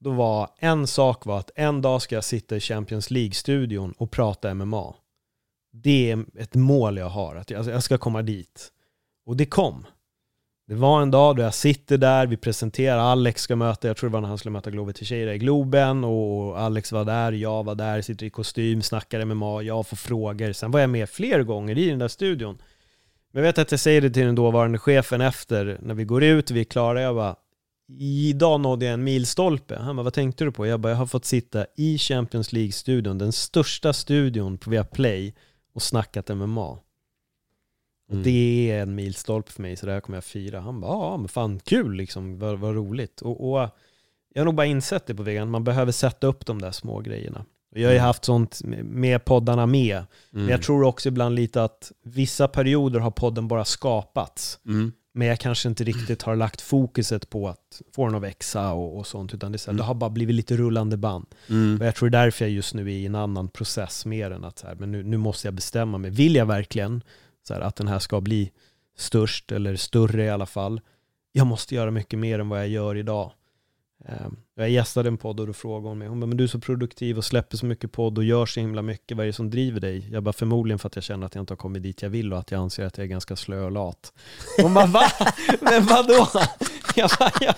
då 0.00 0.10
var 0.10 0.50
en 0.58 0.86
sak 0.86 1.26
var 1.26 1.38
att 1.38 1.50
en 1.54 1.82
dag 1.82 2.02
ska 2.02 2.14
jag 2.14 2.24
sitta 2.24 2.56
i 2.56 2.60
Champions 2.60 3.10
League-studion 3.10 3.94
och 3.98 4.10
prata 4.10 4.54
MMA. 4.54 4.94
Det 5.72 6.10
är 6.10 6.24
ett 6.38 6.54
mål 6.54 6.96
jag 6.96 7.08
har, 7.08 7.36
att 7.36 7.52
alltså, 7.52 7.72
jag, 7.72 7.82
ska 7.82 7.98
komma 7.98 8.22
dit. 8.22 8.68
Och 9.26 9.36
det 9.36 9.46
kom. 9.46 9.86
Det 10.66 10.74
var 10.74 11.02
en 11.02 11.10
dag 11.10 11.36
då 11.36 11.42
jag 11.42 11.54
sitter 11.54 11.98
där, 11.98 12.26
vi 12.26 12.36
presenterar, 12.36 12.98
Alex 12.98 13.42
ska 13.42 13.56
möta, 13.56 13.88
jag 13.88 13.96
tror 13.96 14.10
det 14.10 14.14
var 14.14 14.20
när 14.20 14.28
han 14.28 14.38
skulle 14.38 14.52
möta 14.52 14.70
Glover 14.70 14.92
Teixeira 14.92 15.34
i 15.34 15.38
Globen 15.38 16.04
och 16.04 16.60
Alex 16.60 16.92
var 16.92 17.04
där, 17.04 17.32
jag 17.32 17.64
var 17.64 17.74
där, 17.74 18.02
sitter 18.02 18.26
i 18.26 18.30
kostym, 18.30 18.82
snackar 18.82 19.24
MMA, 19.24 19.62
jag 19.62 19.86
får 19.86 19.96
frågor. 19.96 20.52
Sen 20.52 20.70
var 20.70 20.80
jag 20.80 20.90
med 20.90 21.08
fler 21.08 21.42
gånger 21.42 21.78
i 21.78 21.90
den 21.90 21.98
där 21.98 22.08
studion. 22.08 22.62
Men 23.32 23.42
jag 23.42 23.48
vet 23.48 23.58
att 23.58 23.70
jag 23.70 23.80
säger 23.80 24.00
det 24.00 24.10
till 24.10 24.26
den 24.26 24.34
dåvarande 24.34 24.78
chefen 24.78 25.20
efter, 25.20 25.78
när 25.82 25.94
vi 25.94 26.04
går 26.04 26.22
ut, 26.22 26.50
vi 26.50 26.60
är 26.60 26.64
klara, 26.64 27.02
jag 27.02 27.14
bara 27.14 27.36
Idag 27.98 28.60
nådde 28.60 28.84
jag 28.84 28.94
en 28.94 29.04
milstolpe. 29.04 29.76
Han 29.78 29.96
bara, 29.96 30.02
vad 30.02 30.12
tänkte 30.14 30.44
du 30.44 30.52
på? 30.52 30.66
Jag 30.66 30.80
bara, 30.80 30.88
jag 30.92 30.96
har 30.96 31.06
fått 31.06 31.24
sitta 31.24 31.66
i 31.76 31.98
Champions 31.98 32.52
League-studion, 32.52 33.18
den 33.18 33.32
största 33.32 33.92
studion 33.92 34.58
på 34.58 34.70
Viaplay 34.70 35.34
och 35.74 35.82
snackat 35.82 36.28
MMA. 36.28 36.68
Och 36.68 36.84
Mm. 38.14 38.22
det 38.22 38.70
är 38.70 38.82
en 38.82 38.94
milstolpe 38.94 39.52
för 39.52 39.62
mig, 39.62 39.76
så 39.76 39.86
det 39.86 39.92
här 39.92 40.00
kommer 40.00 40.16
jag 40.16 40.24
fira. 40.24 40.60
Han 40.60 40.80
bara, 40.80 40.90
ja 40.92 41.16
men 41.16 41.28
fan 41.28 41.60
kul 41.60 41.92
liksom, 41.94 42.38
vad, 42.38 42.58
vad 42.58 42.74
roligt. 42.74 43.20
Och, 43.20 43.50
och 43.52 43.68
jag 44.34 44.40
har 44.40 44.44
nog 44.44 44.54
bara 44.54 44.66
insett 44.66 45.06
det 45.06 45.14
på 45.14 45.22
vägen, 45.22 45.50
man 45.50 45.64
behöver 45.64 45.92
sätta 45.92 46.26
upp 46.26 46.46
de 46.46 46.60
där 46.60 46.70
små 46.72 47.00
grejerna. 47.00 47.44
Jag 47.74 47.82
har 47.88 47.92
ju 47.92 47.96
Mm. 47.98 48.06
haft 48.06 48.24
sånt 48.24 48.60
med- 48.84 49.24
poddarna 49.24 49.66
med. 49.66 50.04
Men 50.30 50.48
jag 50.48 50.62
tror 50.62 50.82
också 50.84 51.08
ibland 51.08 51.34
lite 51.34 51.64
att 51.64 51.92
vissa 52.04 52.48
perioder 52.48 53.00
har 53.00 53.10
podden 53.10 53.48
bara 53.48 53.64
skapats. 53.64 54.58
Mm. 54.66 54.92
Men 55.12 55.28
jag 55.28 55.40
kanske 55.40 55.68
inte 55.68 55.84
riktigt 55.84 56.22
har 56.22 56.36
lagt 56.36 56.60
fokuset 56.60 57.30
på 57.30 57.48
att 57.48 57.82
få 57.94 58.06
den 58.06 58.14
att 58.14 58.22
växa 58.22 58.72
och, 58.72 58.98
och 58.98 59.06
sånt, 59.06 59.34
utan 59.34 59.52
det, 59.52 59.56
är 59.56 59.58
så 59.58 59.70
här, 59.70 59.78
det 59.78 59.84
har 59.84 59.94
bara 59.94 60.10
blivit 60.10 60.34
lite 60.34 60.56
rullande 60.56 60.96
band. 60.96 61.26
Mm. 61.48 61.80
Och 61.80 61.86
jag 61.86 61.94
tror 61.94 62.10
det 62.10 62.18
är 62.18 62.22
därför 62.24 62.44
jag 62.44 62.52
just 62.52 62.74
nu 62.74 62.82
är 62.82 62.88
i 62.88 63.06
en 63.06 63.14
annan 63.14 63.48
process 63.48 64.06
mer 64.06 64.30
än 64.30 64.44
att 64.44 64.58
så 64.58 64.66
här, 64.66 64.74
men 64.74 64.92
nu, 64.92 65.02
nu 65.02 65.16
måste 65.16 65.46
jag 65.46 65.54
bestämma 65.54 65.98
mig. 65.98 66.10
Vill 66.10 66.34
jag 66.34 66.46
verkligen 66.46 67.02
så 67.42 67.54
här, 67.54 67.60
att 67.60 67.76
den 67.76 67.88
här 67.88 67.98
ska 67.98 68.20
bli 68.20 68.52
störst 68.96 69.52
eller 69.52 69.76
större 69.76 70.24
i 70.24 70.30
alla 70.30 70.46
fall? 70.46 70.80
Jag 71.32 71.46
måste 71.46 71.74
göra 71.74 71.90
mycket 71.90 72.18
mer 72.18 72.38
än 72.38 72.48
vad 72.48 72.60
jag 72.60 72.68
gör 72.68 72.96
idag. 72.96 73.32
Ehm, 74.08 74.36
Jag 74.54 74.70
gästade 74.70 75.08
en 75.08 75.16
podd 75.16 75.40
och 75.40 75.46
då 75.46 75.52
frågade 75.52 75.88
hon 75.88 75.98
mig, 75.98 76.08
hon 76.08 76.20
bara, 76.20 76.26
men 76.26 76.36
du 76.36 76.44
är 76.44 76.48
så 76.48 76.60
produktiv 76.60 77.18
och 77.18 77.24
släpper 77.24 77.56
så 77.56 77.66
mycket 77.66 77.92
podd 77.92 78.18
och 78.18 78.24
gör 78.24 78.46
så 78.46 78.60
himla 78.60 78.82
mycket, 78.82 79.16
vad 79.16 79.24
är 79.24 79.26
det 79.26 79.32
som 79.32 79.50
driver 79.50 79.80
dig? 79.80 80.08
Jag 80.12 80.22
bara, 80.22 80.32
förmodligen 80.32 80.78
för 80.78 80.86
att 80.88 80.94
jag 80.96 81.04
känner 81.04 81.26
att 81.26 81.34
jag 81.34 81.42
inte 81.42 81.52
har 81.52 81.56
kommit 81.58 81.82
dit 81.82 82.02
jag 82.02 82.10
vill 82.10 82.32
och 82.32 82.38
att 82.38 82.50
jag 82.50 82.60
anser 82.60 82.84
att 82.86 82.98
jag 82.98 83.04
är 83.04 83.08
ganska 83.08 83.36
slö 83.36 83.64
och 83.64 83.72
lat. 83.72 84.12
Hon 84.62 84.74
bara, 84.74 84.86
va? 84.86 85.10
Men 85.60 85.86
vadå? 85.86 86.28
Jag 86.96 87.10
bara, 87.18 87.32
ja. 87.40 87.54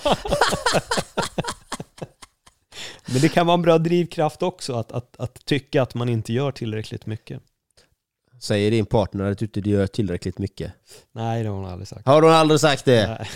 Men 3.12 3.20
det 3.20 3.28
kan 3.28 3.46
vara 3.46 3.54
en 3.54 3.62
bra 3.62 3.78
drivkraft 3.78 4.42
också, 4.42 4.74
att, 4.74 4.92
att, 4.92 5.20
att 5.20 5.44
tycka 5.44 5.82
att 5.82 5.94
man 5.94 6.08
inte 6.08 6.32
gör 6.32 6.52
tillräckligt 6.52 7.06
mycket. 7.06 7.40
Säger 8.40 8.70
din 8.70 8.86
partner 8.86 9.24
att 9.30 9.38
du 9.38 9.44
inte 9.44 9.60
gör 9.70 9.86
tillräckligt 9.86 10.38
mycket? 10.38 10.72
Nej, 11.12 11.42
det 11.42 11.48
har 11.48 11.56
hon 11.56 11.66
aldrig 11.66 11.88
sagt. 11.88 12.06
Har 12.06 12.22
hon 12.22 12.30
aldrig 12.32 12.60
sagt 12.60 12.84
det? 12.84 13.26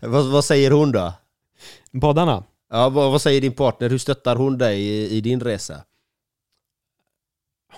Vad, 0.00 0.26
vad 0.32 0.44
säger 0.44 0.70
hon 0.70 0.92
då? 0.92 1.12
Poddarna? 2.00 2.44
Ja, 2.70 2.88
vad, 2.88 3.10
vad 3.10 3.22
säger 3.22 3.40
din 3.40 3.52
partner? 3.52 3.90
Hur 3.90 3.98
stöttar 3.98 4.36
hon 4.36 4.58
dig 4.58 4.80
i, 4.80 5.16
i 5.16 5.20
din 5.20 5.40
resa? 5.40 5.84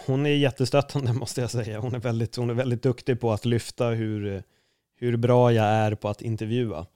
Hon 0.06 0.26
är 0.26 0.30
jättestöttande 0.30 1.12
måste 1.20 1.40
jag 1.40 1.50
säga. 1.50 1.80
Hon 1.80 1.94
är 1.94 1.98
väldigt, 1.98 2.36
hon 2.36 2.50
är 2.50 2.54
väldigt 2.54 2.82
duktig 2.82 3.20
på 3.20 3.32
att 3.32 3.44
lyfta 3.44 3.88
hur, 3.88 4.42
hur 4.96 5.16
bra 5.16 5.52
jag 5.52 5.66
är 5.66 5.94
på 5.94 6.08
att 6.08 6.22
intervjua. 6.22 6.86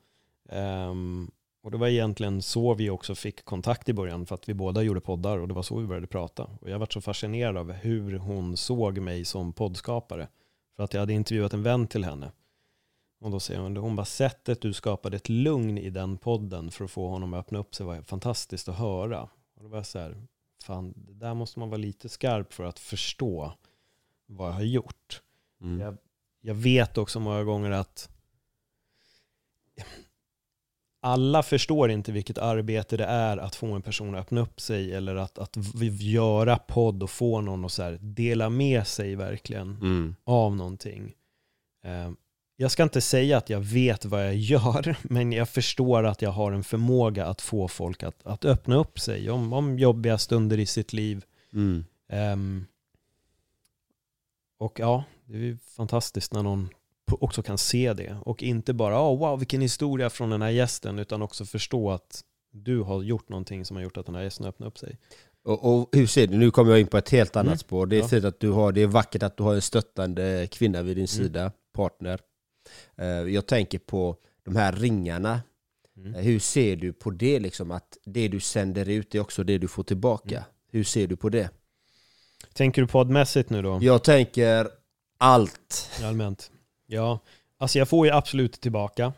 Ehm, 0.49 1.31
och 1.63 1.71
det 1.71 1.77
var 1.77 1.89
egentligen 1.89 2.43
så 2.43 2.75
vi 2.75 2.91
också 2.91 3.15
fick 3.15 3.45
kontakt 3.45 3.89
i 3.89 3.93
början, 3.93 4.27
för 4.27 4.35
att 4.35 4.49
vi 4.49 4.55
båda 4.55 4.83
gjorde 4.83 5.01
poddar 5.01 5.39
och 5.39 5.49
det 5.49 5.55
var 5.55 5.63
så 5.63 5.79
vi 5.79 5.87
började 5.87 6.07
prata. 6.07 6.45
Och 6.61 6.71
jag 6.71 6.79
var 6.79 6.89
så 6.91 7.01
fascinerad 7.01 7.57
av 7.57 7.73
hur 7.73 8.19
hon 8.19 8.57
såg 8.57 8.99
mig 8.99 9.25
som 9.25 9.53
poddskapare. 9.53 10.29
För 10.77 10.85
att 10.85 10.95
jag 10.95 11.01
hade 11.01 11.13
intervjuat 11.13 11.53
en 11.53 11.63
vän 11.63 11.87
till 11.87 12.05
henne. 12.05 12.33
Och 13.23 13.31
då 13.31 13.41
säger 13.41 13.61
hon, 13.61 13.77
hon 13.77 13.97
bara 13.97 14.05
sättet 14.05 14.61
du 14.61 14.73
skapade 14.73 15.17
ett 15.17 15.29
lugn 15.29 15.79
i 15.79 15.91
den 15.91 16.19
podden 16.19 16.71
för 16.71 16.85
att 16.85 16.91
få 16.91 17.09
honom 17.09 17.35
att 17.35 17.41
öppna 17.41 17.59
upp 17.59 17.75
sig 17.75 17.87
var 17.87 18.03
fantastiskt 18.03 18.69
att 18.69 18.79
höra. 18.79 19.23
Och 19.57 19.63
då 19.63 19.69
var 19.69 19.77
jag 19.77 19.87
så 19.87 19.99
här, 19.99 20.27
fan, 20.65 20.95
det 20.97 21.15
där 21.15 21.35
måste 21.35 21.59
man 21.59 21.71
vara 21.71 21.79
lite 21.79 22.09
skarp 22.09 22.53
för 22.53 22.65
att 22.65 22.79
förstå 22.79 23.53
vad 24.27 24.49
jag 24.49 24.55
har 24.55 24.63
gjort. 24.63 25.23
Mm. 25.61 25.81
Jag, 25.81 25.97
jag 26.41 26.55
vet 26.55 26.99
också 26.99 27.21
många 27.21 27.45
gånger 27.45 27.71
att 27.71 28.09
alla 31.01 31.43
förstår 31.43 31.91
inte 31.91 32.13
vilket 32.13 32.39
arbete 32.39 32.97
det 32.97 33.05
är 33.05 33.37
att 33.37 33.55
få 33.55 33.67
en 33.73 33.83
person 33.83 34.15
att 34.15 34.21
öppna 34.21 34.41
upp 34.41 34.61
sig 34.61 34.95
eller 34.95 35.17
att, 35.17 35.39
att 35.39 35.57
göra 36.01 36.59
podd 36.59 37.03
och 37.03 37.11
få 37.11 37.41
någon 37.41 37.65
att 37.65 37.73
så 37.73 37.83
här 37.83 37.99
dela 38.01 38.51
med 38.51 38.87
sig 38.87 39.17
verkligen 39.17 39.69
Mm. 39.69 40.15
av 40.25 40.57
någonting. 40.57 41.15
Jag 42.63 42.71
ska 42.71 42.83
inte 42.83 43.01
säga 43.01 43.37
att 43.39 43.51
jag 43.51 43.61
vet 43.61 44.05
vad 44.05 44.27
jag 44.27 44.37
gör, 44.37 44.97
men 45.03 45.33
jag 45.33 45.49
förstår 45.49 46.05
att 46.07 46.23
jag 46.23 46.31
har 46.31 46.53
en 46.53 46.65
förmåga 46.65 47.27
att 47.27 47.41
få 47.41 47.69
folk 47.69 48.03
att, 48.03 48.27
att 48.27 48.45
öppna 48.45 48.77
upp 48.77 49.01
sig 49.01 49.31
om, 49.31 49.53
om 49.53 49.79
jobbiga 49.79 50.19
stunder 50.19 50.59
i 50.59 50.67
sitt 50.67 50.93
liv. 50.93 51.25
Mm. 51.53 51.85
Ehm, 52.09 52.67
och 54.59 54.81
ja, 54.81 55.05
det 55.25 55.37
är 55.49 55.59
fantastiskt 55.77 56.33
när 56.33 56.43
någon 56.43 56.69
också 57.21 57.43
kan 57.43 57.59
se 57.59 57.93
det 57.93 58.17
och 58.23 58.43
inte 58.43 58.73
bara 58.73 59.01
oh, 59.01 59.19
wow 59.19 59.39
vilken 59.39 59.61
historia 59.61 60.11
från 60.11 60.31
den 60.31 60.43
här 60.43 60.51
gästen 60.51 60.99
utan 60.99 61.23
också 61.23 61.45
förstå 61.45 61.91
att 61.91 62.25
du 62.53 62.81
har 62.81 63.03
gjort 63.03 63.29
någonting 63.29 63.65
som 63.65 63.77
har 63.77 63.83
gjort 63.85 63.97
att 63.97 64.07
den 64.07 64.15
här 64.15 64.23
gästen 64.23 64.47
öppnar 64.47 64.67
upp 64.67 64.79
sig. 64.79 64.99
Och, 65.45 65.75
och 65.75 65.89
hur 65.93 66.07
ser 66.07 66.27
du, 66.27 66.37
nu 66.39 66.51
kommer 66.51 66.71
jag 66.71 66.81
in 66.81 66.87
på 66.87 66.99
ett 66.99 67.11
helt 67.11 67.37
annat 67.37 67.47
Mm. 67.47 67.59
spår. 67.59 67.87
Det 67.87 67.97
är, 68.13 68.23
Ja. 68.23 68.29
att 68.29 68.41
du 68.41 68.51
har, 68.51 68.73
det 68.73 68.83
är 68.83 68.87
vackert 68.87 69.23
att 69.23 69.37
du 69.37 69.43
har 69.43 69.55
en 69.55 69.63
stöttande 69.63 70.49
kvinna 70.51 70.83
vid 70.83 70.97
din 70.97 71.01
Mm. 71.03 71.07
sida, 71.07 71.53
partner. 71.73 72.21
Eh, 72.97 73.07
Jag 73.07 73.47
tänker 73.47 73.79
på 73.79 74.17
de 74.45 74.57
här 74.57 74.73
ringarna. 74.73 75.41
Mm. 75.97 76.15
Eh, 76.15 76.21
Hur 76.21 76.39
ser 76.39 76.77
du 76.77 76.93
på 76.93 77.11
det 77.11 77.41
liksom? 77.41 77.71
Att 77.71 77.99
det 78.05 78.29
du 78.29 78.41
sänder 78.41 78.89
ut 78.89 79.15
är 79.15 79.21
också 79.21 79.45
det 79.45 79.59
du 79.59 79.69
får 79.69 79.83
tillbaka. 79.85 80.37
Mm. 80.37 80.49
Hur 80.71 80.85
ser 80.85 81.07
du 81.07 81.17
på 81.17 81.29
det? 81.29 81.51
Tänker 82.53 82.83
du 82.83 82.89
poddmässigt 82.89 83.51
nu 83.51 83.63
då? 83.63 83.79
Jag 83.83 84.05
tänker 84.05 84.69
allt. 85.19 85.91
Allmänt. 86.03 86.51
Ja, 86.87 87.19
alltså 87.59 87.79
jag 87.79 87.89
får 87.89 88.07
ju 88.07 88.13
absolut 88.13 88.61
tillbaka. 88.61 89.13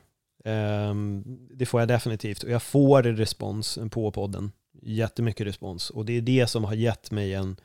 Ehm, 0.44 1.22
det 1.50 1.66
får 1.66 1.80
jag 1.80 1.88
definitivt. 1.88 2.42
Och 2.42 2.50
jag 2.50 2.62
får 2.62 3.02
respons 3.02 3.78
på 3.90 4.10
podden. 4.10 4.52
Jättemycket 4.82 5.46
respons. 5.46 5.90
Och 5.90 6.04
det 6.04 6.12
är 6.12 6.20
det 6.20 6.46
som 6.46 6.64
har 6.64 6.74
gett 6.74 7.10
mig 7.10 7.34
en, 7.34 7.56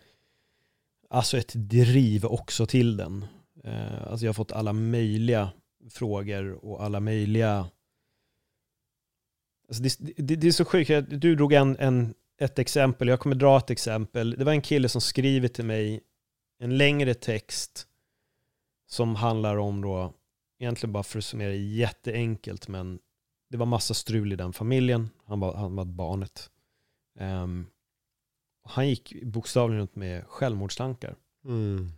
alltså 1.09 1.37
ett 1.37 1.51
driv 1.55 2.25
också 2.25 2.65
till 2.65 2.97
den. 2.97 3.25
Eh, 3.63 4.07
alltså 4.07 4.25
jag 4.25 4.29
har 4.29 4.33
fått 4.33 4.51
alla 4.51 4.73
möjliga 4.73 5.49
frågor 5.89 6.65
och 6.65 6.83
alla 6.83 6.99
möjliga... 6.99 7.69
Alltså 9.67 9.83
det, 9.83 9.97
det, 10.17 10.35
det 10.35 10.47
är 10.47 10.51
så 10.51 10.65
sjukt. 10.65 10.91
Du 11.09 11.35
drog 11.35 11.53
en, 11.53 11.77
en, 11.79 12.13
ett 12.37 12.59
exempel, 12.59 13.07
jag 13.07 13.19
kommer 13.19 13.35
dra 13.35 13.57
ett 13.57 13.69
exempel. 13.69 14.31
Det 14.31 14.43
var 14.43 14.51
en 14.51 14.61
kille 14.61 14.89
som 14.89 15.01
skriver 15.01 15.47
till 15.47 15.65
mig 15.65 16.01
en 16.59 16.77
längre 16.77 17.13
text 17.13 17.87
som 18.87 19.15
handlar 19.15 19.57
om 19.57 19.81
då, 19.81 20.13
egentligen 20.59 20.93
bara 20.93 21.03
för 21.03 21.17
att 21.17 21.25
summera 21.25 21.53
jätteenkelt, 21.53 22.67
men 22.67 22.99
det 23.49 23.57
var 23.57 23.65
massa 23.65 23.93
strul 23.93 24.33
i 24.33 24.35
den 24.35 24.53
familjen. 24.53 25.09
Han 25.25 25.39
var, 25.39 25.55
han 25.55 25.75
var 25.75 25.85
barnet. 25.85 26.49
Och 28.63 28.71
han 28.71 28.89
gick 28.89 29.23
bokstavligen 29.23 29.79
runt 29.79 29.95
med 29.95 30.25
självmordstankar. 30.27 31.15
Mm. 31.45 31.91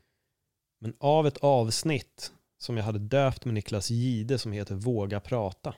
Men 0.80 0.94
av 1.00 1.28
ett 1.28 1.38
avsnitt 1.38 2.34
som 2.62 2.78
jag 2.78 2.84
hade 2.84 3.00
döpt 3.00 3.46
med 3.46 3.54
Niklas 3.54 3.90
Gide 3.90 4.38
som 4.38 4.52
heter 4.52 4.76
Våga 4.76 5.20
prata. 5.20 5.76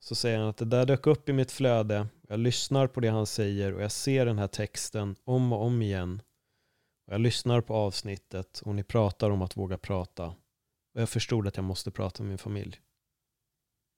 Så 0.00 0.14
säger 0.14 0.38
han 0.38 0.48
att 0.48 0.56
det 0.56 0.64
där 0.64 0.86
dök 0.86 1.06
upp 1.06 1.28
i 1.28 1.32
mitt 1.32 1.52
flöde. 1.52 2.08
Jag 2.28 2.40
lyssnar 2.40 2.86
på 2.86 3.00
det 3.00 3.08
han 3.08 3.26
säger 3.26 3.74
och 3.74 3.82
jag 3.82 3.92
ser 3.92 4.26
den 4.26 4.38
här 4.38 4.46
texten 4.46 5.16
om 5.24 5.52
och 5.52 5.62
om 5.62 5.82
igen. 5.82 6.22
Och 7.06 7.12
jag 7.12 7.20
lyssnar 7.20 7.60
på 7.60 7.74
avsnittet 7.74 8.60
och 8.64 8.74
ni 8.74 8.82
pratar 8.84 9.30
om 9.30 9.42
att 9.42 9.56
våga 9.56 9.78
prata. 9.78 10.26
Och 10.94 11.00
jag 11.00 11.08
förstod 11.08 11.46
att 11.48 11.56
jag 11.56 11.64
måste 11.64 11.90
prata 11.90 12.22
med 12.22 12.28
min 12.28 12.38
familj. 12.38 12.80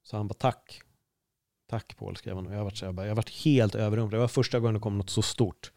Så 0.02 0.16
han 0.16 0.28
bara 0.28 0.34
tack. 0.34 0.82
Tack 1.68 1.96
Paul 1.96 2.16
skrev 2.16 2.36
han. 2.36 2.46
Och 2.46 2.52
jag 2.52 2.58
har 2.58 2.64
varit, 2.64 2.76
så 2.76 2.86
här, 2.86 2.92
bara- 2.92 3.06
jag 3.06 3.14
varit 3.14 3.44
helt 3.44 3.74
överrumplad. 3.74 4.18
Det 4.18 4.22
var 4.22 4.28
första 4.28 4.60
gången 4.60 4.74
det 4.74 4.80
kom 4.80 4.98
något 4.98 5.10
så 5.10 5.22
stort. 5.22 5.72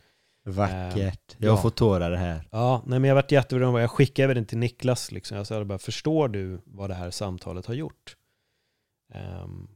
Vackert. 0.50 1.34
Ehm, 1.34 1.38
Jag 1.38 1.58
ja. 1.58 1.62
fått 1.62 1.76
tårar 1.76 2.12
här. 2.12 2.48
Ja, 2.52 2.84
nej, 2.86 3.00
men 3.00 3.08
jag 3.08 3.16
varit 3.16 3.32
jätteöverrumplad. 3.32 3.84
Jag 3.84 3.92
skickade 3.92 4.24
över 4.24 4.36
den 4.36 4.46
till 4.46 4.58
Niklas. 4.58 5.12
Liksom. 5.12 5.38
Jag 5.38 5.48
sa 5.48 5.66
bara, 5.66 5.80
förstår 5.80 6.28
du 6.28 6.62
vad 6.66 6.90
det 6.90 6.94
här 6.94 7.12
samtalet 7.12 7.66
har 7.66 7.74
gjort? 7.74 8.16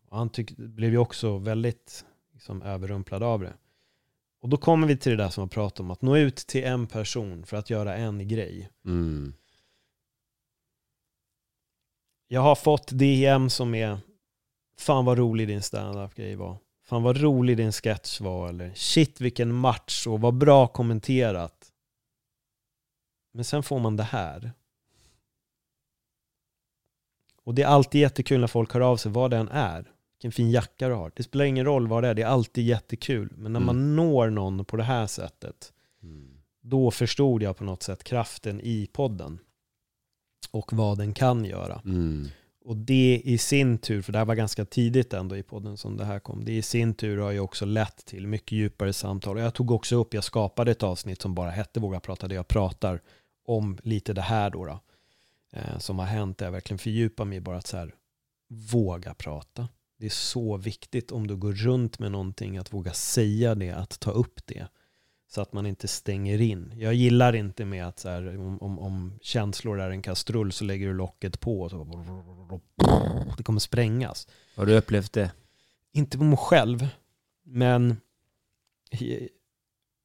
Och 0.09 0.17
han 0.17 0.29
tyck, 0.29 0.57
blev 0.57 0.91
ju 0.91 0.97
också 0.97 1.37
väldigt 1.37 2.05
liksom, 2.33 2.61
överrumplad 2.61 3.23
av 3.23 3.41
det. 3.41 3.53
Och 4.41 4.49
då 4.49 4.57
kommer 4.57 4.87
vi 4.87 4.97
till 4.97 5.11
det 5.11 5.23
där 5.23 5.29
som 5.29 5.41
jag 5.41 5.51
pratade 5.51 5.83
om, 5.83 5.91
att 5.91 6.01
nå 6.01 6.17
ut 6.17 6.35
till 6.35 6.63
en 6.63 6.87
person 6.87 7.45
för 7.45 7.57
att 7.57 7.69
göra 7.69 7.95
en 7.95 8.27
grej. 8.27 8.69
Mm. 8.85 9.33
Jag 12.27 12.41
har 12.41 12.55
fått 12.55 12.87
DM 12.87 13.49
som 13.49 13.75
är 13.75 13.97
Fan 14.77 15.05
vad 15.05 15.17
rolig 15.17 15.47
din 15.47 15.61
standup 15.61 16.15
grej 16.15 16.35
var. 16.35 16.57
Fan 16.83 17.03
vad 17.03 17.17
rolig 17.17 17.57
din 17.57 17.71
sketch 17.71 18.21
var. 18.21 18.49
Eller 18.49 18.73
shit 18.75 19.21
vilken 19.21 19.53
match 19.53 20.07
och 20.07 20.21
vad 20.21 20.33
bra 20.33 20.67
kommenterat. 20.67 21.71
Men 23.33 23.45
sen 23.45 23.63
får 23.63 23.79
man 23.79 23.95
det 23.97 24.03
här. 24.03 24.51
Och 27.43 27.55
det 27.55 27.61
är 27.61 27.67
alltid 27.67 28.01
jättekul 28.01 28.39
när 28.39 28.47
folk 28.47 28.73
hör 28.73 28.81
av 28.81 28.97
sig, 28.97 29.11
vad 29.11 29.31
det 29.31 29.37
än 29.37 29.49
är. 29.49 29.91
Vilken 30.15 30.31
fin 30.31 30.51
jacka 30.51 30.87
du 30.87 30.93
har. 30.93 31.11
Det 31.15 31.23
spelar 31.23 31.45
ingen 31.45 31.65
roll 31.65 31.87
vad 31.87 32.03
det 32.03 32.09
är, 32.09 32.13
det 32.13 32.21
är 32.21 32.27
alltid 32.27 32.65
jättekul. 32.65 33.33
Men 33.37 33.53
när 33.53 33.59
man 33.59 33.95
når 33.95 34.29
någon 34.29 34.65
på 34.65 34.77
det 34.77 34.83
här 34.83 35.07
sättet, 35.07 35.73
då 36.61 36.91
förstod 36.91 37.43
jag 37.43 37.57
på 37.57 37.63
något 37.63 37.83
sätt 37.83 38.03
kraften 38.03 38.61
i 38.61 38.87
podden. 38.93 39.39
Och 40.51 40.73
vad 40.73 40.97
den 40.97 41.13
kan 41.13 41.45
göra. 41.45 41.81
Mm. 41.85 42.27
Och 42.65 42.77
det 42.77 43.21
i 43.25 43.37
sin 43.37 43.77
tur, 43.77 44.01
för 44.01 44.11
det 44.11 44.17
här 44.17 44.25
var 44.25 44.35
ganska 44.35 44.65
tidigt 44.65 45.13
ändå 45.13 45.37
i 45.37 45.43
podden 45.43 45.77
som 45.77 45.97
det 45.97 46.05
här 46.05 46.19
kom, 46.19 46.45
det 46.45 46.51
i 46.51 46.61
sin 46.61 46.93
tur 46.93 47.17
har 47.17 47.31
ju 47.31 47.39
också 47.39 47.65
lett 47.65 48.05
till 48.05 48.27
mycket 48.27 48.51
djupare 48.51 48.93
samtal. 48.93 49.35
Och 49.35 49.41
jag 49.41 49.53
tog 49.53 49.71
också 49.71 49.95
upp, 49.95 50.13
jag 50.13 50.23
skapade 50.23 50.71
ett 50.71 50.83
avsnitt 50.83 51.21
som 51.21 51.35
bara 51.35 51.49
hette 51.51 51.79
Våga 51.79 51.99
prata, 51.99 52.27
där 52.27 52.35
jag 52.35 52.47
pratar 52.47 53.01
om 53.45 53.77
lite 53.83 54.13
det 54.13 54.21
här 54.21 54.49
då, 54.49 54.65
då 54.65 54.79
eh, 55.53 55.77
som 55.79 55.99
har 55.99 56.05
hänt, 56.05 56.37
där 56.37 56.45
jag 56.45 56.51
verkligen 56.51 56.79
fördjupar 56.79 57.25
mig 57.25 57.37
i 57.37 57.41
bara 57.41 57.57
att 57.57 57.67
så 57.67 57.77
här, 57.77 57.93
våga 58.71 59.13
prata. 59.13 59.67
Det 59.99 60.05
är 60.05 60.09
så 60.09 60.57
viktigt 60.57 61.11
om 61.11 61.27
du 61.27 61.35
går 61.35 61.53
runt 61.53 61.99
med 61.99 62.11
någonting, 62.11 62.57
att 62.57 62.73
våga 62.73 62.93
säga 62.93 63.55
det, 63.55 63.71
att 63.71 63.99
ta 63.99 64.11
upp 64.11 64.39
det. 64.45 64.67
Så 65.33 65.41
att 65.41 65.53
man 65.53 65.65
inte 65.65 65.87
stänger 65.87 66.41
in. 66.41 66.73
Jag 66.77 66.93
gillar 66.93 67.35
inte 67.35 67.65
med 67.65 67.87
att 67.87 67.99
så 67.99 68.09
här, 68.09 68.37
om, 68.37 68.61
om, 68.61 68.79
om 68.79 69.19
känslor 69.21 69.79
är 69.79 69.89
en 69.89 70.01
kastrull 70.01 70.51
så 70.51 70.63
lägger 70.63 70.87
du 70.87 70.93
locket 70.93 71.39
på 71.39 71.61
och 71.61 71.71
så 71.71 71.87
det 73.37 73.43
kommer 73.43 73.59
sprängas. 73.59 74.27
Har 74.55 74.65
du 74.65 74.77
upplevt 74.77 75.13
det? 75.13 75.31
Inte 75.91 76.17
på 76.17 76.23
mig 76.23 76.37
själv, 76.37 76.87
men 77.43 77.97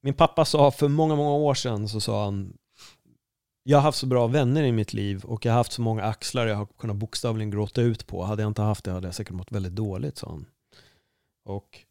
min 0.02 0.14
pappa 0.14 0.44
sa 0.44 0.70
för 0.70 0.88
många, 0.88 1.16
många 1.16 1.32
år 1.32 1.54
sedan 1.54 1.88
så 1.88 2.00
sa 2.00 2.24
han 2.24 2.56
jag 3.62 3.78
har 3.78 3.82
haft 3.82 3.98
så 3.98 4.06
bra 4.06 4.26
vänner 4.26 4.62
i 4.62 4.72
mitt 4.72 4.92
liv 4.92 5.24
och 5.24 5.44
jag 5.44 5.52
har 5.52 5.58
haft 5.58 5.72
så 5.72 5.82
många 5.82 6.02
axlar 6.02 6.46
jag 6.46 6.56
har 6.56 6.66
kunnat 6.66 6.96
bokstavligen 6.96 7.50
gråta 7.50 7.82
ut 7.82 8.06
på. 8.06 8.22
Hade 8.22 8.42
jag 8.42 8.50
inte 8.50 8.62
haft 8.62 8.84
det 8.84 8.92
hade 8.92 9.08
jag 9.08 9.14
säkert 9.14 9.34
mått 9.34 9.52
väldigt 9.52 9.76
dåligt, 9.76 10.18
sa 10.18 10.28
han. 10.28 10.46
Och 11.44 11.84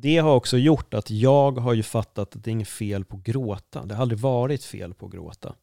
det 0.00 0.18
har 0.18 0.34
också 0.34 0.58
gjort 0.58 0.94
att 0.94 1.10
jag 1.10 1.58
har 1.58 1.74
ju 1.74 1.82
fattat 1.82 2.36
att 2.36 2.44
det 2.44 2.50
är 2.50 2.52
inget 2.52 2.68
fel 2.68 3.04
på 3.04 3.16
att 3.16 3.22
gråta. 3.22 3.84
Det 3.84 3.94
har 3.94 4.02
aldrig 4.02 4.18
varit 4.18 4.64
fel 4.64 4.94
på 4.94 5.06
att 5.06 5.12
gråta. 5.12 5.54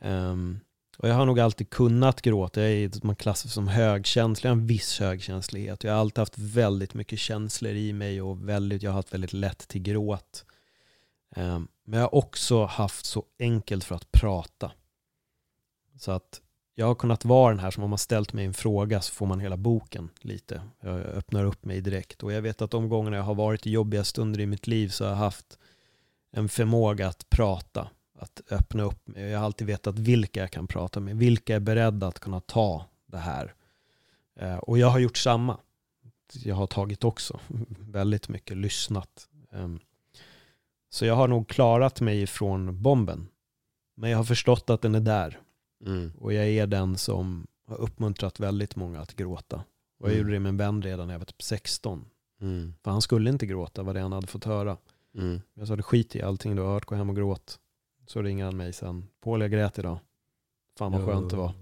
Um, 0.00 0.60
och 0.98 1.08
jag 1.08 1.14
har 1.14 1.26
nog 1.26 1.40
alltid 1.40 1.70
kunnat 1.70 2.22
gråta. 2.22 2.62
Jag 2.62 2.70
är 2.70 3.06
man 3.06 3.16
klassas 3.16 3.52
som 3.52 3.68
högkänslig, 3.68 4.48
jag 4.48 4.54
har 4.54 4.60
en 4.60 4.66
viss 4.66 5.00
högkänslighet. 5.00 5.84
Jag 5.84 5.92
har 5.92 6.00
alltid 6.00 6.18
haft 6.18 6.38
väldigt 6.38 6.94
mycket 6.94 7.18
känslor 7.18 7.72
i 7.72 7.92
mig 7.92 8.22
och 8.22 8.48
väldigt, 8.48 8.82
jag 8.82 8.90
har 8.90 8.96
haft 8.96 9.14
väldigt 9.14 9.32
lätt 9.32 9.68
till 9.68 9.82
gråt. 9.82 10.44
Um, 11.36 11.68
men 11.84 12.00
jag 12.00 12.06
har 12.06 12.14
också 12.14 12.64
haft 12.64 13.06
så 13.06 13.24
enkelt 13.38 13.84
för 13.84 13.94
att 13.94 14.12
prata. 14.12 14.72
Så 15.98 16.12
att 16.12 16.40
jag 16.74 16.86
har 16.86 16.94
kunnat 16.94 17.24
vara 17.24 17.50
den 17.54 17.60
här 17.60 17.70
som 17.70 17.84
om 17.84 17.90
man 17.90 17.98
ställt 17.98 18.32
mig 18.32 18.44
en 18.44 18.54
fråga 18.54 19.00
så 19.00 19.12
får 19.12 19.26
man 19.26 19.40
hela 19.40 19.56
boken 19.56 20.08
lite. 20.20 20.62
Jag 20.80 21.00
öppnar 21.00 21.44
upp 21.44 21.64
mig 21.64 21.80
direkt. 21.80 22.22
Och 22.22 22.32
jag 22.32 22.42
vet 22.42 22.62
att 22.62 22.70
de 22.70 22.88
gångerna 22.88 23.16
jag 23.16 23.24
har 23.24 23.34
varit 23.34 23.66
i 23.66 23.70
jobbiga 23.70 24.04
stunder 24.04 24.40
i 24.40 24.46
mitt 24.46 24.66
liv 24.66 24.88
så 24.88 25.04
har 25.04 25.10
jag 25.10 25.16
haft 25.16 25.58
en 26.32 26.48
förmåga 26.48 27.08
att 27.08 27.30
prata. 27.30 27.88
Att 28.18 28.40
öppna 28.50 28.82
upp 28.82 29.08
mig. 29.08 29.30
Jag 29.30 29.38
har 29.38 29.44
alltid 29.44 29.66
vetat 29.66 29.98
vilka 29.98 30.40
jag 30.40 30.50
kan 30.50 30.66
prata 30.66 31.00
med. 31.00 31.16
Vilka 31.16 31.56
är 31.56 31.60
beredda 31.60 32.06
att 32.06 32.20
kunna 32.20 32.40
ta 32.40 32.84
det 33.06 33.18
här. 33.18 33.54
Eh, 34.36 34.56
och 34.56 34.78
jag 34.78 34.90
har 34.90 34.98
gjort 34.98 35.16
samma. 35.16 35.58
Jag 36.44 36.54
har 36.54 36.66
tagit 36.66 37.04
också 37.04 37.40
väldigt 37.78 38.28
mycket, 38.28 38.56
lyssnat. 38.56 39.28
Ehm, 39.52 39.80
så 40.90 41.06
jag 41.06 41.14
har 41.14 41.28
nog 41.28 41.48
klarat 41.48 42.00
mig 42.00 42.22
ifrån 42.22 42.82
bomben. 42.82 43.28
Men 43.94 44.10
jag 44.10 44.18
har 44.18 44.24
förstått 44.24 44.70
att 44.70 44.82
den 44.82 44.94
är 44.94 45.00
där. 45.00 45.40
Mm. 45.86 46.12
Och 46.18 46.32
jag 46.32 46.46
är 46.48 46.66
den 46.66 46.98
som 46.98 47.46
har 47.68 47.76
uppmuntrat 47.76 48.40
väldigt 48.40 48.76
många 48.76 49.00
att 49.00 49.16
gråta. 49.16 49.56
Och 50.00 50.06
jag 50.06 50.12
Mm. 50.12 50.18
gjorde 50.18 50.32
det 50.32 50.40
med 50.40 50.48
en 50.50 50.56
vän 50.56 50.82
redan 50.82 51.06
när 51.06 51.14
jag 51.14 51.18
var 51.18 51.24
typ 51.26 51.42
16. 51.42 52.04
Mm. 52.40 52.74
För 52.84 52.90
han 52.90 53.02
skulle 53.02 53.30
inte 53.30 53.46
gråta, 53.46 53.82
vad 53.82 53.94
det 53.94 54.00
han 54.00 54.12
hade 54.12 54.26
fått 54.26 54.44
höra. 54.44 54.76
Mm. 55.14 55.40
Jag 55.54 55.68
sa 55.68 55.76
det 55.76 55.82
skit 55.82 56.16
i 56.16 56.22
allting 56.22 56.56
du 56.56 56.62
har 56.62 56.72
hört, 56.72 56.84
gå 56.84 56.94
hem 56.94 57.10
och 57.10 57.16
gråt. 57.16 57.58
Så 58.06 58.22
ringer 58.22 58.44
han 58.44 58.56
mig 58.56 58.72
sen. 58.72 59.06
Paul 59.24 59.40
jag 59.40 59.50
grät 59.50 59.78
idag. 59.78 59.98
Fan 60.78 60.92
vad 60.92 61.04
skönt 61.06 61.30
det 61.30 61.36
var. 61.36 61.52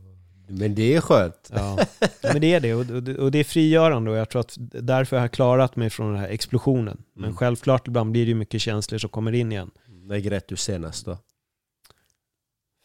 Men 0.48 0.74
det 0.74 0.94
är 0.94 1.00
skönt. 1.00 1.50
Ja, 1.54 1.78
men 2.22 2.40
det 2.40 2.54
är 2.54 2.60
det. 2.60 2.74
Och, 2.74 2.86
det- 3.32 3.38
är 3.38 3.44
frigörande 3.44 4.10
och 4.10 4.16
jag 4.16 4.30
tror 4.30 4.40
att 4.40 4.56
därför 4.58 5.16
har 5.16 5.24
jag 5.24 5.32
klarat 5.32 5.76
mig 5.76 5.90
från 5.90 6.12
den 6.12 6.20
här 6.20 6.28
explosionen. 6.28 7.02
Men 7.12 7.24
Mm. 7.24 7.36
självklart 7.36 7.88
ibland 7.88 8.12
blir 8.12 8.24
det 8.24 8.28
ju 8.28 8.34
mycket 8.34 8.60
känslor 8.60 8.98
som 8.98 9.10
kommer 9.10 9.32
in 9.32 9.52
igen. 9.52 9.70
När 9.88 10.18
grät 10.18 10.48
du 10.48 10.56
senast 10.56 11.04
då? 11.06 11.18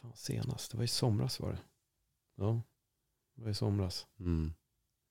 Fan, 0.04 0.12
senast, 0.16 0.72
det 0.72 0.78
var 0.78 0.84
i 0.84 0.88
somras 0.88 1.40
var 1.40 1.52
det. 1.52 1.60
Ja, 2.36 2.62
det 3.36 3.44
var 3.44 3.52
i 3.52 3.54
somras. 3.54 4.08
Mm. 4.20 4.54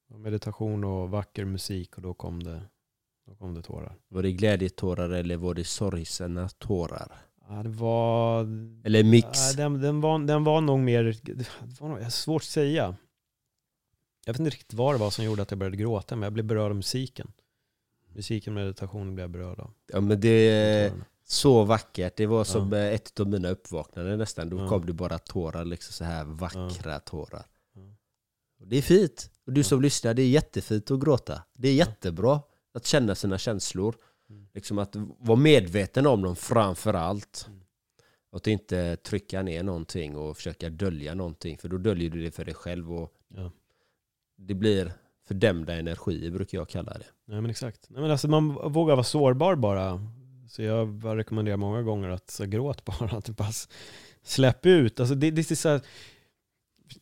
Meditation 0.06 0.84
och 0.84 1.10
vacker 1.10 1.44
musik 1.44 1.96
och 1.96 2.02
då 2.02 2.14
kom 2.14 2.42
det, 2.42 2.62
då 3.26 3.34
kom 3.34 3.54
det 3.54 3.62
tårar. 3.62 3.96
Var 4.08 4.22
det 4.22 4.32
glädjetårar 4.32 5.10
eller 5.10 5.36
var 5.36 5.54
det 5.54 5.64
sorgsna 5.64 6.48
tårar? 6.48 7.12
Ja, 7.48 7.62
det 7.62 7.68
var... 7.68 8.42
Eller 8.84 9.04
mix? 9.04 9.28
Ja, 9.32 9.56
den, 9.56 9.80
den, 9.80 10.00
var, 10.00 10.18
den 10.18 10.44
var 10.44 10.60
nog 10.60 10.78
mer... 10.78 11.18
Det 11.22 11.80
var 11.80 11.88
nog, 11.88 12.12
svårt 12.12 12.42
att 12.42 12.48
säga. 12.48 12.96
Jag 14.24 14.32
vet 14.32 14.40
inte 14.40 14.50
riktigt 14.50 14.74
vad 14.74 14.94
det 14.94 14.98
var 14.98 15.10
som 15.10 15.24
gjorde 15.24 15.42
att 15.42 15.50
jag 15.50 15.58
började 15.58 15.76
gråta, 15.76 16.16
men 16.16 16.22
jag 16.22 16.32
blev 16.32 16.46
berörd 16.46 16.70
av 16.70 16.76
musiken. 16.76 17.32
Musiken 18.14 18.52
och 18.52 18.60
meditationen 18.60 19.14
blev 19.14 19.24
jag 19.24 19.30
berörd 19.30 19.60
av. 19.60 19.72
Ja 19.92 20.00
men 20.00 20.20
det 20.20 20.92
så 21.32 21.64
vackert. 21.64 22.16
Det 22.16 22.26
var 22.26 22.44
som 22.44 22.72
Ja. 22.72 22.78
eh, 22.78 22.94
ett 22.94 23.20
av 23.20 23.26
mina 23.28 23.48
uppvaknanden 23.48 24.18
nästan. 24.18 24.50
Då 24.50 24.58
Ja. 24.58 24.68
kom 24.68 24.86
det 24.86 24.92
bara 24.92 25.18
tårar, 25.18 25.64
liksom 25.64 25.92
så 25.92 26.04
här 26.04 26.24
vackra 26.24 26.98
tårar. 27.00 27.46
Ja. 27.74 27.80
Och 28.60 28.66
det 28.68 28.76
är 28.76 28.82
fint. 28.82 29.30
Och 29.46 29.52
du 29.52 29.62
som 29.62 29.82
lyssnar, 29.82 30.14
det 30.14 30.22
är 30.22 30.28
jättefint 30.28 30.90
att 30.90 31.00
gråta. 31.00 31.42
Det 31.54 31.68
är 31.68 31.74
jättebra 31.74 32.40
att 32.74 32.86
känna 32.86 33.14
sina 33.14 33.38
känslor. 33.38 33.94
Mm. 34.30 34.46
Liksom 34.54 34.78
att 34.78 34.96
vara 35.18 35.38
medveten 35.38 36.06
om 36.06 36.22
dem 36.22 36.36
framför 36.36 36.94
allt. 36.94 37.44
Mm. 37.48 37.60
Och 38.30 38.36
att 38.36 38.46
inte 38.46 38.96
trycka 38.96 39.42
ner 39.42 39.62
någonting 39.62 40.16
och 40.16 40.36
försöka 40.36 40.70
dölja 40.70 41.14
någonting. 41.14 41.58
För 41.58 41.68
då 41.68 41.76
döljer 41.78 42.10
du 42.10 42.22
det 42.22 42.30
för 42.30 42.44
dig 42.44 42.54
själv 42.54 42.92
och 42.92 43.12
det 44.36 44.54
blir 44.54 44.92
fördämda 45.28 45.74
energier 45.74 46.30
brukar 46.30 46.58
jag 46.58 46.68
kalla 46.68 46.92
det. 46.92 47.06
Nej 47.24 47.40
men 47.40 47.50
exakt. 47.50 47.86
Nej, 47.90 48.02
men 48.02 48.10
alltså, 48.10 48.28
man 48.28 48.72
vågar 48.72 48.94
vara 48.96 49.04
sårbar 49.04 49.54
bara. 49.54 50.00
Så 50.52 50.62
jag 50.62 51.00
rekommenderar 51.18 51.56
många 51.56 51.82
gånger 51.82 52.08
att 52.08 52.30
så, 52.30 52.44
gråt 52.46 52.84
bara. 52.98 53.16
Att 53.16 53.28
bara 53.28 53.52
släpp 54.22 54.66
ut. 54.66 55.00
Alltså, 55.00 55.14
det, 55.14 55.30
det 55.30 55.50
är 55.50 55.54
så 55.54 55.68
här, 55.68 55.80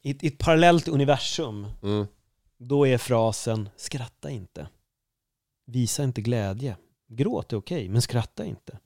i, 0.03 0.11
I 0.21 0.27
ett 0.27 0.39
parallellt 0.39 0.89
universum, 0.89 1.67
Mm. 1.83 2.07
då 2.59 2.87
är 2.87 2.99
frasen 2.99 3.69
skratta 3.77 4.31
inte. 4.31 4.69
Visa 5.67 6.05
inte 6.05 6.21
glädje. 6.21 6.77
Gråt 7.09 7.53
är 7.53 7.57
okej, 7.57 7.89
men 7.89 8.03
skratta 8.03 8.45
inte. 8.45 8.79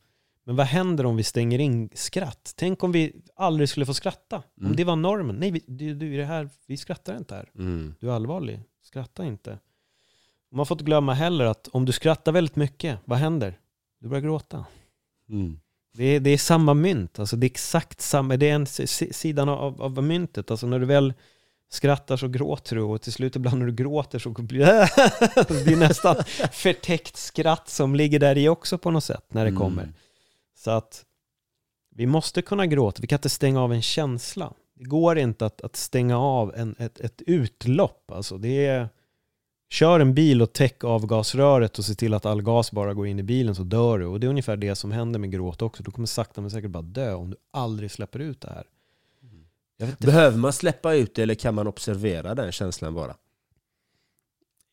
Men 0.45 0.57
vad 0.57 0.67
händer 0.67 1.07
om 1.07 1.17
vi 1.17 1.23
stänger 1.23 1.59
in 1.59 1.91
skratt? 1.95 2.53
Tänk 2.57 2.83
om 2.83 2.93
vi 2.93 3.23
aldrig 3.37 3.69
skulle 3.69 3.87
få 3.87 3.95
skratta. 3.95 4.37
Om 4.37 4.65
Mm. 4.65 4.77
det 4.77 4.85
var 4.85 4.97
normen. 4.97 5.37
Nej, 5.37 5.51
vi, 5.51 5.65
du, 5.67 5.95
du, 5.95 6.17
det 6.17 6.25
här, 6.25 6.49
vi 6.67 6.77
skrattar 6.77 7.17
inte 7.17 7.35
här. 7.35 7.51
Mm. 7.59 7.95
Du 8.01 8.09
är 8.11 8.13
allvarlig. 8.13 8.61
Skratta 8.83 9.25
inte. 9.25 9.59
Man 10.51 10.67
får 10.67 10.75
inte 10.75 10.85
glömma 10.85 11.15
heller 11.15 11.45
att 11.45 11.69
om 11.69 11.85
du 11.85 11.93
skrattar 11.93 12.33
väldigt 12.33 12.57
mycket, 12.57 12.99
vad 13.05 13.19
händer? 13.19 13.59
Du 14.05 14.09
börjar 14.09 14.23
gråta. 14.23 14.65
Mm. 15.31 15.61
Det 15.95 16.05
är, 16.05 16.21
det 16.21 16.31
är 16.31 16.39
samma 16.39 16.75
mynt. 16.75 17.19
Alltså 17.19 17.37
det 17.37 17.47
är 17.47 17.51
exakt 17.51 18.01
samma. 18.01 18.37
Det 18.37 18.51
är 18.51 18.55
en 18.55 18.67
sidan 19.13 19.49
av, 19.49 19.83
av 19.83 20.03
myntet. 20.03 20.51
Alltså 20.51 20.67
när 20.67 20.79
du 20.79 20.87
väl 20.87 21.15
skrattar 21.71 22.17
så 22.17 22.29
gråter 22.29 22.77
du 22.77 22.83
och 22.83 23.03
till 23.03 23.13
slut 23.13 23.37
ibland 23.37 23.59
när 23.59 23.67
du 23.67 23.73
gråter 23.73 24.19
så 24.19 24.31
blir 24.31 24.59
det 25.65 25.73
är 25.73 25.77
nästan 25.77 26.17
förtäckt 26.53 27.17
skratt 27.17 27.69
som 27.69 27.95
ligger 27.95 28.19
där 28.19 28.39
i 28.39 28.49
också 28.49 28.79
på 28.79 28.91
något 28.91 29.05
sätt 29.05 29.25
när 29.29 29.45
det 29.45 29.49
Mm. 29.51 29.61
kommer. 29.61 29.93
Så 30.57 30.71
att 30.71 31.05
vi 31.95 32.07
måste 32.07 32.43
kunna 32.43 32.67
gråta. 32.67 33.01
Vi 33.01 33.07
kan 33.07 33.17
inte 33.17 33.31
stänga 33.31 33.61
av 33.61 33.73
en 33.73 33.83
känsla. 33.83 34.53
Det 34.75 34.85
går 34.85 35.19
inte 35.19 35.47
att, 35.47 35.61
att 35.61 35.77
stänga 35.77 36.19
av 36.19 36.55
en, 36.55 36.77
ett, 36.79 37.01
ett 37.01 37.23
utlopp. 37.27 38.11
Alltså 38.11 38.39
det 38.39 38.67
är, 38.67 38.89
kör 39.75 40.01
en 40.01 40.15
bil 40.15 40.43
och 40.43 40.53
täck 40.53 40.85
avgasröret 40.85 41.79
och 41.79 41.85
se 41.85 41.95
till 41.95 42.15
att 42.15 42.27
all 42.27 42.43
gas 42.43 42.73
bara 42.73 42.95
går 42.95 43.07
in 43.07 43.19
i 43.19 43.23
bilen 43.23 43.55
så 43.55 43.63
dör 43.63 43.99
du. 43.99 44.07
Och 44.07 44.21
det 44.21 44.27
är 44.27 44.29
ungefär 44.29 44.57
det 44.57 44.75
som 44.75 44.93
händer 44.93 45.19
med 45.19 45.33
gråt 45.33 45.63
också. 45.63 45.83
Du 45.83 45.91
kommer 45.91 46.07
sakta 46.07 46.41
men 46.41 46.51
säkert 46.51 46.71
bara 46.71 46.83
dö 46.83 47.15
om 47.15 47.31
du 47.31 47.37
aldrig 47.51 47.91
släpper 47.91 48.19
ut 48.19 48.41
det 48.41 48.49
här. 48.49 48.65
Jag, 49.77 49.87
vet 49.87 49.93
inte, 49.93 50.07
Behöver 50.07 50.39
man 50.39 50.53
släppa 50.53 50.95
ut 50.95 51.15
det 51.15 51.23
eller 51.23 51.35
kan 51.35 51.55
man 51.55 51.67
observera 51.67 52.35
den 52.35 52.53
känslan 52.53 52.95
bara? 52.95 53.15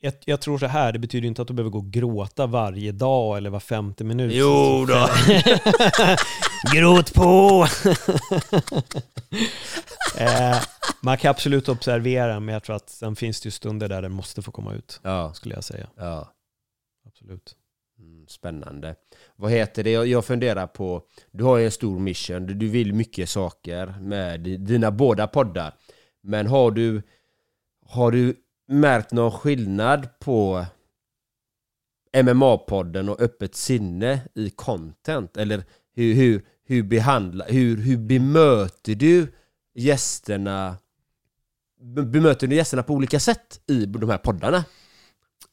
Jag, 0.01 0.13
jag 0.25 0.41
tror 0.41 0.57
så 0.57 0.65
här, 0.65 0.91
det 0.91 0.99
betyder 0.99 1.27
inte 1.27 1.41
att 1.41 1.47
du 1.47 1.53
behöver 1.53 1.69
gå 1.71 1.77
och 1.77 1.91
gråta 1.91 2.47
varje 2.47 2.91
dag 2.91 3.37
eller 3.37 3.49
var 3.49 3.59
femte 3.59 4.03
minut. 4.03 4.31
Jo 4.35 4.85
då. 4.85 5.09
Gråt 6.73 7.13
på! 7.13 7.67
eh, 10.17 10.57
man 11.01 11.17
kan 11.17 11.29
absolut 11.31 11.69
observera, 11.69 12.39
men 12.39 12.53
jag 12.53 12.63
tror 12.63 12.75
att 12.75 12.89
sen 12.89 13.15
finns 13.15 13.41
det 13.41 13.47
ju 13.47 13.51
stunder 13.51 13.89
där 13.89 14.01
den 14.01 14.11
måste 14.11 14.41
få 14.41 14.51
komma 14.51 14.73
ut, 14.73 14.99
Ja, 15.03 15.33
skulle 15.33 15.55
jag 15.55 15.63
säga. 15.63 15.87
ja. 15.97 16.33
Absolut. 17.07 17.55
Mm, 17.99 18.27
Spännande. 18.27 18.95
Vad 19.35 19.51
heter 19.51 19.83
det? 19.83 19.91
Jag- 19.91 20.07
Jag 20.07 20.25
funderar 20.25 20.67
på, 20.67 21.01
du 21.31 21.43
har 21.43 21.57
ju 21.57 21.65
en 21.65 21.71
stor 21.71 21.99
mission, 21.99 22.45
du- 22.45 22.53
du 22.53 22.67
vill 22.67 22.93
mycket 22.93 23.29
saker 23.29 23.95
med 24.01 24.39
di- 24.39 24.57
dina 24.57 24.91
båda 24.91 25.27
poddar. 25.27 25.73
Men 26.23 26.47
har 26.47 26.71
du 26.71 27.01
Har 27.93 28.11
du 28.11 28.35
märkt 28.71 29.11
någon 29.11 29.31
skillnad 29.31 30.19
på 30.19 30.65
MMA-podden 32.13 33.09
och 33.09 33.21
Öppet 33.21 33.55
sinne 33.55 34.21
i 34.35 34.49
content? 34.49 35.37
Eller 35.37 35.63
hur, 35.95 36.13
hur, 36.13 36.45
hur, 36.65 36.83
behandla, 36.83 37.45
hur, 37.45 37.77
hur 37.77 37.97
bemöter 37.97 38.95
du 38.95 39.27
gästerna 39.75 40.77
be- 41.81 42.03
Bemöter 42.03 42.47
du 42.47 42.55
gästerna 42.55 42.83
på 42.83 42.93
olika 42.93 43.19
sätt 43.19 43.61
i 43.67 43.85
de 43.85 44.09
här 44.09 44.17
poddarna? 44.17 44.63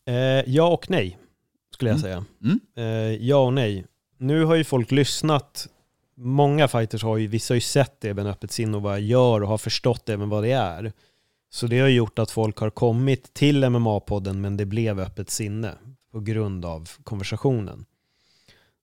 Eh, 0.07 0.15
ja 0.51 0.69
och 0.69 0.91
nej, 0.91 1.19
skulle 1.75 1.91
jag 1.91 1.99
Mm. 1.99 2.03
säga. 2.03 2.25
Mm. 2.45 2.61
Eh, 2.77 3.27
ja 3.27 3.37
och 3.47 3.53
nej. 3.53 3.87
Nu 4.19 4.45
har 4.45 4.55
ju 4.55 4.65
folk 4.65 4.91
lyssnat. 4.91 5.69
Många 6.17 6.69
fighters 6.69 7.03
har 7.03 7.17
ju, 7.17 7.27
vissa 7.27 7.53
har 7.53 7.57
ju 7.57 7.61
sett 7.61 8.05
även 8.05 8.27
öppet 8.27 8.53
sinne 8.53 8.77
och 8.77 8.83
vad 8.83 8.93
jag 8.93 9.01
gör 9.01 9.43
och 9.43 9.49
har 9.49 9.59
förstått 9.59 10.09
även 10.09 10.29
vad 10.29 10.43
det 10.45 10.51
är. 10.53 10.93
Så 11.51 11.67
det 11.67 11.79
har 11.81 11.89
gjort 11.89 12.19
att 12.19 12.31
folk 12.31 12.59
har 12.59 12.71
kommit 12.71 13.35
till 13.35 13.65
MMA-podden 13.65 14.33
men 14.41 14.57
det 14.57 14.67
blev 14.67 15.01
öppet 15.01 15.31
sinne 15.31 15.75
på 16.13 16.21
grund 16.21 16.65
av 16.65 16.89
konversationen. 17.05 17.85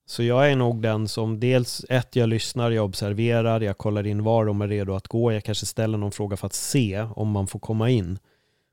Så 0.08 0.22
jag 0.22 0.50
är 0.50 0.56
nog 0.56 0.82
den 0.82 1.08
som 1.08 1.40
dels 1.40 1.84
ett, 1.88 2.16
jag 2.16 2.28
lyssnar, 2.28 2.70
jag 2.70 2.84
observerar, 2.84 3.60
jag 3.60 3.78
kollar 3.78 4.06
in 4.06 4.22
var 4.24 4.44
de 4.46 4.60
är 4.62 4.68
redo 4.68 4.94
att 4.94 5.08
gå, 5.08 5.32
jag 5.32 5.44
kanske 5.44 5.66
ställer 5.66 5.98
någon 5.98 6.12
fråga 6.12 6.36
för 6.36 6.46
att 6.46 6.54
se 6.54 7.02
om 7.02 7.28
man 7.30 7.46
får 7.46 7.58
komma 7.58 7.90
in. 7.90 8.18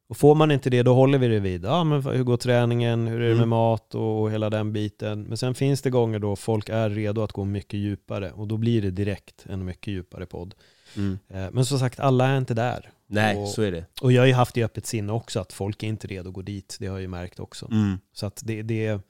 Och 0.10 0.18
får 0.18 0.36
man 0.36 0.52
inte 0.52 0.70
det, 0.70 0.84
då 0.84 0.94
håller 0.94 1.18
vi 1.18 1.28
det 1.28 1.39
vid. 1.39 1.66
Ja, 1.66 1.84
men 1.84 2.02
hur 2.04 2.24
går 2.24 2.38
träningen? 2.38 3.08
Hur 3.08 3.16
är 3.22 3.24
det 3.30 3.30
med 3.30 3.38
Mm. 3.38 3.50
mat 3.50 3.96
och 3.96 4.32
hela 4.32 4.50
den 4.50 4.74
biten? 4.74 5.24
Men 5.24 5.38
sen 5.38 5.56
finns 5.56 5.82
det 5.82 5.89
gånger 5.89 6.20
då 6.20 6.36
folk 6.36 6.70
är 6.70 6.89
redo 6.89 7.22
att 7.22 7.32
gå 7.32 7.44
mycket 7.46 7.80
djupare 7.80 8.32
och 8.32 8.48
då 8.48 8.58
blir 8.58 8.82
det 8.82 8.91
direkt 8.91 9.46
en 9.50 9.66
mycket 9.66 9.88
djupare 9.94 10.26
podd. 10.26 10.56
Mm. 10.98 11.20
Eh, 11.30 11.46
Men 11.52 11.66
som 11.66 11.80
sagt, 11.80 12.00
alla 12.00 12.28
är 12.28 12.38
inte 12.38 12.54
där. 12.54 12.89
Nej, 13.08 13.38
och, 13.38 13.47
så 13.47 13.62
är 13.62 13.72
det. 13.72 13.86
och 14.01 14.12
jag 14.12 14.22
har 14.22 14.28
ju 14.28 14.34
haft 14.34 14.58
i 14.58 14.64
öppet 14.64 14.86
sinne 14.86 15.14
också 15.14 15.39
att 15.39 15.54
folk 15.54 15.84
är 15.84 15.88
inte 15.88 16.08
redo 16.08 16.30
att 16.30 16.34
gå 16.34 16.41
dit. 16.41 16.78
Det 16.80 16.88
har 16.88 16.95
jag 16.95 17.01
ju 17.01 17.08
märkt 17.08 17.39
också. 17.39 17.68
Mm. 17.72 17.99
Så 18.14 18.26
att 18.26 18.41
det, 18.43 18.62
det, 18.62 19.01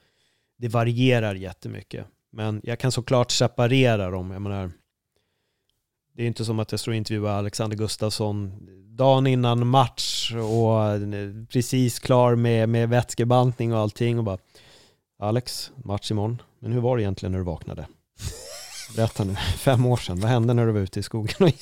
det 0.58 0.68
varierar 0.68 1.36
jättemycket. 1.36 2.06
Men 2.32 2.62
jag 2.64 2.80
kan 2.80 2.92
såklart 2.92 3.32
separera 3.32 4.10
dem. 4.10 4.32
Jag 4.32 4.42
menar, 4.42 4.72
det 6.16 6.24
är 6.24 6.28
inte 6.28 6.46
som 6.46 6.60
att 6.60 6.72
jag 6.72 6.80
står 6.80 6.92
och 6.92 6.96
intervjuar 6.96 7.38
Alexander 7.38 7.78
Gustafsson 7.78 8.68
dagen 8.96 9.28
innan 9.28 9.68
match 9.68 10.34
och 10.34 10.84
eh, 10.84 11.46
precis 11.50 12.00
klar 12.00 12.36
med, 12.36 12.70
med 12.70 12.90
vätskebantning 12.90 13.74
och 13.74 13.80
allting 13.80 14.18
och 14.18 14.24
bara 14.24 14.38
Alex, 15.20 15.72
match 15.76 16.12
imorgon. 16.12 16.42
Men 16.60 16.72
hur 16.72 16.82
var 16.82 16.98
det 16.98 17.04
egentligen 17.04 17.32
när 17.32 17.40
du 17.40 17.46
vaknade? 17.46 17.88
Berätta 18.96 19.24
nu, 19.24 19.36
fem 19.58 19.86
år 19.86 19.98
sedan, 19.98 20.20
vad 20.20 20.30
hände 20.32 20.54
när 20.54 20.66
du 20.66 20.72
var 20.72 20.80
ute 20.80 21.00
i 21.00 21.04
skogen 21.04 21.36
och? 21.40 21.50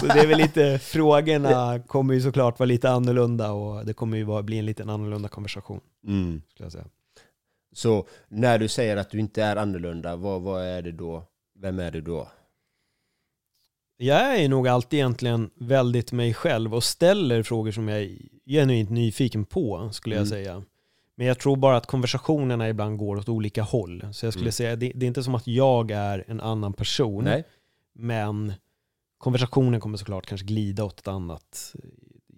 Så 0.00 0.06
det 0.06 0.20
är 0.20 0.26
väl 0.26 0.38
lite, 0.38 0.78
frågorna 0.78 1.80
kommer 1.86 2.14
ju 2.14 2.20
såklart 2.20 2.58
vara 2.58 2.66
lite 2.66 2.90
annorlunda 2.90 3.52
och 3.52 3.86
det 3.86 3.92
kommer 3.94 4.16
ju 4.16 4.24
vara, 4.24 4.42
bli 4.42 4.58
en 4.58 4.66
liten 4.66 4.90
annorlunda 4.90 5.28
konversation, 5.28 5.80
Mm. 6.06 6.42
skulle 6.50 6.64
jag 6.64 6.72
säga. 6.72 6.84
Så 7.74 8.06
när 8.28 8.58
du 8.58 8.68
säger 8.68 8.96
att 8.96 9.10
du 9.10 9.20
inte 9.20 9.42
är 9.42 9.56
annorlunda, 9.56 10.16
vad, 10.16 10.42
vad 10.42 10.62
är 10.64 10.82
det 10.82 10.92
då? 10.92 11.24
Vem 11.60 11.78
är 11.78 11.90
det 11.90 12.00
då? 12.00 12.28
Jag 13.96 14.40
är 14.40 14.48
nog 14.48 14.68
alltid 14.68 14.98
egentligen 14.98 15.50
väldigt 15.54 16.12
mig 16.12 16.34
själv 16.34 16.74
och 16.74 16.84
ställer 16.84 17.42
frågor 17.42 17.72
som 17.72 17.88
jag 17.88 18.00
är 18.02 18.18
genuint 18.46 18.90
nyfiken 18.90 19.44
på, 19.44 19.90
skulle 19.92 20.14
jag 20.14 20.26
Mm. 20.26 20.30
säga. 20.30 20.62
Men 21.16 21.26
jag 21.26 21.38
tror 21.38 21.56
bara 21.56 21.76
att 21.76 21.86
konversationerna 21.86 22.68
ibland 22.68 22.98
går 22.98 23.16
åt 23.16 23.28
olika 23.28 23.62
håll. 23.62 24.06
Så 24.12 24.26
jag 24.26 24.32
skulle 24.32 24.44
Mm. 24.44 24.52
säga, 24.52 24.76
det, 24.76 24.92
det 24.94 25.06
är 25.06 25.08
inte 25.08 25.22
som 25.22 25.34
att 25.34 25.46
jag 25.46 25.90
är 25.90 26.24
en 26.28 26.40
annan 26.40 26.72
person, 26.72 27.24
Nej? 27.24 27.44
men 27.94 28.52
konversationen 29.18 29.80
kommer 29.80 29.98
såklart 29.98 30.26
kanske 30.26 30.46
glida 30.46 30.84
åt 30.84 30.98
ett 31.00 31.08
annat 31.08 31.74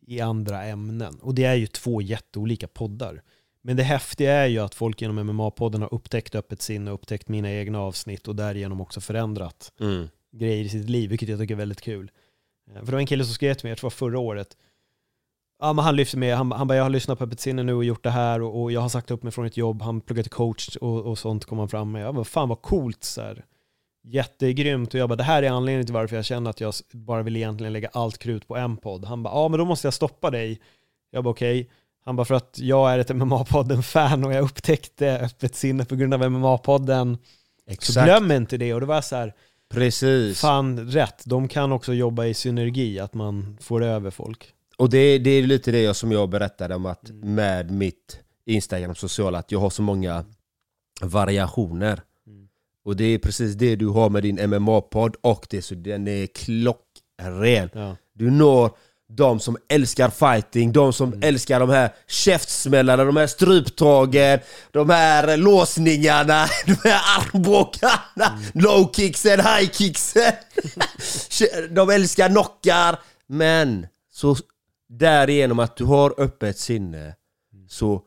i 0.06 0.20
andra 0.20 0.64
ämnen. 0.64 1.14
Och 1.22 1.34
det 1.34 1.44
är 1.44 1.54
ju 1.54 1.66
två 1.66 2.00
jätteolika 2.02 2.68
poddar. 2.68 3.22
Men 3.62 3.76
det 3.76 3.82
häftiga 3.82 4.32
är 4.32 4.46
ju 4.46 4.58
att 4.58 4.74
folk 4.74 5.00
genom 5.02 5.18
MMA-podden 5.30 5.80
har 5.80 5.94
upptäckt 5.94 6.34
öppet 6.34 6.62
sinne, 6.62 6.90
upptäckt 6.90 7.28
mina 7.28 7.52
egna 7.52 7.80
avsnitt 7.80 8.28
och 8.28 8.36
därigenom 8.36 8.80
också 8.80 9.00
förändrat 9.00 9.72
Mm. 9.80 10.08
grejer 10.32 10.64
i 10.64 10.68
sitt 10.68 10.88
liv, 10.90 11.10
vilket 11.10 11.28
jag 11.28 11.38
tycker 11.38 11.54
är 11.54 11.58
väldigt 11.58 11.80
kul. 11.80 12.10
Eh, 12.70 12.74
För 12.78 12.86
det 12.86 12.92
var 12.92 12.98
en 12.98 13.06
kille 13.06 13.24
som 13.24 13.34
skrev 13.34 13.54
till 13.54 13.64
mig, 13.64 13.70
jag 13.70 13.78
tror 13.78 13.90
det 13.90 13.94
var 13.94 14.10
förra 14.10 14.18
året, 14.18 14.56
ja, 15.60 15.72
men 15.72 15.84
han 15.84 15.96
lyfte 15.96 16.16
med, 16.16 16.36
han, 16.36 16.52
han 16.52 16.68
bara 16.68 16.76
jag 16.76 16.82
har 16.82 16.90
lyssnat 16.90 17.18
på 17.18 17.24
Öppet 17.24 17.40
sinne 17.40 17.62
nu 17.62 17.74
och 17.74 17.84
gjort 17.84 18.04
det 18.04 18.10
här 18.10 18.42
och, 18.42 18.62
och 18.62 18.72
jag 18.72 18.80
har 18.80 18.88
sagt 18.88 19.10
upp 19.10 19.22
mig 19.22 19.32
från 19.32 19.46
ett 19.46 19.56
jobb, 19.56 19.82
han 19.82 20.00
pluggade 20.00 20.22
till 20.22 20.32
coach 20.32 20.76
och, 20.76 21.06
och 21.06 21.18
sånt 21.18 21.44
kom 21.44 21.58
han 21.58 21.68
fram 21.68 21.92
med. 21.92 22.02
Jag 22.02 22.14
bara 22.14 22.24
fan 22.24 22.48
vad 22.48 22.62
coolt 22.62 23.04
så 23.04 23.20
här. 23.20 23.44
Jättegrymt 24.08 24.94
och 24.94 25.00
jag 25.00 25.08
bara 25.08 25.16
det 25.16 25.22
här 25.22 25.42
är 25.42 25.50
anledningen 25.50 25.86
till 25.86 25.94
varför 25.94 26.16
jag 26.16 26.24
känner 26.24 26.50
att 26.50 26.60
jag 26.60 26.74
bara 26.92 27.22
vill 27.22 27.36
egentligen 27.36 27.72
lägga 27.72 27.88
allt 27.92 28.18
krut 28.18 28.48
på 28.48 28.56
en 28.56 28.76
podd. 28.76 29.04
Han 29.04 29.22
bara 29.22 29.34
ja 29.34 29.48
men 29.48 29.58
då 29.58 29.64
måste 29.64 29.86
jag 29.86 29.94
stoppa 29.94 30.30
dig. 30.30 30.60
Jag 31.10 31.24
bara 31.24 31.30
okej. 31.30 31.70
Han 32.04 32.16
bara 32.16 32.24
för 32.24 32.34
att 32.34 32.58
jag 32.58 32.92
är 32.92 32.98
ett 32.98 33.10
MMA-podden-fan 33.10 34.24
och 34.24 34.32
jag 34.32 34.44
upptäckte 34.44 35.18
Öppet 35.18 35.54
sinne 35.54 35.84
på 35.84 35.96
grund 35.96 36.14
av 36.14 36.22
MMA-podden. 36.22 37.16
Så 37.16 37.72
Exakt. 37.72 38.04
glöm 38.04 38.30
inte 38.30 38.56
det. 38.56 38.74
Och 38.74 38.80
det 38.80 38.86
var 38.86 39.00
så 39.00 39.16
här, 39.16 39.34
Precis. 39.70 40.40
fan 40.40 40.90
rätt. 40.90 41.22
De 41.26 41.48
kan 41.48 41.72
också 41.72 41.94
jobba 41.94 42.24
i 42.24 42.34
synergi, 42.34 43.00
att 43.00 43.14
man 43.14 43.58
får 43.60 43.84
över 43.84 44.10
folk. 44.10 44.52
Och 44.78 44.90
det, 44.90 45.18
det 45.18 45.30
är 45.30 45.42
lite 45.42 45.70
det 45.70 45.94
som 45.94 46.12
jag 46.12 46.28
berättade 46.28 46.74
om 46.74 46.86
att 46.86 47.08
Mm. 47.10 47.34
med 47.34 47.70
mitt 47.70 48.18
Instagram 48.46 48.94
sociala, 48.94 49.38
att 49.38 49.52
jag 49.52 49.58
har 49.60 49.70
så 49.70 49.82
många 49.82 50.24
variationer. 51.00 52.02
Mm. 52.26 52.48
Och 52.84 52.96
det 52.96 53.04
är 53.04 53.18
precis 53.18 53.54
det 53.54 53.76
du 53.76 53.86
har 53.86 54.10
med 54.10 54.22
din 54.22 54.38
MMA-podd 54.50 55.14
och 55.20 55.46
det 55.50 55.62
så 55.62 55.74
den 55.74 56.08
är 56.08 56.26
klockren. 56.26 57.70
Ja. 57.74 57.96
Du 58.12 58.30
når 58.30 58.70
de 59.08 59.40
som 59.40 59.56
älskar 59.68 60.10
fighting, 60.10 60.72
de 60.72 60.92
som 60.92 61.08
Mm. 61.12 61.22
älskar 61.22 61.60
de 61.60 61.70
här 61.70 61.94
käftsmällarna, 62.06 63.04
de 63.04 63.16
här 63.16 63.26
stryptagen, 63.26 64.38
de 64.70 64.90
här 64.90 65.36
låsningarna, 65.36 66.46
de 66.66 66.76
här 66.88 67.00
armbågarna, 67.20 68.38
Mm. 68.38 68.42
low 68.64 68.92
kicksen, 68.94 69.40
high 69.40 69.70
kicksen. 69.72 70.32
de 71.70 71.90
älskar 71.90 72.28
knockar, 72.28 72.98
men 73.26 73.86
så 74.12 74.36
därigenom 74.88 75.58
att 75.58 75.76
du 75.76 75.84
har 75.84 76.14
öppet 76.20 76.58
sinne 76.58 77.14
Mm. 77.52 77.68
så 77.68 78.02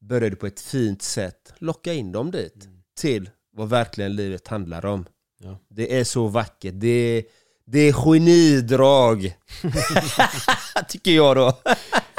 börjar 0.00 0.30
du 0.30 0.36
på 0.36 0.46
ett 0.46 0.60
fint 0.60 1.02
sätt 1.02 1.52
locka 1.58 1.92
in 1.92 2.12
dem 2.12 2.30
dit 2.30 2.68
till 3.00 3.30
vad 3.52 3.68
verkligen 3.68 4.16
livet 4.16 4.48
handlar 4.48 4.86
om. 4.86 4.94
Mm. 4.94 5.06
Ja. 5.52 5.58
Det 5.68 5.98
är 5.98 6.04
så 6.04 6.28
vackert. 6.28 6.74
Det 6.76 6.88
är, 6.88 7.24
det 7.66 7.78
är 7.78 7.92
genidrag. 7.92 9.34
Tycker 10.88 11.10
jag 11.10 11.36
då. 11.36 11.52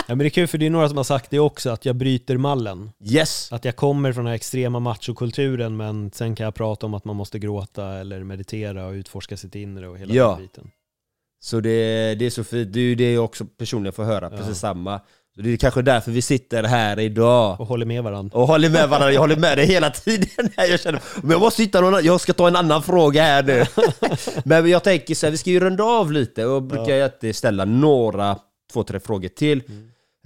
Ja, 0.08 0.16
men 0.16 0.18
det 0.18 0.26
är 0.26 0.30
kul 0.30 0.48
för 0.48 0.58
det 0.58 0.66
är 0.66 0.70
några 0.70 0.88
som 0.88 0.98
har 0.98 1.04
sagt 1.04 1.30
det 1.32 1.40
också, 1.40 1.70
att 1.70 1.86
jag 1.86 1.96
bryter 1.96 2.38
mallen. 2.38 2.92
Yes. 3.04 3.52
Att 3.52 3.66
jag 3.66 3.76
kommer 3.76 4.14
från 4.14 4.24
den 4.26 4.30
här 4.30 4.36
extrema 4.36 4.80
machokulturen 4.80 5.78
men 5.78 6.12
sen 6.12 6.36
kan 6.36 6.44
jag 6.44 6.56
prata 6.56 6.86
om 6.86 6.94
att 6.94 7.06
man 7.06 7.16
måste 7.16 7.40
gråta 7.40 7.88
eller 8.00 8.24
meditera 8.24 8.86
och 8.88 8.92
utforska 8.94 9.38
sitt 9.38 9.56
inre 9.56 9.88
och 9.90 9.98
hela 10.00 10.14
Ja. 10.14 10.28
den 10.34 10.42
biten. 10.42 10.72
Så 11.44 11.60
det, 11.60 12.16
det 12.16 12.26
är 12.26 12.30
så 12.30 12.44
fint. 12.44 12.74
Det 12.74 12.80
är 12.80 12.84
ju 12.84 12.96
det 12.96 13.14
jag 13.14 13.26
också 13.26 13.46
personligen 13.46 13.94
får 13.94 14.04
höra. 14.04 14.30
Ja. 14.32 14.38
Precis 14.38 14.58
samma. 14.58 15.02
Så 15.36 15.42
det 15.42 15.50
är 15.54 15.58
kanske 15.58 15.82
därför 15.82 16.12
vi 16.12 16.22
sitter 16.22 16.64
här 16.64 17.00
idag. 17.00 17.62
Och 17.62 17.68
håller 17.68 17.86
med 17.86 18.04
varandra. 18.04 18.40
Och 18.40 18.48
håller 18.48 18.70
med 18.70 18.90
varandra. 18.90 19.12
Jag 19.12 19.22
håller 19.22 19.36
med 19.36 19.58
dig 19.58 19.66
hela 19.66 19.90
tiden. 19.90 20.50
Jag, 20.58 20.80
känner, 20.80 21.02
men 21.22 21.32
jag 21.32 21.40
måste 21.40 21.64
hitta 21.64 21.82
någon, 21.82 22.06
jag 22.06 22.22
ska 22.22 22.34
ta 22.34 22.48
en 22.48 22.56
annan 22.56 22.84
fråga 22.84 23.24
här 23.24 23.44
nu. 23.44 23.66
Men 24.46 24.70
jag 24.70 24.84
tänker 24.84 25.16
så 25.16 25.26
här, 25.26 25.32
vi 25.32 25.38
ska 25.38 25.50
ju 25.50 25.60
runda 25.60 25.84
av 25.84 26.12
lite 26.12 26.46
och 26.46 26.64
brukar 26.64 26.96
jag 26.96 27.04
alltid 27.04 27.36
ställa 27.36 27.66
några, 27.66 28.38
två, 28.74 28.84
tre 28.84 29.00
frågor 29.00 29.30
till. 29.30 29.64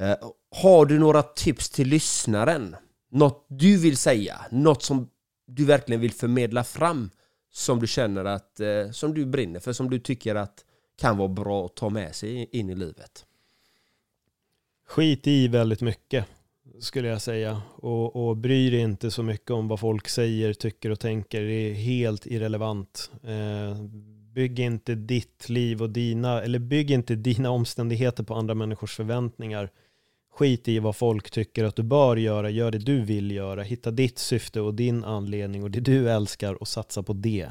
Eh, 0.01 0.15
har 0.55 0.85
du 0.85 0.99
några 0.99 1.21
tips 1.21 1.69
till 1.69 1.87
lyssnaren? 1.87 2.75
Något 3.11 3.45
du 3.49 3.77
vill 3.77 3.97
säga? 3.97 4.41
Något 4.51 4.83
som 4.83 5.07
du 5.47 5.65
verkligen 5.65 6.01
vill 6.01 6.13
förmedla 6.13 6.63
fram? 6.63 7.09
Som 7.53 7.79
du 7.79 7.87
känner 7.87 8.25
att, 8.25 8.59
eh, 8.59 8.91
som 8.91 9.13
du 9.13 9.25
brinner 9.25 9.59
för, 9.59 9.73
som 9.73 9.89
du 9.89 9.99
tycker 9.99 10.35
att 10.35 10.63
kan 10.95 11.17
vara 11.17 11.27
bra 11.27 11.65
att 11.65 11.75
ta 11.75 11.89
med 11.89 12.15
sig 12.15 12.49
in 12.51 12.69
i 12.69 12.75
livet? 12.75 13.25
Skit 14.87 15.27
i 15.27 15.47
väldigt 15.47 15.81
mycket, 15.81 16.25
skulle 16.79 17.07
jag 17.07 17.21
säga. 17.21 17.61
Och, 17.75 18.27
och 18.27 18.37
bry 18.37 18.69
dig 18.69 18.79
inte 18.79 19.11
så 19.11 19.23
mycket 19.23 19.51
om 19.51 19.67
vad 19.67 19.79
folk 19.79 20.07
säger, 20.07 20.53
tycker 20.53 20.89
och 20.89 20.99
tänker. 20.99 21.41
Det 21.41 21.53
är 21.53 21.73
helt 21.73 22.25
irrelevant. 22.25 23.11
Eh, 23.23 23.81
bygg 24.33 24.59
inte 24.59 24.95
ditt 24.95 25.49
liv 25.49 25.81
och 25.81 25.89
dina, 25.89 26.41
eller 26.41 26.59
bygg 26.59 26.91
inte 26.91 27.15
dina 27.15 27.49
omständigheter 27.49 28.23
på 28.23 28.33
andra 28.33 28.53
människors 28.53 28.95
förväntningar. 28.95 29.69
Skit 30.31 30.67
i 30.67 30.79
vad 30.79 30.95
folk 30.95 31.31
tycker 31.31 31.63
att 31.63 31.75
du 31.75 31.83
bör 31.83 32.17
göra, 32.17 32.49
gör 32.49 32.71
det 32.71 32.77
du 32.77 33.01
vill 33.01 33.31
göra. 33.31 33.63
Hitta 33.63 33.91
ditt 33.91 34.19
syfte 34.19 34.61
och 34.61 34.73
din 34.73 35.03
anledning 35.03 35.63
och 35.63 35.71
det 35.71 35.79
du 35.79 36.09
älskar 36.09 36.53
och 36.53 36.67
satsa 36.67 37.03
på 37.03 37.13
det. 37.13 37.49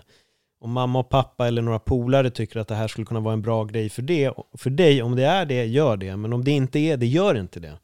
Om 0.65 0.73
mamma 0.73 0.99
och 0.99 1.09
pappa 1.09 1.47
eller 1.47 1.63
några 1.63 1.79
polare 1.79 2.31
tycker 2.31 2.61
att 2.61 2.69
det 2.69 2.75
här 2.75 2.89
skulle 2.89 3.07
kunna 3.07 3.21
vara 3.21 3.33
en 3.33 3.43
bra 3.43 3.65
grej 3.65 3.89
för, 3.89 4.03
det, 4.03 4.33
för 4.59 4.71
dig, 4.71 5.03
om 5.03 5.17
det 5.17 5.25
är 5.25 5.47
det, 5.47 5.65
gör 5.65 5.97
det. 5.97 6.17
Men 6.17 6.33
om 6.33 6.45
det 6.45 6.51
inte 6.51 6.79
är 6.79 6.97
det, 6.97 7.07
gör 7.07 7.35
inte 7.35 7.61
det. 7.61 7.79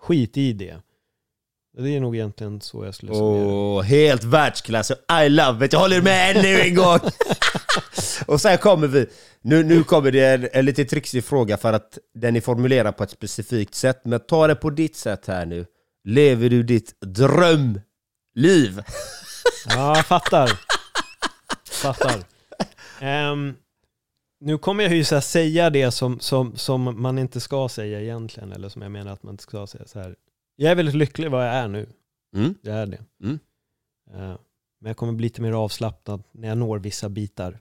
Skit 0.00 0.36
i 0.36 0.52
det. 0.52 0.76
Det 1.78 1.96
är 1.96 2.00
nog 2.00 2.16
egentligen 2.16 2.60
så 2.60 2.84
jag 2.84 2.94
skulle 2.94 3.12
det. 3.12 3.18
Åh, 3.18 3.82
helt 3.82 4.24
världsklass. 4.24 4.92
I 5.24 5.28
love 5.28 5.66
it. 5.66 5.72
Jag 5.72 5.80
håller 5.80 6.02
med 6.02 6.36
ännu 6.36 6.60
en 6.60 6.74
gång. 6.74 6.98
och 8.26 8.40
sen 8.40 8.58
kommer 8.58 8.86
vi... 8.86 9.06
Nu, 9.42 9.64
nu 9.64 9.84
kommer 9.84 10.12
det 10.12 10.26
en, 10.26 10.48
en 10.52 10.64
lite 10.64 10.84
trixig 10.84 11.24
fråga 11.24 11.56
för 11.56 11.72
att 11.72 11.98
den 12.14 12.36
är 12.36 12.40
formulerad 12.40 12.96
på 12.96 13.04
ett 13.04 13.10
specifikt 13.10 13.74
sätt. 13.74 14.00
Men 14.04 14.20
ta 14.20 14.46
det 14.46 14.54
på 14.54 14.70
ditt 14.70 14.96
sätt 14.96 15.26
här 15.26 15.46
nu. 15.46 15.66
Lever 16.04 16.48
du 16.48 16.62
ditt 16.62 17.00
drömliv? 17.00 18.82
Ja, 19.68 19.96
jag 19.96 20.06
fattar. 20.06 20.75
Fattar. 21.76 22.24
Ehm, 23.00 23.54
nu 24.40 24.58
kommer 24.58 24.84
jag 24.84 24.94
ju 24.94 25.04
så 25.04 25.20
säga 25.20 25.70
det 25.70 25.90
som, 25.90 26.20
som, 26.20 26.56
som 26.56 27.02
man 27.02 27.18
inte 27.18 27.40
ska 27.40 27.68
säga 27.68 28.00
egentligen, 28.00 28.52
eller 28.52 28.68
som 28.68 28.82
jag 28.82 28.90
menar 28.90 29.12
att 29.12 29.22
man 29.22 29.34
inte 29.34 29.42
ska 29.42 29.66
säga 29.66 29.86
så 29.86 29.98
här. 29.98 30.16
Jag 30.56 30.70
är 30.70 30.74
väldigt 30.74 30.94
lycklig 30.94 31.30
vad 31.30 31.46
jag 31.46 31.54
är 31.54 31.68
nu. 31.68 31.86
Mm. 32.36 32.54
Jag 32.62 32.76
är 32.76 32.86
det. 32.86 33.04
Mm. 33.22 33.38
Eh, 34.10 34.38
men 34.80 34.90
jag 34.90 34.96
kommer 34.96 35.12
bli 35.12 35.22
lite 35.22 35.42
mer 35.42 35.52
avslappnad 35.52 36.22
när 36.32 36.48
jag 36.48 36.58
når 36.58 36.78
vissa 36.78 37.08
bitar. 37.08 37.58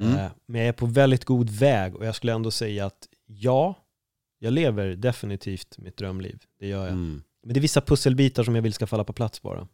Mm. 0.00 0.16
Eh, 0.16 0.30
men 0.46 0.60
jag 0.60 0.68
är 0.68 0.72
på 0.72 0.86
väldigt 0.86 1.24
god 1.24 1.50
väg 1.50 1.96
och 1.96 2.06
jag 2.06 2.14
skulle 2.14 2.32
ändå 2.32 2.50
säga 2.50 2.86
att 2.86 3.08
ja, 3.26 3.74
jag 4.38 4.52
lever 4.52 4.88
definitivt 4.96 5.78
mitt 5.78 5.96
drömliv. 5.96 6.42
Det 6.58 6.66
gör 6.66 6.80
jag. 6.84 6.92
Mm. 6.92 7.22
Men 7.42 7.54
det 7.54 7.58
är 7.58 7.62
vissa 7.62 7.80
pusselbitar 7.80 8.44
som 8.44 8.54
jag 8.54 8.62
vill 8.62 8.72
ska 8.72 8.86
falla 8.86 9.04
på 9.04 9.12
plats 9.12 9.42
bara. 9.42 9.68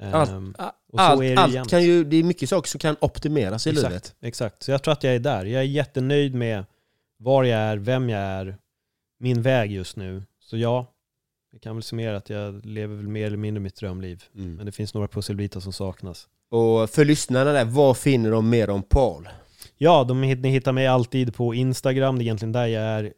Allt, 0.00 0.30
så 0.30 0.52
allt, 0.96 1.38
allt 1.38 1.70
kan 1.70 1.82
ju, 1.82 2.04
det 2.04 2.16
är 2.16 2.22
mycket 2.22 2.48
saker 2.48 2.68
som 2.68 2.78
kan 2.78 2.96
optimeras 3.00 3.66
i 3.66 3.70
exakt, 3.70 3.88
livet. 3.88 4.14
Exakt, 4.20 4.62
så 4.62 4.70
jag 4.70 4.82
tror 4.82 4.92
att 4.92 5.04
jag 5.04 5.14
är 5.14 5.18
där. 5.18 5.44
Jag 5.44 5.60
är 5.60 5.66
jättenöjd 5.66 6.34
med 6.34 6.64
var 7.18 7.44
jag 7.44 7.60
är, 7.60 7.76
vem 7.76 8.08
jag 8.08 8.20
är, 8.20 8.56
min 9.18 9.42
väg 9.42 9.72
just 9.72 9.96
nu. 9.96 10.22
Så 10.40 10.56
ja, 10.56 10.86
jag 11.52 11.60
kan 11.62 11.76
väl 11.76 11.82
summera 11.82 12.16
att 12.16 12.30
jag 12.30 12.66
lever 12.66 12.96
väl 12.96 13.08
mer 13.08 13.26
eller 13.26 13.36
mindre 13.36 13.60
mitt 13.60 13.76
drömliv. 13.76 14.24
Mm. 14.34 14.54
Men 14.54 14.66
det 14.66 14.72
finns 14.72 14.94
några 14.94 15.08
pusselbitar 15.08 15.60
som 15.60 15.72
saknas. 15.72 16.28
Och 16.50 16.90
för 16.90 17.04
lyssnarna 17.04 17.52
där, 17.52 17.64
vad 17.64 17.96
finner 17.96 18.30
de 18.30 18.50
mer 18.50 18.70
om 18.70 18.82
Paul? 18.82 19.28
Ja, 19.78 20.04
de, 20.04 20.20
ni 20.20 20.48
hittar 20.48 20.72
mig 20.72 20.86
alltid 20.86 21.34
på 21.34 21.54
Instagram, 21.54 22.18
det 22.18 22.22
är 22.22 22.24
egentligen 22.24 22.52
där 22.52 22.66
jag 22.66 22.82
är. 22.82 23.12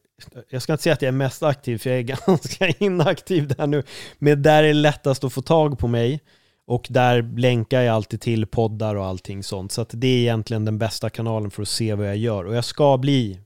Jag 0.48 0.62
ska 0.62 0.72
inte 0.72 0.82
säga 0.82 0.92
att 0.92 1.02
jag 1.02 1.08
är 1.08 1.12
mest 1.12 1.42
aktiv, 1.42 1.78
för 1.78 1.90
jag 1.90 1.98
är 1.98 2.02
ganska 2.26 2.68
inaktiv 2.68 3.48
där 3.48 3.66
nu. 3.66 3.82
Men 4.18 4.42
där 4.42 4.62
är 4.62 4.68
det 4.68 4.72
lättast 4.72 5.24
att 5.24 5.32
få 5.32 5.42
tag 5.42 5.78
på 5.78 5.88
mig. 5.88 6.20
Och 6.66 6.86
där 6.90 7.22
länkar 7.38 7.80
jag 7.80 7.94
alltid 7.94 8.20
till 8.20 8.46
poddar 8.46 8.94
och 8.94 9.04
allting 9.06 9.42
sånt. 9.42 9.72
Så 9.72 9.80
att 9.80 9.90
det 9.92 10.06
är 10.06 10.18
egentligen 10.18 10.64
den 10.64 10.78
bästa 10.78 11.10
kanalen 11.10 11.50
för 11.50 11.62
att 11.62 11.68
se 11.68 11.94
vad 11.94 12.06
jag 12.06 12.16
gör. 12.16 12.44
Och 12.44 12.54
jag 12.56 12.64
ska 12.64 12.98
bli 12.98 13.40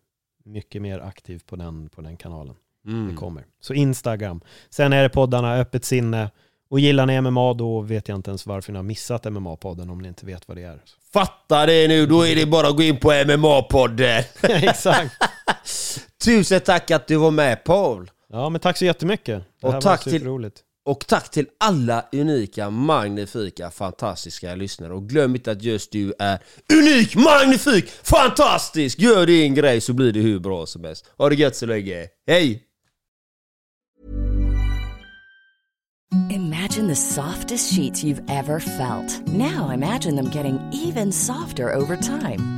mycket 0.44 0.82
mer 0.82 0.98
aktiv 1.00 1.42
på 1.46 1.56
den, 1.56 1.88
på 1.88 2.00
den 2.00 2.16
kanalen. 2.16 2.54
Mm. 2.86 3.08
Det 3.08 3.14
kommer. 3.14 3.44
Så 3.60 3.74
Instagram. 3.74 4.40
Sen 4.70 4.92
är 4.92 5.02
det 5.02 5.08
poddarna, 5.08 5.54
öppet 5.56 5.84
sinne. 5.84 6.30
Och 6.70 6.80
gillar 6.80 7.06
ni 7.06 7.20
MMA 7.20 7.54
då 7.54 7.80
vet 7.80 8.08
jag 8.08 8.16
inte 8.18 8.30
ens 8.30 8.46
varför 8.46 8.72
ni 8.72 8.78
har 8.78 8.82
missat 8.82 9.24
MMA-podden 9.26 9.90
om 9.90 9.98
ni 9.98 10.08
inte 10.08 10.26
vet 10.26 10.48
vad 10.48 10.56
det 10.56 10.62
är. 10.62 10.82
Fatta 11.12 11.66
det 11.66 11.88
nu, 11.88 12.06
då 12.06 12.26
är 12.26 12.36
det 12.36 12.46
bara 12.46 12.68
att 12.68 12.76
gå 12.76 12.82
in 12.82 12.96
på 12.96 13.12
MMA-podden. 13.12 14.22
Exakt. 14.42 15.14
Tusen 16.24 16.60
tack 16.60 16.90
att 16.90 17.06
du 17.06 17.16
var 17.16 17.30
med 17.30 17.64
Paul! 17.64 18.10
Ja, 18.28 18.48
men 18.48 18.60
tack 18.60 18.76
så 18.76 18.84
jättemycket. 18.84 19.44
Det 19.60 19.66
Och 19.66 19.72
här 19.72 19.80
tack 19.80 20.06
var 20.06 20.10
till- 20.10 20.20
superroligt. 20.20 20.62
Och 20.88 21.06
tack 21.06 21.30
till 21.30 21.46
alla 21.58 22.04
unika, 22.12 22.70
magnifika, 22.70 23.70
fantastiska 23.70 24.54
lyssnare. 24.54 24.92
Och 24.92 25.08
glöm 25.08 25.34
inte 25.34 25.50
att 25.50 25.62
just 25.62 25.92
du 25.92 26.14
är 26.18 26.38
unik, 26.72 27.16
magnifik, 27.16 27.90
fantastisk! 28.02 28.98
Gör 28.98 29.26
din 29.26 29.54
grej 29.54 29.80
så 29.80 29.92
blir 29.92 30.12
det 30.12 30.20
hur 30.20 30.38
bra 30.38 30.66
som 30.66 30.84
helst. 30.84 31.06
Ha 31.18 31.28
det 31.28 31.34
gött 31.34 31.56
så 31.56 31.66
länge. 31.66 32.06
Hej! 32.26 32.62
Imagine 36.30 36.88
the 36.88 36.96
softest 36.96 37.74
sheets 37.74 38.04
you've 38.04 38.30
ever 38.30 38.60
felt. 38.60 39.26
Now 39.26 39.74
imagine 39.74 40.16
them 40.16 40.30
getting 40.34 40.58
even 40.72 41.12
softer 41.12 41.76
over 41.76 41.96
time. 41.96 42.57